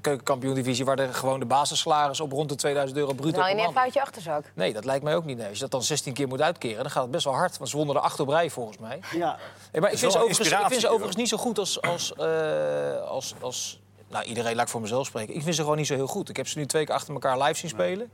keukenkampioen-divisie... 0.00 0.84
waar 0.84 0.96
de, 0.96 1.12
gewoon 1.12 1.40
de 1.40 1.46
basissalaris 1.46 2.20
op 2.20 2.32
rond 2.32 2.48
de 2.48 2.54
2000 2.54 2.98
euro 2.98 3.12
bruto 3.12 3.46
niet 3.46 3.56
maand 3.56 3.68
even 3.68 3.80
uit 3.80 3.94
je 3.94 4.00
achterzak. 4.00 4.44
Nee, 4.54 4.72
dat 4.72 4.84
lijkt 4.84 5.04
mij 5.04 5.16
ook 5.16 5.24
niet. 5.24 5.36
Nee. 5.36 5.46
Als 5.46 5.54
je 5.54 5.62
dat 5.62 5.70
dan 5.70 5.82
16 5.82 6.12
keer 6.12 6.28
moet 6.28 6.42
uitkeren, 6.42 6.82
dan 6.82 6.90
gaat 6.90 7.02
het 7.02 7.10
best 7.10 7.24
wel 7.24 7.34
hard. 7.34 7.58
Want 7.58 7.70
ze 7.70 7.76
wonnen 7.76 7.96
er 7.96 8.00
acht 8.02 8.20
op 8.20 8.28
rij, 8.28 8.50
volgens 8.50 8.78
mij. 8.78 9.00
Ja, 9.14 9.38
Hey, 9.70 9.80
maar 9.80 9.92
ik 9.92 9.98
vind, 9.98 10.12
ze 10.12 10.18
een 10.18 10.24
overigens, 10.24 10.50
ik 10.50 10.66
vind 10.66 10.80
ze 10.80 10.88
overigens 10.88 11.16
niet 11.16 11.28
zo 11.28 11.36
goed 11.36 11.58
als... 11.58 11.82
als, 11.82 12.14
eh, 12.14 13.00
als, 13.08 13.34
als 13.40 13.80
nou, 14.08 14.24
iedereen 14.24 14.54
laat 14.54 14.64
ik 14.64 14.70
voor 14.70 14.80
mezelf 14.80 15.06
spreken. 15.06 15.34
Ik 15.34 15.42
vind 15.42 15.54
ze 15.54 15.60
gewoon 15.60 15.76
niet 15.76 15.86
zo 15.86 15.94
heel 15.94 16.06
goed. 16.06 16.28
Ik 16.28 16.36
heb 16.36 16.48
ze 16.48 16.58
nu 16.58 16.66
twee 16.66 16.84
keer 16.84 16.94
achter 16.94 17.14
elkaar 17.14 17.38
live 17.38 17.54
zien 17.54 17.70
spelen. 17.70 18.10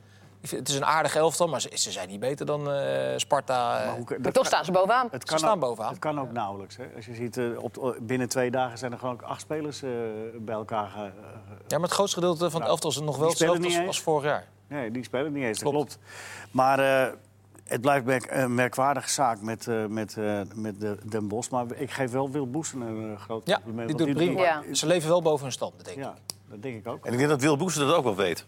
Het 0.50 0.68
is 0.68 0.74
een 0.74 0.84
aardig 0.84 1.14
elftal, 1.16 1.48
maar 1.48 1.60
ze, 1.60 1.70
ze 1.74 1.92
zijn 1.92 2.08
niet 2.08 2.20
beter 2.20 2.46
dan 2.46 2.70
eh, 2.72 3.12
Sparta. 3.16 3.84
Maar 3.84 3.96
hoe 3.96 4.20
toch 4.20 4.32
kan- 4.32 4.44
staan 4.44 4.64
ze 4.64 4.72
bovenaan. 4.72 5.08
Het 5.10 5.20
Ze 5.22 5.26
kan, 5.28 5.38
staan 5.38 5.54
ook, 5.54 5.60
bovenaan. 5.60 5.90
het 5.90 5.98
kan 5.98 6.20
ook 6.20 6.32
nauwelijks. 6.32 6.76
Hè. 6.76 6.84
Als 6.96 7.06
je 7.06 7.14
ziet, 7.14 7.36
eh, 7.36 7.44
op, 7.62 7.96
binnen 8.00 8.28
twee 8.28 8.50
dagen 8.50 8.78
zijn 8.78 8.92
er 8.92 8.98
gewoon 8.98 9.14
ook 9.14 9.22
acht 9.22 9.40
spelers 9.40 9.82
eh, 9.82 9.90
bij 10.38 10.54
elkaar. 10.54 10.90
Ja, 10.96 11.78
maar 11.78 11.80
het 11.88 11.92
grootste 11.92 12.18
gedeelte 12.20 12.38
van 12.38 12.46
het 12.48 12.58
Nou, 12.58 12.68
elftal 12.70 12.90
is 12.90 13.00
nog 13.00 13.16
wel 13.16 13.28
hetzelfde 13.28 13.86
als, 13.86 14.00
vorig 14.00 14.24
jaar. 14.24 14.46
Nee, 14.66 14.90
die 14.90 15.04
spelen 15.04 15.32
niet 15.32 15.44
eens, 15.44 15.58
dat 15.58 15.70
Klopt. 15.72 15.98
klopt. 15.98 16.08
Maar 16.50 16.78
eh, 16.78 17.12
het 17.64 17.80
blijft 17.80 18.04
merk- 18.04 18.30
een 18.30 18.54
merkwaardige 18.54 19.08
zaak 19.08 19.40
met, 19.40 19.68
eh, 19.68 19.86
met, 19.86 20.16
eh, 20.16 20.40
met 20.54 20.80
de, 20.80 20.98
Den 21.08 21.28
Bosch. 21.28 21.50
Maar 21.50 21.66
ik 21.74 21.90
geef 21.90 22.10
wel 22.10 22.30
Wil 22.30 22.50
Boesen 22.50 22.80
een 22.80 23.18
groot 23.18 23.46
Ja, 23.46 23.54
compliment. 23.54 23.88
die 23.88 24.06
doet 24.06 24.14
prima. 24.16 24.40
Ja. 24.40 24.62
Ze 24.72 24.86
leven 24.86 25.08
wel 25.08 25.22
boven 25.22 25.42
hun 25.42 25.52
stand, 25.52 25.84
denk 25.84 25.96
ik. 25.96 26.02
Ja, 26.04 26.14
dat 26.48 26.62
denk 26.62 26.76
ik 26.76 26.88
ook. 26.88 27.06
En 27.06 27.12
ik 27.12 27.18
denk 27.18 27.30
dat 27.30 27.40
Wil 27.40 27.56
Boeser 27.56 27.86
dat 27.86 27.96
ook 27.96 28.04
wel 28.04 28.16
weet. 28.16 28.46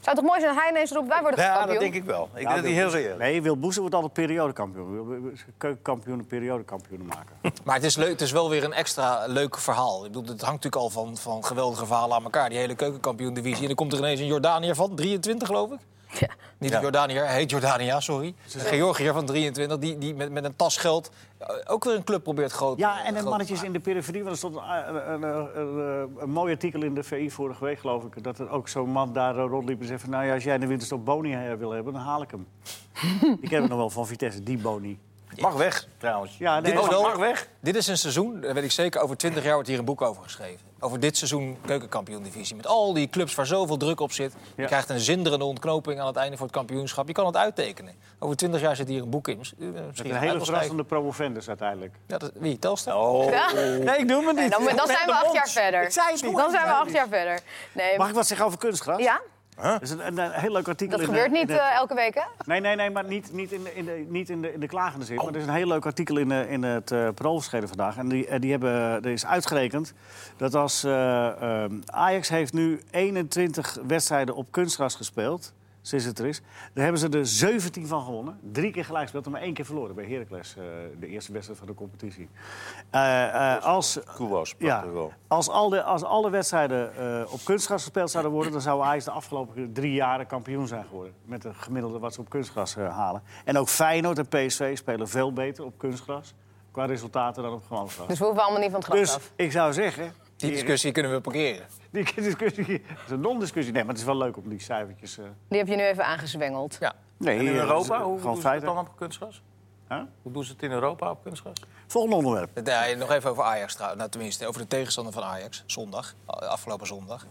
Zou 0.00 0.16
toch 0.16 0.24
mooi 0.24 0.40
zijn 0.40 0.54
dat 0.54 0.62
hij 0.62 0.70
ineens 0.70 0.92
roept, 0.92 1.08
wij 1.08 1.20
worden 1.20 1.40
Ja, 1.44 1.48
kampioen. 1.52 1.72
dat 1.72 1.80
denk 1.82 1.94
ik 1.94 2.04
wel. 2.04 2.28
Ik 2.34 2.42
Ja, 2.42 2.52
denk 2.52 2.54
dat 2.54 2.64
hij 2.64 2.72
heel 2.74 3.12
is. 3.12 3.18
Nee, 3.18 3.42
Wil 3.42 3.56
Boesen 3.58 3.80
wordt 3.80 3.94
altijd 3.94 4.12
periodekampioen. 4.12 5.38
Keukenkampioenen, 5.58 6.26
periodekampioenen 6.26 7.06
maken. 7.06 7.36
Maar 7.64 7.74
het 7.74 7.84
is, 7.84 7.96
leuk, 7.96 8.08
het 8.10 8.20
is 8.20 8.32
wel 8.32 8.50
weer 8.50 8.64
een 8.64 8.72
extra 8.72 9.26
leuk 9.26 9.58
verhaal. 9.58 10.04
Ik 10.04 10.12
bedoel, 10.12 10.28
het 10.28 10.40
hangt 10.42 10.64
natuurlijk 10.64 10.82
al 10.82 10.90
van, 10.90 11.16
van 11.16 11.44
geweldige 11.44 11.86
verhalen 11.86 12.16
aan 12.16 12.24
elkaar. 12.24 12.48
Die 12.48 12.58
hele 12.58 12.74
keukenkampioen-divisie. 12.74 13.60
En 13.60 13.66
dan 13.66 13.74
komt 13.76 13.92
er 13.92 13.98
ineens 13.98 14.20
een 14.20 14.26
Jordaniër 14.26 14.74
van, 14.74 14.94
23 14.94 15.48
geloof 15.48 15.70
ik. 15.70 15.78
Ja. 16.20 16.28
Niet 16.58 16.70
Ja. 16.70 16.76
een 16.76 16.82
Jordaniër, 16.82 17.26
hij 17.26 17.34
heet 17.34 17.50
Jordania, 17.50 18.00
sorry. 18.00 18.34
Een 18.54 18.60
Georgiër 18.60 19.12
van 19.12 19.26
23, 19.26 19.78
die, 19.78 19.98
die 19.98 20.14
met, 20.14 20.30
met 20.30 20.44
een 20.44 20.56
tas 20.56 20.76
geld 20.76 21.10
eh, 21.38 21.46
ook 21.66 21.84
weer 21.84 21.94
een 21.94 22.04
club 22.04 22.22
probeert 22.22 22.52
groot 22.52 22.78
Ja, 22.78 23.04
en 23.04 23.14
de 23.14 23.20
te 23.20 23.28
mannetjes 23.28 23.62
in 23.62 23.72
de 23.72 23.80
periferie. 23.80 24.20
Want 24.24 24.32
er 24.32 24.38
stond 24.38 24.56
een, 24.56 25.12
een, 25.12 25.22
een, 25.22 25.60
een, 25.60 26.10
een 26.18 26.30
mooi 26.30 26.52
artikel 26.52 26.82
in 26.82 26.94
de 26.94 27.02
VI 27.02 27.30
vorige 27.30 27.64
week, 27.64 27.78
geloof 27.78 28.04
ik. 28.04 28.22
Dat 28.22 28.38
er 28.38 28.50
ook 28.50 28.68
zo'n 28.68 28.90
man 28.90 29.12
daar 29.12 29.38
eh, 29.38 29.44
rondliep 29.48 29.80
en 29.80 29.86
zei 29.86 29.98
van... 29.98 30.10
nou 30.10 30.24
ja, 30.24 30.34
als 30.34 30.44
jij 30.44 30.54
in 30.54 30.60
de 30.60 30.66
winterstop 30.66 31.04
Boni 31.04 31.34
eh, 31.34 31.54
wil 31.54 31.70
hebben, 31.70 31.92
dan 31.92 32.02
haal 32.02 32.22
ik 32.22 32.30
hem. 32.30 32.46
ik 33.40 33.50
heb 33.50 33.60
hem 33.60 33.68
nog 33.68 33.78
wel 33.78 33.90
van 33.90 34.06
Vitesse, 34.06 34.42
die 34.42 34.58
Boni. 34.58 34.98
Mag 35.38 35.54
weg, 35.54 35.86
trouwens. 35.98 36.36
Ja, 36.38 36.60
nee, 36.60 36.72
Dit 36.72 36.82
is 36.82 36.88
wel- 36.88 37.02
mag 37.02 37.16
weg. 37.16 37.48
Dit 37.60 37.76
is 37.76 37.86
een 37.86 37.98
seizoen, 37.98 38.40
dat 38.40 38.52
weet 38.52 38.64
ik 38.64 38.70
zeker, 38.70 39.00
over 39.00 39.16
20 39.16 39.44
jaar 39.44 39.54
wordt 39.54 39.68
hier 39.68 39.78
een 39.78 39.84
boek 39.84 40.02
over 40.02 40.22
geschreven. 40.22 40.68
Over 40.80 41.00
dit 41.00 41.16
seizoen 41.16 41.56
keukenkampioen-divisie. 41.66 42.56
Met 42.56 42.66
al 42.66 42.92
die 42.92 43.08
clubs 43.10 43.34
waar 43.34 43.46
zoveel 43.46 43.76
druk 43.76 44.00
op 44.00 44.12
zit. 44.12 44.32
Je 44.56 44.62
Ja. 44.62 44.68
krijgt 44.68 44.88
een 44.88 45.00
zinderende 45.00 45.44
ontknoping 45.44 46.00
aan 46.00 46.06
het 46.06 46.16
einde 46.16 46.36
voor 46.36 46.46
het 46.46 46.54
kampioenschap. 46.56 47.06
Je 47.06 47.12
kan 47.12 47.26
het 47.26 47.36
uittekenen. 47.36 47.94
Over 48.18 48.36
20 48.36 48.60
jaar 48.60 48.76
zit 48.76 48.88
hier 48.88 49.02
een 49.02 49.10
boek 49.10 49.28
in. 49.28 49.38
Misschien 49.38 49.72
Met 49.72 49.98
een 49.98 50.14
hele 50.16 50.44
verrassende 50.44 50.84
promovendus 50.84 51.48
uiteindelijk. 51.48 51.94
Ja, 52.06 52.18
dat, 52.18 52.30
wie? 52.34 52.58
Telstar? 52.58 52.96
Oh. 52.96 53.30
Ja? 53.30 53.52
Nee, 53.84 53.98
ik 53.98 54.04
noem 54.06 54.26
het 54.26 54.36
Nee, 54.36 54.48
dan, 54.50 54.64
dan 54.76 54.86
zijn 54.86 55.06
we 55.06 55.12
acht 55.14 55.32
jaar 55.32 55.48
verder. 55.48 55.82
Ik 55.82 55.90
zei 55.90 56.12
het 56.12 56.22
niet. 56.22 56.36
Dan 56.36 56.50
zijn 56.50 56.64
we 56.66 56.72
acht 56.72 56.92
jaar 56.92 57.08
verder. 57.08 57.40
Nee, 57.72 57.96
Mag 57.98 58.08
ik 58.08 58.14
wat 58.14 58.26
zeggen 58.26 58.46
over 58.46 58.58
kunstgras? 58.58 59.02
ja, 59.02 59.20
Dat 59.62 59.82
is 59.82 59.90
een, 59.90 60.06
een, 60.06 60.18
een 60.18 60.30
heel 60.30 60.52
leuk 60.52 60.68
artikel. 60.68 60.98
dat 60.98 61.06
in 61.06 61.14
gebeurt 61.14 61.30
niet 61.32 61.48
de- 61.48 61.58
eh, 61.58 61.74
elke 61.74 61.94
week, 61.94 62.14
hè? 62.14 62.22
Nee, 62.44 62.60
nee, 62.60 62.76
nee, 62.76 62.90
maar 62.90 63.04
niet, 63.04 63.32
niet, 63.32 63.52
in, 63.52 63.62
de, 63.62 63.74
in, 63.74 63.84
de, 63.84 64.04
niet 64.08 64.30
in, 64.30 64.42
de, 64.42 64.52
in 64.52 64.60
de 64.60 64.66
klagende 64.66 65.04
zin. 65.06 65.18
Oh. 65.18 65.24
Maar 65.24 65.34
er 65.34 65.40
is 65.40 65.46
een 65.46 65.54
heel 65.54 65.66
leuk 65.66 65.86
artikel 65.86 66.16
in, 66.16 66.28
de, 66.28 66.46
in 66.48 66.62
het 66.62 66.90
uh, 66.90 67.08
Parool 67.14 67.36
verschenen 67.38 67.68
vandaag. 67.68 67.96
En 67.96 68.08
die, 68.08 68.26
eh, 68.26 68.40
die 68.40 68.50
hebben, 68.50 68.70
er 68.72 69.06
is 69.06 69.26
uitgerekend 69.26 69.92
dat 70.36 70.54
als 70.54 70.84
eh, 70.84 71.62
eh, 71.64 71.70
Ajax 71.86 72.28
heeft 72.28 72.52
nu 72.52 72.80
21 72.90 73.78
wedstrijden 73.86 74.34
op 74.34 74.46
kunstgras 74.50 74.94
gespeeld, 74.94 75.52
sinds 75.82 76.04
het 76.04 76.18
er 76.18 76.26
is. 76.26 76.40
Daar 76.74 76.82
hebben 76.84 77.00
ze 77.00 77.08
er 77.08 77.26
17 77.26 77.86
van 77.86 78.04
gewonnen. 78.04 78.38
Drie 78.52 78.70
keer 78.70 78.84
gelijk 78.84 79.02
gespeeld 79.02 79.26
en 79.26 79.30
maar 79.30 79.40
één 79.40 79.54
keer 79.54 79.64
verloren 79.64 79.94
bij 79.94 80.04
Heracles. 80.04 80.56
eh, 80.56 80.64
de 81.00 81.06
eerste 81.06 81.32
wedstrijd 81.32 81.58
van 81.58 81.68
de 81.68 81.74
competitie. 81.74 82.28
Eh, 82.90 83.54
eh, 83.54 83.64
als, 83.64 83.98
Koewas, 84.16 84.54
ja, 84.58 84.84
als, 85.26 85.48
al 85.48 85.68
de, 85.68 85.82
als 85.82 86.02
alle 86.02 86.30
wedstrijden 86.30 86.96
eh, 86.96 87.32
op 87.32 87.40
kunstgras 87.44 87.82
gespeeld 87.82 88.10
zouden 88.10 88.32
worden... 88.32 88.52
dan 88.52 88.60
zou 88.60 88.82
Ajax 88.82 89.04
de 89.04 89.10
afgelopen 89.10 89.72
drie 89.72 89.92
jaren 89.92 90.26
kampioen 90.26 90.66
zijn 90.66 90.84
geworden. 90.84 91.14
Met 91.24 91.42
de 91.42 91.54
gemiddelde 91.54 91.98
wat 91.98 92.14
ze 92.14 92.20
op 92.20 92.28
kunstgras 92.28 92.74
halen. 92.74 93.22
En 93.44 93.58
ook 93.58 93.68
Feyenoord 93.68 94.18
en 94.18 94.28
PSV 94.28 94.76
spelen 94.76 95.08
veel 95.08 95.32
beter 95.32 95.64
op 95.64 95.78
kunstgras... 95.78 96.34
qua 96.70 96.84
resultaten 96.84 97.42
dan 97.42 97.52
op 97.52 97.64
gewoon 97.66 97.88
gras. 97.90 98.06
Dus 98.06 98.18
we 98.18 98.24
hoeven 98.24 98.42
allemaal 98.42 98.60
niet 98.60 98.70
van 98.70 98.80
het 98.80 98.88
gras 98.88 99.00
Dus 99.00 99.14
af. 99.14 99.32
ik 99.36 99.52
zou 99.52 99.72
zeggen... 99.72 100.12
Die 100.40 100.50
discussie 100.50 100.92
kunnen 100.92 101.12
we 101.12 101.20
parkeren. 101.20 101.66
Die 101.90 102.04
discussie, 102.22 102.66
dat 102.66 103.04
is 103.06 103.10
een 103.10 103.20
non-discussie. 103.20 103.72
Nee, 103.72 103.82
maar 103.82 103.90
het 103.92 104.00
is 104.00 104.06
wel 104.06 104.16
leuk 104.16 104.36
om 104.36 104.48
die 104.48 104.60
cijfertjes... 104.60 105.18
eh 105.18 105.24
Die 105.48 105.58
heb 105.58 105.68
je 105.68 105.76
nu 105.76 105.82
even 105.82 106.04
aangezwengeld. 106.04 106.76
Ja. 106.80 106.92
nee, 107.16 107.38
En 107.38 107.46
in 107.46 107.52
eh, 107.52 107.58
Europa, 107.58 107.74
dat 107.76 107.82
is, 107.84 107.88
eh, 107.90 108.02
hoe 108.02 108.16
gewoon 108.18 108.32
doen 108.32 108.42
ze 108.42 108.48
feiten. 108.48 108.68
dan 108.68 108.78
op 108.78 108.96
kunstgras? 108.96 109.42
Huh? 109.88 110.00
Hoe 110.22 110.32
doen 110.32 110.44
ze 110.44 110.52
het 110.52 110.62
in 110.62 110.70
Europa 110.70 111.10
op 111.10 111.22
kunstgras? 111.22 111.56
Volgende 111.86 112.16
onderwerp. 112.16 112.60
Ja, 112.64 112.94
nog 112.96 113.10
even 113.10 113.30
over 113.30 113.42
Ajax 113.44 113.72
trouwens. 113.72 113.98
Nou, 114.00 114.10
tenminste, 114.10 114.46
over 114.46 114.60
de 114.60 114.66
tegenstander 114.66 115.12
van 115.12 115.22
Ajax. 115.22 115.62
Zondag, 115.66 116.14
afgelopen 116.26 116.86
zondag. 116.86 117.26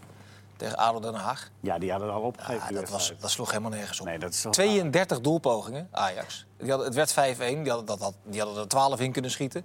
Tegen 0.56 0.76
ADO 0.76 1.00
Den 1.00 1.14
Haag. 1.14 1.50
Ja, 1.60 1.78
die 1.78 1.90
hadden 1.90 2.10
al 2.12 2.20
opgegeven. 2.20 2.60
Ja, 2.62 2.66
die 2.68 2.74
dat, 2.76 2.82
was, 2.82 2.92
wedstrijd. 2.92 3.20
dat 3.20 3.30
sloeg 3.30 3.48
helemaal 3.50 3.70
nergens 3.70 4.00
op. 4.00 4.06
Nee, 4.06 4.18
dat 4.18 4.32
is 4.32 4.40
toch... 4.40 4.52
32 4.52 5.20
doelpogingen, 5.20 5.88
Ajax. 5.90 6.46
Die 6.58 6.68
hadden, 6.70 6.86
het 6.86 7.14
werd 7.14 7.36
5-1, 7.36 7.38
die 7.38 7.56
hadden, 7.68 7.84
dat, 7.86 7.98
had- 8.00 8.14
die 8.24 8.40
hadden 8.40 8.62
er 8.62 8.68
12 8.68 9.00
in 9.00 9.12
kunnen 9.12 9.30
schieten. 9.30 9.64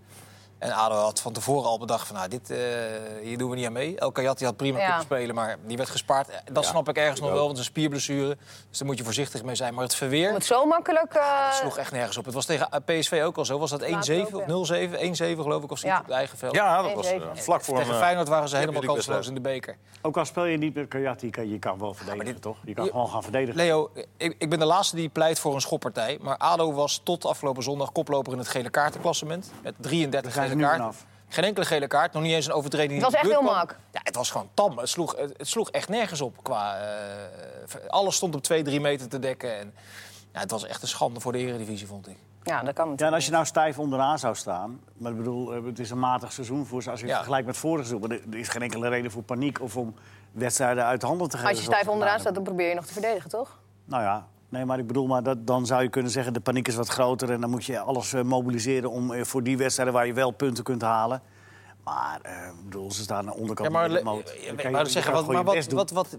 En 0.57 0.71
ADO 0.71 0.95
had 0.95 1.21
van 1.21 1.33
tevoren 1.33 1.69
al 1.69 1.79
bedacht 1.79 2.07
van, 2.07 2.15
nou, 2.15 2.29
dit, 2.29 2.49
eh, 2.49 2.57
hier 3.21 3.37
doen 3.37 3.49
we 3.49 3.55
niet 3.55 3.65
aan 3.65 3.71
mee. 3.73 3.97
El 3.99 4.11
Kayat 4.11 4.41
had 4.41 4.55
prima 4.57 4.77
Ja. 4.79 4.85
kunnen 4.85 5.03
spelen, 5.03 5.35
maar 5.35 5.57
die 5.65 5.77
werd 5.77 5.89
gespaard. 5.89 6.27
Dat 6.51 6.63
Ja, 6.63 6.69
snap 6.69 6.89
ik 6.89 6.97
ergens 6.97 7.19
ik 7.19 7.25
nog 7.25 7.33
wel, 7.33 7.45
want 7.45 7.57
het 7.57 7.59
is 7.59 7.65
een 7.65 7.71
spierblessure. 7.71 8.37
Dus 8.69 8.77
daar 8.77 8.87
moet 8.87 8.97
je 8.97 9.03
voorzichtig 9.03 9.43
mee 9.43 9.55
zijn. 9.55 9.73
Maar 9.73 9.83
het 9.83 9.95
verweer 9.95 10.29
Om 10.29 10.33
het 10.35 10.45
zo 10.45 10.65
makkelijk... 10.65 11.13
eh, 11.13 11.51
sloeg 11.51 11.77
echt 11.77 11.91
nergens 11.91 12.17
op. 12.17 12.25
Het 12.25 12.33
was 12.33 12.45
tegen 12.45 12.69
PSV 12.85 13.21
ook 13.25 13.37
al 13.37 13.45
zo. 13.45 13.57
Was 13.59 13.69
dat 13.69 13.81
1-7 13.81 13.89
Laatst 13.91 14.11
ook, 14.11 14.35
of 14.35 14.45
0-7? 14.69 14.99
1-7 14.99 15.41
geloof 15.43 15.63
ik, 15.63 15.71
of 15.71 15.83
op 15.83 15.89
het 15.91 16.09
eigen 16.09 16.37
veld. 16.37 16.55
Ja, 16.55 16.81
dat 16.81 16.93
was 16.93 17.07
eh, 17.11 17.19
1-7. 17.21 17.41
vlak 17.43 17.61
voor 17.63 17.77
Tegen 17.77 17.93
een... 17.93 17.99
Feyenoord 17.99 18.27
waren 18.27 18.49
ze 18.49 18.57
helemaal 18.57 18.81
kansloos 18.81 19.27
in 19.27 19.33
de 19.33 19.41
beker. 19.41 19.77
Ook 20.01 20.17
al 20.17 20.25
speel 20.25 20.45
je 20.45 20.57
niet 20.57 20.73
met 20.75 20.87
Kajati, 20.87 21.29
kan 21.29 21.49
je 21.49 21.59
kan 21.59 21.79
wel 21.79 21.93
verdedigen, 21.93 22.25
dit- 22.25 22.41
toch? 22.41 22.57
Je 22.65 22.73
kan 22.73 22.85
je- 22.85 22.91
gewoon 22.91 23.09
gaan 23.09 23.23
verdedigen. 23.23 23.55
Leo, 23.55 23.91
ik, 24.17 24.35
ik 24.37 24.49
ben 24.49 24.59
de 24.59 24.65
laatste 24.65 24.95
die 24.95 25.09
pleit 25.09 25.39
voor 25.39 25.53
een 25.55 25.61
schoppartij. 25.61 26.17
Maar 26.21 26.37
ADO 26.37 26.73
was 26.73 27.01
tot 27.03 27.25
afgelopen 27.25 27.63
zondag 27.63 27.91
koploper 27.91 28.31
in 28.33 28.37
het 28.39 28.47
gele 28.47 28.69
kaartenklassement. 28.69 29.51
Met 29.63 29.73
33 29.77 30.21
Daar 30.21 30.31
zijn 30.31 30.44
ze 30.44 30.44
gele 30.49 30.67
vanaf. 30.67 31.05
Geen 31.27 31.43
enkele 31.43 31.65
gele 31.65 31.87
kaart, 31.87 32.13
nog 32.13 32.23
niet 32.23 32.33
eens 32.33 32.45
een 32.45 32.51
overtreding. 32.51 32.93
Het 32.93 33.11
was 33.11 33.13
echt 33.13 33.31
heel 33.31 33.41
kwam. 33.41 33.53
mak. 33.53 33.77
Ja, 33.91 33.99
het 34.03 34.15
was 34.15 34.31
gewoon 34.31 34.49
tam. 34.53 34.77
Het 34.77 34.89
sloeg, 34.89 35.15
het, 35.17 35.33
het 35.37 35.47
sloeg 35.47 35.69
echt 35.69 35.89
nergens 35.89 36.21
op. 36.21 36.43
Qua, 36.43 36.77
eh, 36.77 36.87
alles 37.87 38.15
stond 38.15 38.35
op 38.35 38.43
2, 38.43 38.63
3 38.63 38.79
meter 38.81 39.07
te 39.09 39.19
dekken. 39.19 39.59
En, 39.59 39.73
ja, 40.33 40.39
het 40.39 40.51
was 40.51 40.65
echt 40.65 40.81
een 40.81 40.87
schande 40.87 41.19
voor 41.19 41.31
de 41.31 41.37
Eredivisie, 41.37 41.87
vond 41.87 42.07
ik. 42.07 42.17
Ja, 42.43 42.63
dat 42.63 42.73
kan 42.73 42.93
Ja, 42.95 43.07
en 43.07 43.13
als 43.13 43.25
je 43.25 43.31
nou 43.31 43.45
stijf 43.45 43.79
onderaan 43.79 44.19
zou 44.19 44.35
staan... 44.35 44.79
maar 44.97 45.11
ik 45.11 45.17
bedoel, 45.17 45.53
eh, 45.53 45.63
het 45.65 45.79
is 45.79 45.89
een 45.89 45.99
matig 45.99 46.31
seizoen 46.31 46.65
voor 46.65 46.83
ze... 46.83 46.89
als 46.89 46.99
je 46.99 47.05
het 47.05 47.11
Ja. 47.13 47.17
vergelijkt 47.19 47.47
met 47.47 47.57
vorig 47.57 47.85
seizoen... 47.85 48.09
maar 48.09 48.17
er 48.31 48.37
is 48.37 48.47
geen 48.47 48.61
enkele 48.61 48.89
reden 48.89 49.11
voor 49.11 49.23
paniek 49.23 49.61
of 49.61 49.77
om 49.77 49.95
wedstrijden 50.31 50.85
uit 50.85 51.01
de 51.01 51.07
handen 51.07 51.29
te 51.29 51.35
geven. 51.37 51.49
Als 51.49 51.59
je 51.59 51.65
stijf 51.65 51.87
onderaan 51.87 52.19
staat, 52.19 52.33
dan 52.33 52.43
probeer 52.43 52.69
je 52.69 52.75
nog 52.75 52.85
te 52.85 52.93
verdedigen, 52.93 53.29
toch? 53.29 53.59
Nou 53.85 54.03
ja, 54.03 54.27
nee, 54.55 54.65
maar 54.65 54.79
ik 54.79 54.87
bedoel, 54.87 55.07
maar 55.07 55.23
dat, 55.23 55.47
dan 55.47 55.65
zou 55.65 55.83
je 55.83 55.89
kunnen 55.89 56.11
zeggen... 56.11 56.33
de 56.33 56.39
paniek 56.39 56.67
is 56.67 56.75
wat 56.75 56.87
groter 56.87 57.31
en 57.31 57.41
dan 57.41 57.49
moet 57.49 57.65
je 57.65 57.79
alles 57.79 58.13
eh, 58.13 58.21
mobiliseren... 58.21 58.89
om 58.89 59.13
eh, 59.13 59.23
voor 59.23 59.43
die 59.43 59.57
wedstrijden 59.57 59.93
waar 59.93 60.07
je 60.07 60.13
wel 60.13 60.31
punten 60.31 60.63
kunt 60.63 60.81
halen. 60.81 61.21
Maar 61.83 62.19
eh, 62.21 62.47
ik 62.47 62.63
bedoel, 62.63 62.91
ze 62.91 63.01
staan 63.01 63.17
aan 63.17 63.25
de 63.25 63.35
onderkant 63.35 63.71
Ja, 63.71 63.77
maar, 63.77 63.89
de 63.89 64.03
moot. 64.03 64.35
maar 64.71 64.87
zeggen, 64.87 65.13
wat, 65.13 65.27
maar 65.27 65.43
wat, 65.43 65.71
wat, 65.71 65.91
wat, 65.91 66.17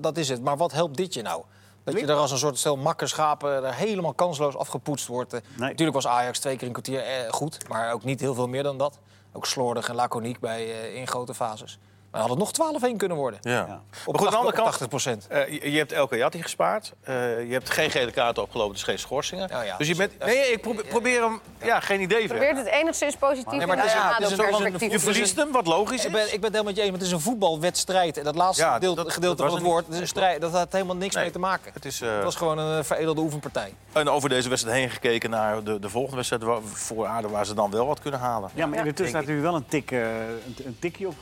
dat, 0.00 0.16
is 0.16 0.28
het. 0.28 0.42
Maar 0.42 0.56
wat 0.56 0.72
helpt 0.72 0.96
dit 0.96 1.14
je 1.14 1.22
nou? 1.22 1.42
Dat 1.84 2.00
je 2.00 2.06
er 2.06 2.14
als 2.14 2.30
een 2.30 2.38
soort 2.38 2.58
stel 2.58 2.76
makkerschapen 2.76 3.64
er 3.64 3.74
helemaal 3.74 4.14
kansloos 4.14 4.56
afgepoetst 4.56 5.06
wordt. 5.06 5.32
Nee. 5.32 5.40
Natuurlijk 5.56 5.92
was 5.92 6.06
Ajax 6.06 6.38
twee 6.38 6.56
keer 6.56 6.66
een 6.66 6.72
kwartier 6.72 7.00
eh, 7.00 7.32
goed, 7.32 7.68
maar 7.68 7.92
ook 7.92 8.04
niet 8.04 8.20
heel 8.20 8.34
veel 8.34 8.48
meer 8.48 8.62
dan 8.62 8.78
dat. 8.78 8.98
Ook 9.32 9.46
slordig 9.46 9.88
en 9.88 9.94
laconiek 9.94 10.40
bij, 10.40 10.80
eh, 10.80 10.94
in 10.94 11.06
grote 11.06 11.34
fases. 11.34 11.78
Maar 12.10 12.20
had 12.20 12.30
het 12.30 12.38
nog 12.38 12.50
12-1 12.92 12.96
kunnen 12.96 13.16
worden. 13.16 13.38
Ja. 13.42 13.50
Ja. 13.52 13.62
Op, 13.62 13.68
Maar 13.72 13.80
goed, 14.04 14.24
aan 14.26 14.30
de 14.32 14.36
andere 14.38 14.56
kant, 14.56 14.68
80 14.68 14.88
procent. 14.88 15.26
eh, 15.28 15.48
je, 15.48 15.70
je 15.72 15.78
hebt 15.78 15.92
Elke 15.92 16.16
Jatti 16.16 16.42
gespaard. 16.42 16.92
Eh, 17.02 17.14
je 17.46 17.52
hebt 17.52 17.70
geen 17.70 17.90
gele 17.90 18.10
kaarten 18.10 18.42
opgelopen, 18.42 18.72
dus 18.74 18.82
geen 18.82 18.98
schorsingen. 18.98 19.48
Ja, 19.50 19.62
ja. 19.62 19.76
Dus 19.76 19.88
je 19.88 19.94
bent... 19.94 20.18
Nee, 20.18 20.52
ik 20.52 20.60
probeer, 20.60 20.84
probeer 20.84 21.22
hem... 21.22 21.40
Ja, 21.62 21.80
geen 21.80 22.00
idee. 22.00 22.26
Probeert 22.26 22.56
het 22.56 22.66
enigszins 22.66 23.16
positief 23.16 23.52
Nee, 23.52 23.66
maar 23.66 23.76
in 23.76 23.82
het 23.82 23.92
is 23.92 23.92
het 23.94 24.02
een- 24.02 24.38
een- 24.38 24.44
ADO-perspectief 24.54 24.92
Je 24.92 24.98
verliest 24.98 25.36
hem, 25.36 25.52
wat 25.52 25.66
logisch 25.66 26.00
Ik 26.00 26.06
is. 26.06 26.12
ben, 26.12 26.22
ik 26.24 26.40
ben 26.40 26.40
het 26.42 26.42
helemaal 26.42 26.64
met 26.64 26.74
je 26.76 26.80
eens, 26.80 26.90
maar 26.90 26.98
het 26.98 27.08
is 27.08 27.12
een 27.14 27.20
voetbalwedstrijd. 27.20 28.16
En 28.18 28.24
dat 28.24 28.34
laatste 28.34 28.62
Ja, 28.64 28.72
gedeelte, 28.74 29.02
dat- 29.02 29.12
gedeelte 29.12 29.42
dat 29.42 29.46
van 29.50 29.58
het 29.58 29.66
woord, 29.66 29.84
het 29.86 29.94
is 29.94 30.00
een 30.00 30.06
strijd, 30.06 30.40
dat 30.40 30.52
had 30.52 30.72
helemaal 30.72 30.96
niks 30.96 31.14
Nee. 31.14 31.24
mee 31.24 31.32
te 31.32 31.38
maken. 31.38 31.70
Het 31.74 31.84
is, 31.84 32.00
eh, 32.00 32.14
Het 32.14 32.24
was 32.24 32.36
gewoon 32.36 32.58
een 32.58 32.84
veredelde 32.84 33.20
oefenpartij. 33.20 33.74
En 33.92 34.08
over 34.08 34.28
deze 34.28 34.48
wedstrijd 34.48 34.76
heen 34.76 34.90
gekeken 34.90 35.30
naar 35.30 35.64
de, 35.64 35.78
de 35.78 35.88
volgende 35.88 36.16
wedstrijd 36.16 36.42
waar- 36.42 36.62
voor 36.62 37.06
Aarde... 37.06 37.28
waar 37.28 37.46
ze 37.46 37.54
dan 37.54 37.70
wel 37.70 37.86
wat 37.86 38.00
kunnen 38.00 38.20
halen. 38.20 38.50
Ja, 38.54 38.66
maar 38.66 38.78
in 38.78 38.84
de 38.84 38.92
tussentijd 38.92 39.36
je 39.36 39.42
wel 39.42 39.54
een, 39.54 39.66
tik, 39.68 39.90
een, 39.90 40.56
een 40.64 40.76
tikje 40.80 41.06
op. 41.06 41.14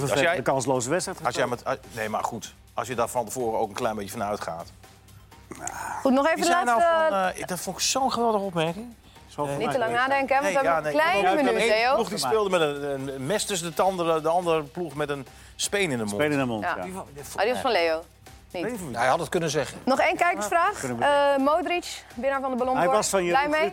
Hele 0.00 0.12
jij- 0.14 0.22
vervelende 0.22 0.50
kansloze 0.50 0.90
wedstrijd 0.90 1.24
Als 1.24 1.34
jij 1.34 1.46
met, 1.46 1.62
nee, 1.92 2.08
maar 2.08 2.24
goed. 2.24 2.54
Als 2.74 2.88
je 2.88 2.94
daar 2.94 3.08
van 3.08 3.24
tevoren 3.24 3.58
ook 3.58 3.68
een 3.68 3.74
klein 3.74 3.96
beetje 3.96 4.10
van 4.10 4.22
uitgaat. 4.22 4.72
Goed, 6.02 6.12
nog 6.12 6.26
even 6.26 6.44
zijn 6.44 6.64
nou 6.66 6.80
laatste... 6.80 7.32
van, 7.34 7.42
eh, 7.42 7.46
dat 7.46 7.60
vond 7.60 7.76
ik 7.76 7.82
zo'n 7.82 8.12
geweldige 8.12 8.44
opmerking. 8.44 8.94
Niet 9.58 9.70
te 9.70 9.78
lang 9.78 9.92
nadenken, 9.92 10.36
hè, 10.36 10.42
want 10.42 10.54
we 10.54 10.60
hebben 10.60 10.72
ja, 10.72 10.76
een 10.76 10.82
nee. 10.82 10.92
kleine 10.92 11.42
minuut, 11.42 11.66
Theo. 11.66 11.94
ploeg 11.94 12.08
die 12.08 12.18
speelde 12.18 12.50
met 12.50 12.60
een, 12.60 13.14
een 13.14 13.26
mes 13.26 13.44
tussen 13.44 13.68
de 13.68 13.74
tanden. 13.74 14.22
De 14.22 14.28
andere 14.28 14.62
ploeg 14.62 14.94
met 14.94 15.08
een 15.08 15.26
speen 15.56 15.90
in 15.90 15.90
de 15.90 15.96
mond. 15.96 16.10
Spelen 16.10 16.32
in 16.32 16.38
de 16.38 16.44
mond, 16.44 16.62
Ja. 16.62 16.74
ja. 16.76 16.82
Die 16.82 16.92
van- 16.92 17.06
die 17.44 17.52
was 17.52 17.60
van 17.60 17.70
Leo. 17.70 18.02
Niet. 18.52 18.80
Hij 18.92 19.06
had 19.06 19.18
het 19.18 19.28
kunnen 19.28 19.50
zeggen. 19.50 19.78
Nog 19.84 20.00
één 20.00 20.16
kijkersvraag. 20.16 20.84
Eh, 20.84 21.36
Modric, 21.36 22.04
winnaar 22.14 22.40
van 22.40 22.50
de 22.50 22.56
Hij 22.56 22.66
Ballon 22.66 22.82
d'Or. 22.82 22.92
was 22.92 23.08
van 23.08 23.26
Blij 23.26 23.48
mee? 23.48 23.72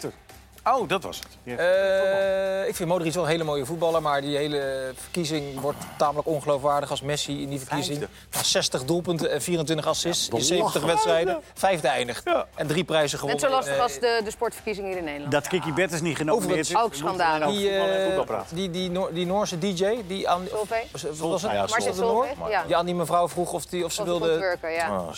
Oh, 0.65 0.88
dat 0.89 1.04
was 1.04 1.19
het. 1.19 1.60
Eh, 1.60 2.67
ik 2.67 2.76
vind 2.76 2.89
Modric 2.89 3.13
wel 3.13 3.23
een 3.23 3.30
hele 3.30 3.43
mooie 3.43 3.65
voetballer, 3.65 4.02
maar 4.02 4.21
die 4.21 4.38
hele 4.38 4.91
verkiezing 4.95 5.60
wordt 5.60 5.78
tamelijk 5.97 6.28
ongeloofwaardig 6.28 6.89
als 6.89 7.02
Messi 7.02 7.41
in 7.41 7.49
die 7.49 7.60
verkiezing 7.60 7.97
Vijfde. 7.97 8.15
na 8.32 8.43
60 8.43 8.84
doelpunten 8.84 9.32
en 9.32 9.41
24 9.41 9.88
assists 9.88 10.23
in 10.23 10.30
belachelijk. 10.30 10.62
70 10.62 10.84
wedstrijden, 10.91 11.41
vijfde 11.54 11.88
eindigt. 11.88 12.21
Ja. 12.26 12.45
En 12.56 12.67
drie 12.67 12.84
prijzen 12.84 13.19
Net 13.28 13.39
gewonnen. 13.39 13.39
zo 13.49 13.56
lastig 13.56 13.76
eh, 13.76 13.82
als 13.82 13.93
de, 13.99 14.21
de 14.23 14.32
sportverkiezing 14.32 14.88
hier 14.88 14.97
in 14.97 15.04
Nederland. 15.04 15.32
Dat 15.32 15.47
Kiki 15.47 15.73
Betters 15.73 16.02
niet 16.02 16.19
is. 16.19 16.76
Ook 16.76 16.93
schandalig. 16.93 17.47
Die, 17.49 17.69
alleen 17.69 17.82
over 17.82 17.86
voetbal 17.86 17.95
en 17.95 17.99
eh, 17.99 18.06
voetbal 18.06 18.26
praten. 18.26 18.56
die, 18.56 18.69
die, 18.71 18.91
Noor- 18.91 19.13
die 19.13 19.26
Noorse 19.26 19.58
DJ, 19.60 19.97
die 20.08 20.30
aan... 20.30 20.47
Was- 20.91 21.02
het? 21.02 21.19
Noor? 21.19 21.39
Solveig, 21.39 22.49
ja. 22.49 22.63
Die 22.65 22.76
aan 22.76 22.86
die 22.86 22.95
mevrouw 22.95 23.28
vroeg 23.30 23.54
of, 23.54 23.65
die, 23.65 23.86
of 23.86 23.91
ze 23.91 24.02
Of 24.02 24.08
ze 24.08 24.12
kon 24.13 24.21
wilde... 24.21 24.38
twerken, 24.38 24.71
ja. 24.71 24.99
Oh, 24.99 25.08
Eh, 25.08 25.13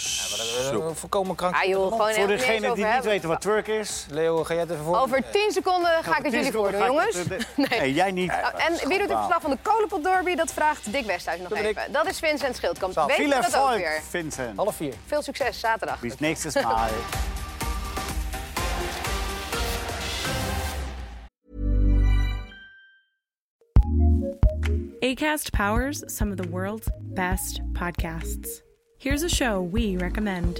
zo. 0.72 0.92
Volkomen 0.94 1.36
krank. 1.36 1.56
Ah 1.56 1.64
joh, 1.64 1.98
Voor 1.98 2.28
degenen 2.28 2.74
die 2.74 2.86
niet 2.86 3.04
weten 3.04 3.30
wat 3.30 3.42
twerk 3.42 3.68
is... 3.68 4.06
Leo, 4.10 4.44
ga 4.44 4.54
jij 4.54 4.62
het 4.62 4.72
even 4.72 4.84
voor? 4.84 5.00
Over 5.00 5.24
10 5.36 5.52
seconden 5.52 6.04
ga 6.04 6.18
ik 6.18 6.24
het 6.24 6.34
jullie 6.34 6.52
voordoen, 6.52 6.86
jongens. 6.86 7.18
Nee, 7.70 7.94
jij 7.94 8.12
niet. 8.12 8.28
Nou, 8.28 8.54
en 8.58 8.88
wie 8.88 9.00
doet 9.00 9.10
het 9.10 9.18
verslag 9.18 9.42
van 9.42 9.50
de 9.52 9.58
Kolenpot 9.62 10.04
Derby? 10.04 10.36
Dat 10.36 10.54
vraagt 10.54 10.92
Dick 10.92 11.06
Westhuis 11.06 11.40
nog 11.40 11.50
Dat 11.50 11.58
ben 11.58 11.70
ik. 11.70 11.78
even. 11.78 11.92
Dat 11.92 12.08
is 12.08 12.20
Vincent 12.20 12.56
Schildkamp. 12.56 12.94
Zo, 12.94 13.06
Weet 13.06 13.16
je 13.16 13.22
Veel 13.22 13.32
dat 13.32 13.46
ook 13.46 13.54
erfolg, 13.54 13.76
weer? 13.78 14.02
Vincent. 14.10 14.58
Half 14.58 14.76
vier. 14.76 14.94
Veel 15.06 15.22
succes 15.22 15.60
zaterdag. 15.60 16.00
Bis 16.00 16.20
nächstes 16.20 16.54
Mal. 16.64 16.88
ACAST 25.02 25.52
powers 25.54 26.04
some 26.08 26.32
of 26.32 26.38
the 26.38 26.48
world's 26.50 26.90
best 27.14 27.62
podcasts. 27.74 28.62
Here's 28.98 29.24
a 29.24 29.30
show 29.30 29.62
we 29.62 29.98
recommend. 29.98 30.60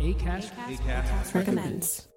ACAST, 0.00 0.52
Acast, 0.68 1.34
recommends. 1.34 2.07